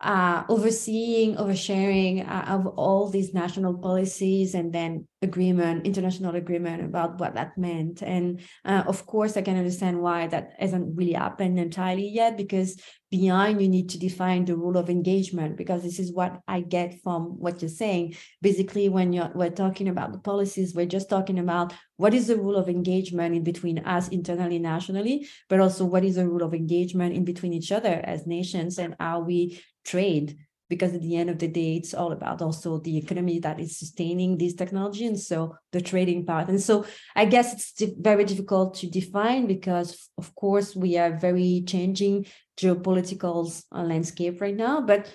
uh, 0.00 0.44
overseeing, 0.48 1.34
oversharing 1.36 2.28
uh, 2.28 2.44
of 2.52 2.66
all 2.66 3.08
these 3.08 3.34
national 3.34 3.76
policies 3.78 4.54
and 4.54 4.72
then 4.72 5.08
agreement, 5.22 5.84
international 5.84 6.36
agreement 6.36 6.84
about 6.84 7.18
what 7.18 7.34
that 7.34 7.58
meant. 7.58 8.00
And 8.02 8.40
uh, 8.64 8.84
of 8.86 9.06
course, 9.06 9.36
I 9.36 9.42
can 9.42 9.56
understand 9.56 10.00
why 10.00 10.28
that 10.28 10.52
hasn't 10.58 10.96
really 10.96 11.14
happened 11.14 11.58
entirely 11.58 12.08
yet, 12.08 12.36
because 12.36 12.80
behind 13.10 13.60
you 13.60 13.68
need 13.68 13.88
to 13.88 13.98
define 13.98 14.44
the 14.44 14.56
rule 14.56 14.76
of 14.76 14.88
engagement, 14.88 15.56
because 15.56 15.82
this 15.82 15.98
is 15.98 16.12
what 16.12 16.40
I 16.46 16.60
get 16.60 17.02
from 17.02 17.40
what 17.40 17.60
you're 17.60 17.68
saying. 17.68 18.14
Basically, 18.40 18.88
when 18.88 19.12
you're 19.12 19.32
we're 19.34 19.50
talking 19.50 19.88
about 19.88 20.12
the 20.12 20.20
policies, 20.20 20.74
we're 20.76 20.86
just 20.86 21.10
talking 21.10 21.40
about 21.40 21.72
what 21.96 22.14
is 22.14 22.28
the 22.28 22.36
rule 22.36 22.54
of 22.54 22.68
engagement 22.68 23.34
in 23.34 23.42
between 23.42 23.80
us 23.80 24.06
internally, 24.06 24.60
nationally, 24.60 25.26
but 25.48 25.58
also 25.58 25.84
what 25.84 26.04
is 26.04 26.14
the 26.14 26.28
rule 26.28 26.44
of 26.44 26.54
engagement 26.54 27.16
in 27.16 27.24
between 27.24 27.52
each 27.52 27.72
other 27.72 28.00
as 28.04 28.28
nations 28.28 28.78
and 28.78 28.94
how 29.00 29.18
we 29.18 29.60
trade 29.88 30.36
because 30.68 30.92
at 30.92 31.00
the 31.00 31.16
end 31.16 31.30
of 31.30 31.38
the 31.38 31.48
day 31.48 31.76
it's 31.76 31.94
all 31.94 32.12
about 32.12 32.42
also 32.42 32.78
the 32.78 32.98
economy 32.98 33.38
that 33.38 33.58
is 33.58 33.78
sustaining 33.78 34.36
this 34.36 34.54
technology 34.54 35.06
and 35.06 35.18
so 35.18 35.56
the 35.72 35.80
trading 35.80 36.26
part. 36.26 36.48
And 36.48 36.60
so 36.60 36.84
i 37.16 37.24
guess 37.24 37.46
it's 37.54 37.92
very 37.98 38.24
difficult 38.24 38.74
to 38.80 38.86
define 39.00 39.46
because 39.46 40.10
of 40.18 40.34
course 40.34 40.76
we 40.76 40.98
are 40.98 41.16
very 41.16 41.64
changing 41.66 42.26
geopolitical 42.60 43.40
uh, 43.72 43.82
landscape 43.82 44.40
right 44.40 44.56
now. 44.56 44.80
But 44.80 45.14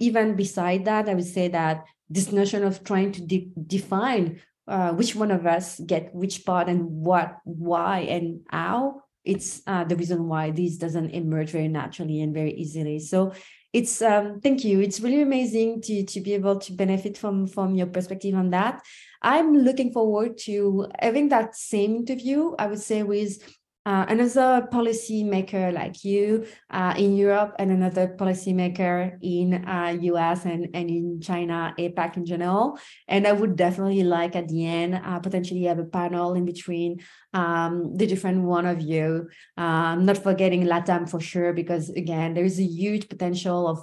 even 0.00 0.34
beside 0.34 0.86
that 0.86 1.08
i 1.10 1.14
would 1.14 1.26
say 1.26 1.48
that 1.48 1.84
this 2.08 2.32
notion 2.32 2.64
of 2.64 2.82
trying 2.84 3.12
to 3.12 3.20
de- 3.20 3.52
define 3.66 4.40
uh, 4.66 4.92
which 4.92 5.14
one 5.14 5.30
of 5.30 5.46
us 5.46 5.78
get 5.80 6.14
which 6.14 6.44
part 6.44 6.68
and 6.68 6.84
what 6.84 7.36
why 7.44 8.00
and 8.00 8.40
how 8.48 9.02
it's 9.24 9.60
uh, 9.66 9.84
the 9.84 9.96
reason 9.96 10.26
why 10.26 10.50
this 10.50 10.78
doesn't 10.78 11.10
emerge 11.10 11.50
very 11.50 11.68
naturally 11.68 12.22
and 12.22 12.32
very 12.32 12.54
easily. 12.54 12.98
So 12.98 13.32
it's 13.72 14.00
um, 14.00 14.40
thank 14.40 14.64
you. 14.64 14.80
It's 14.80 15.00
really 15.00 15.22
amazing 15.22 15.82
to 15.82 16.04
to 16.04 16.20
be 16.20 16.34
able 16.34 16.58
to 16.58 16.72
benefit 16.72 17.18
from 17.18 17.46
from 17.46 17.74
your 17.74 17.86
perspective 17.86 18.34
on 18.34 18.50
that. 18.50 18.82
I'm 19.20 19.52
looking 19.52 19.92
forward 19.92 20.38
to 20.44 20.86
having 21.00 21.28
that 21.30 21.56
same 21.56 21.96
interview. 21.96 22.54
I 22.58 22.66
would 22.68 22.80
say 22.80 23.02
with 23.02 23.42
uh, 23.88 24.04
another 24.10 24.68
policymaker 24.70 25.72
like 25.72 26.04
you 26.04 26.44
uh, 26.68 26.92
in 26.98 27.16
Europe 27.16 27.54
and 27.58 27.70
another 27.70 28.06
policymaker 28.20 29.16
in 29.22 29.64
uh, 29.66 29.96
US 30.12 30.44
and, 30.44 30.68
and 30.74 30.90
in 30.90 31.22
China, 31.22 31.72
APAC 31.78 32.18
in 32.18 32.26
general. 32.26 32.78
And 33.08 33.26
I 33.26 33.32
would 33.32 33.56
definitely 33.56 34.02
like 34.02 34.36
at 34.36 34.48
the 34.48 34.66
end 34.66 35.00
uh, 35.02 35.20
potentially 35.20 35.62
have 35.64 35.78
a 35.78 35.86
panel 35.86 36.34
in 36.34 36.44
between 36.44 37.00
um, 37.32 37.96
the 37.96 38.06
different 38.06 38.42
one 38.42 38.66
of 38.66 38.82
you. 38.82 39.30
Um, 39.56 40.04
not 40.04 40.18
forgetting 40.18 40.64
LATAM 40.64 41.08
for 41.08 41.20
sure, 41.20 41.54
because 41.54 41.88
again, 41.88 42.34
there 42.34 42.44
is 42.44 42.58
a 42.60 42.64
huge 42.64 43.08
potential 43.08 43.66
of 43.66 43.78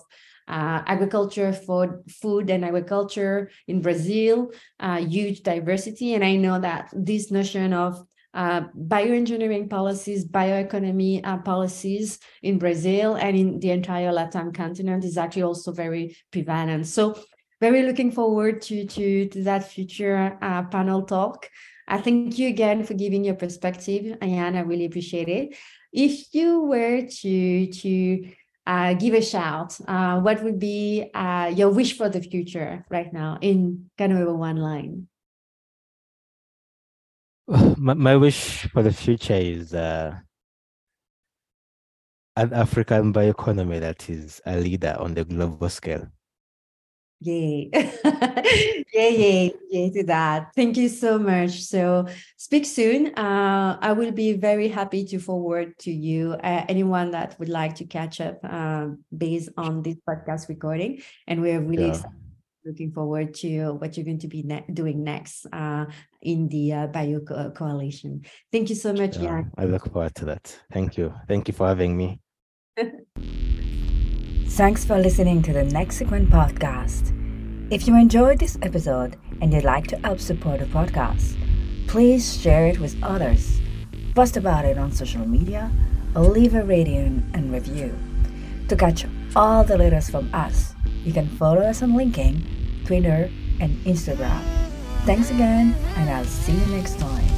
uh, 0.47 0.83
agriculture 0.85 1.51
for 1.51 2.03
food 2.21 2.51
and 2.51 2.63
agriculture 2.63 3.49
in 3.67 3.81
Brazil, 3.81 4.51
uh, 4.79 4.97
huge 4.97 5.41
diversity. 5.41 6.13
And 6.13 6.23
I 6.23 6.35
know 6.35 6.59
that 6.59 6.93
this 6.93 7.31
notion 7.31 7.73
of 7.73 8.05
uh, 8.35 8.61
bioengineering 8.77 9.69
policies, 9.69 10.25
bioeconomy 10.25 11.21
uh, 11.23 11.37
policies 11.37 12.19
in 12.43 12.59
Brazil 12.59 13.15
and 13.15 13.37
in 13.37 13.59
the 13.59 13.71
entire 13.71 14.11
Latin 14.11 14.51
continent 14.51 15.05
is 15.05 15.17
actually 15.17 15.43
also 15.43 15.71
very 15.71 16.17
prevalent. 16.31 16.85
So 16.85 17.17
very 17.61 17.83
looking 17.83 18.11
forward 18.11 18.61
to, 18.63 18.85
to, 18.85 19.29
to 19.29 19.43
that 19.43 19.71
future 19.71 20.37
uh, 20.41 20.63
panel 20.63 21.03
talk. 21.03 21.49
I 21.87 21.99
thank 21.99 22.37
you 22.37 22.49
again 22.49 22.83
for 22.83 22.93
giving 22.93 23.23
your 23.23 23.35
perspective, 23.35 24.17
Ian. 24.21 24.57
I 24.57 24.61
really 24.61 24.85
appreciate 24.85 25.29
it. 25.29 25.55
If 25.93 26.33
you 26.33 26.63
were 26.63 27.03
to, 27.03 27.67
to 27.67 28.29
uh, 28.67 28.93
give 28.95 29.13
a 29.13 29.21
shout, 29.21 29.79
uh, 29.87 30.19
what 30.19 30.43
would 30.43 30.59
be 30.59 31.09
uh, 31.13 31.53
your 31.55 31.69
wish 31.69 31.97
for 31.97 32.09
the 32.09 32.21
future 32.21 32.83
right 32.89 33.13
now 33.13 33.37
in 33.39 33.89
kind 33.97 34.11
of 34.11 34.35
one 34.35 34.57
line? 34.57 35.07
my, 37.77 37.93
my 37.93 38.15
wish 38.15 38.67
for 38.71 38.81
the 38.81 38.93
future 38.93 39.35
is 39.35 39.73
uh, 39.73 40.17
an 42.35 42.53
African 42.53 43.13
bioeconomy 43.13 43.79
that 43.79 44.09
is 44.09 44.41
a 44.45 44.57
leader 44.57 44.95
on 44.99 45.13
the 45.13 45.25
global 45.25 45.69
scale. 45.69 46.07
Yay. 47.21 47.69
yay, 48.93 49.17
yay, 49.17 49.53
yay 49.71 49.89
to 49.89 50.03
that. 50.03 50.51
Thank 50.53 50.75
you 50.75 50.89
so 50.89 51.17
much. 51.17 51.63
So 51.63 52.07
speak 52.35 52.65
soon. 52.65 53.15
Uh, 53.15 53.77
I 53.81 53.93
will 53.93 54.11
be 54.11 54.33
very 54.33 54.67
happy 54.67 55.05
to 55.05 55.19
forward 55.19 55.77
to 55.79 55.91
you 55.91 56.33
uh, 56.33 56.65
anyone 56.67 57.11
that 57.11 57.39
would 57.39 57.49
like 57.49 57.75
to 57.75 57.85
catch 57.85 58.19
up 58.19 58.39
uh, 58.43 58.87
based 59.15 59.49
on 59.55 59.81
this 59.81 59.95
podcast 60.07 60.49
recording. 60.49 61.01
And 61.25 61.41
we're 61.41 61.61
really 61.61 61.87
yeah. 61.87 62.03
Looking 62.65 62.91
forward 62.91 63.33
to 63.35 63.73
what 63.73 63.95
you're 63.95 64.05
going 64.05 64.19
to 64.19 64.27
be 64.27 64.43
ne- 64.43 64.65
doing 64.73 65.03
next 65.03 65.45
uh, 65.53 65.85
in 66.21 66.47
the 66.49 66.73
uh, 66.73 66.87
Bio 66.87 67.19
Co- 67.19 67.51
Coalition. 67.51 68.23
Thank 68.51 68.69
you 68.69 68.75
so 68.75 68.91
much, 68.91 69.17
yeah, 69.17 69.43
Jan. 69.43 69.51
I 69.57 69.65
look 69.65 69.91
forward 69.91 70.15
to 70.15 70.25
that. 70.25 70.59
Thank 70.71 70.97
you. 70.97 71.13
Thank 71.27 71.47
you 71.47 71.53
for 71.53 71.67
having 71.67 71.95
me. 71.95 72.19
Thanks 74.47 74.85
for 74.85 74.97
listening 74.97 75.41
to 75.43 75.53
the 75.53 75.63
next 75.63 75.99
Nexiquent 75.99 76.29
podcast. 76.29 77.11
If 77.71 77.87
you 77.87 77.95
enjoyed 77.97 78.39
this 78.39 78.57
episode 78.61 79.17
and 79.41 79.51
you'd 79.51 79.63
like 79.63 79.87
to 79.87 79.97
help 79.97 80.19
support 80.19 80.59
the 80.59 80.65
podcast, 80.67 81.35
please 81.87 82.39
share 82.39 82.67
it 82.67 82.79
with 82.79 82.95
others, 83.03 83.59
post 84.13 84.37
about 84.37 84.65
it 84.65 84.77
on 84.77 84.91
social 84.91 85.27
media, 85.27 85.71
or 86.15 86.21
leave 86.23 86.55
a 86.55 86.63
rating 86.63 87.29
and 87.33 87.51
review. 87.51 87.97
To 88.69 88.75
catch 88.75 89.05
all 89.35 89.63
the 89.63 89.77
latest 89.77 90.11
from 90.11 90.29
us, 90.33 90.74
you 91.05 91.13
can 91.13 91.27
follow 91.27 91.61
us 91.61 91.81
on 91.83 91.91
LinkedIn, 91.91 92.41
Twitter, 92.85 93.29
and 93.61 93.77
Instagram. 93.85 94.41
Thanks 95.05 95.29
again, 95.29 95.75
and 95.97 96.09
I'll 96.09 96.25
see 96.25 96.53
you 96.53 96.65
next 96.67 96.99
time. 96.99 97.34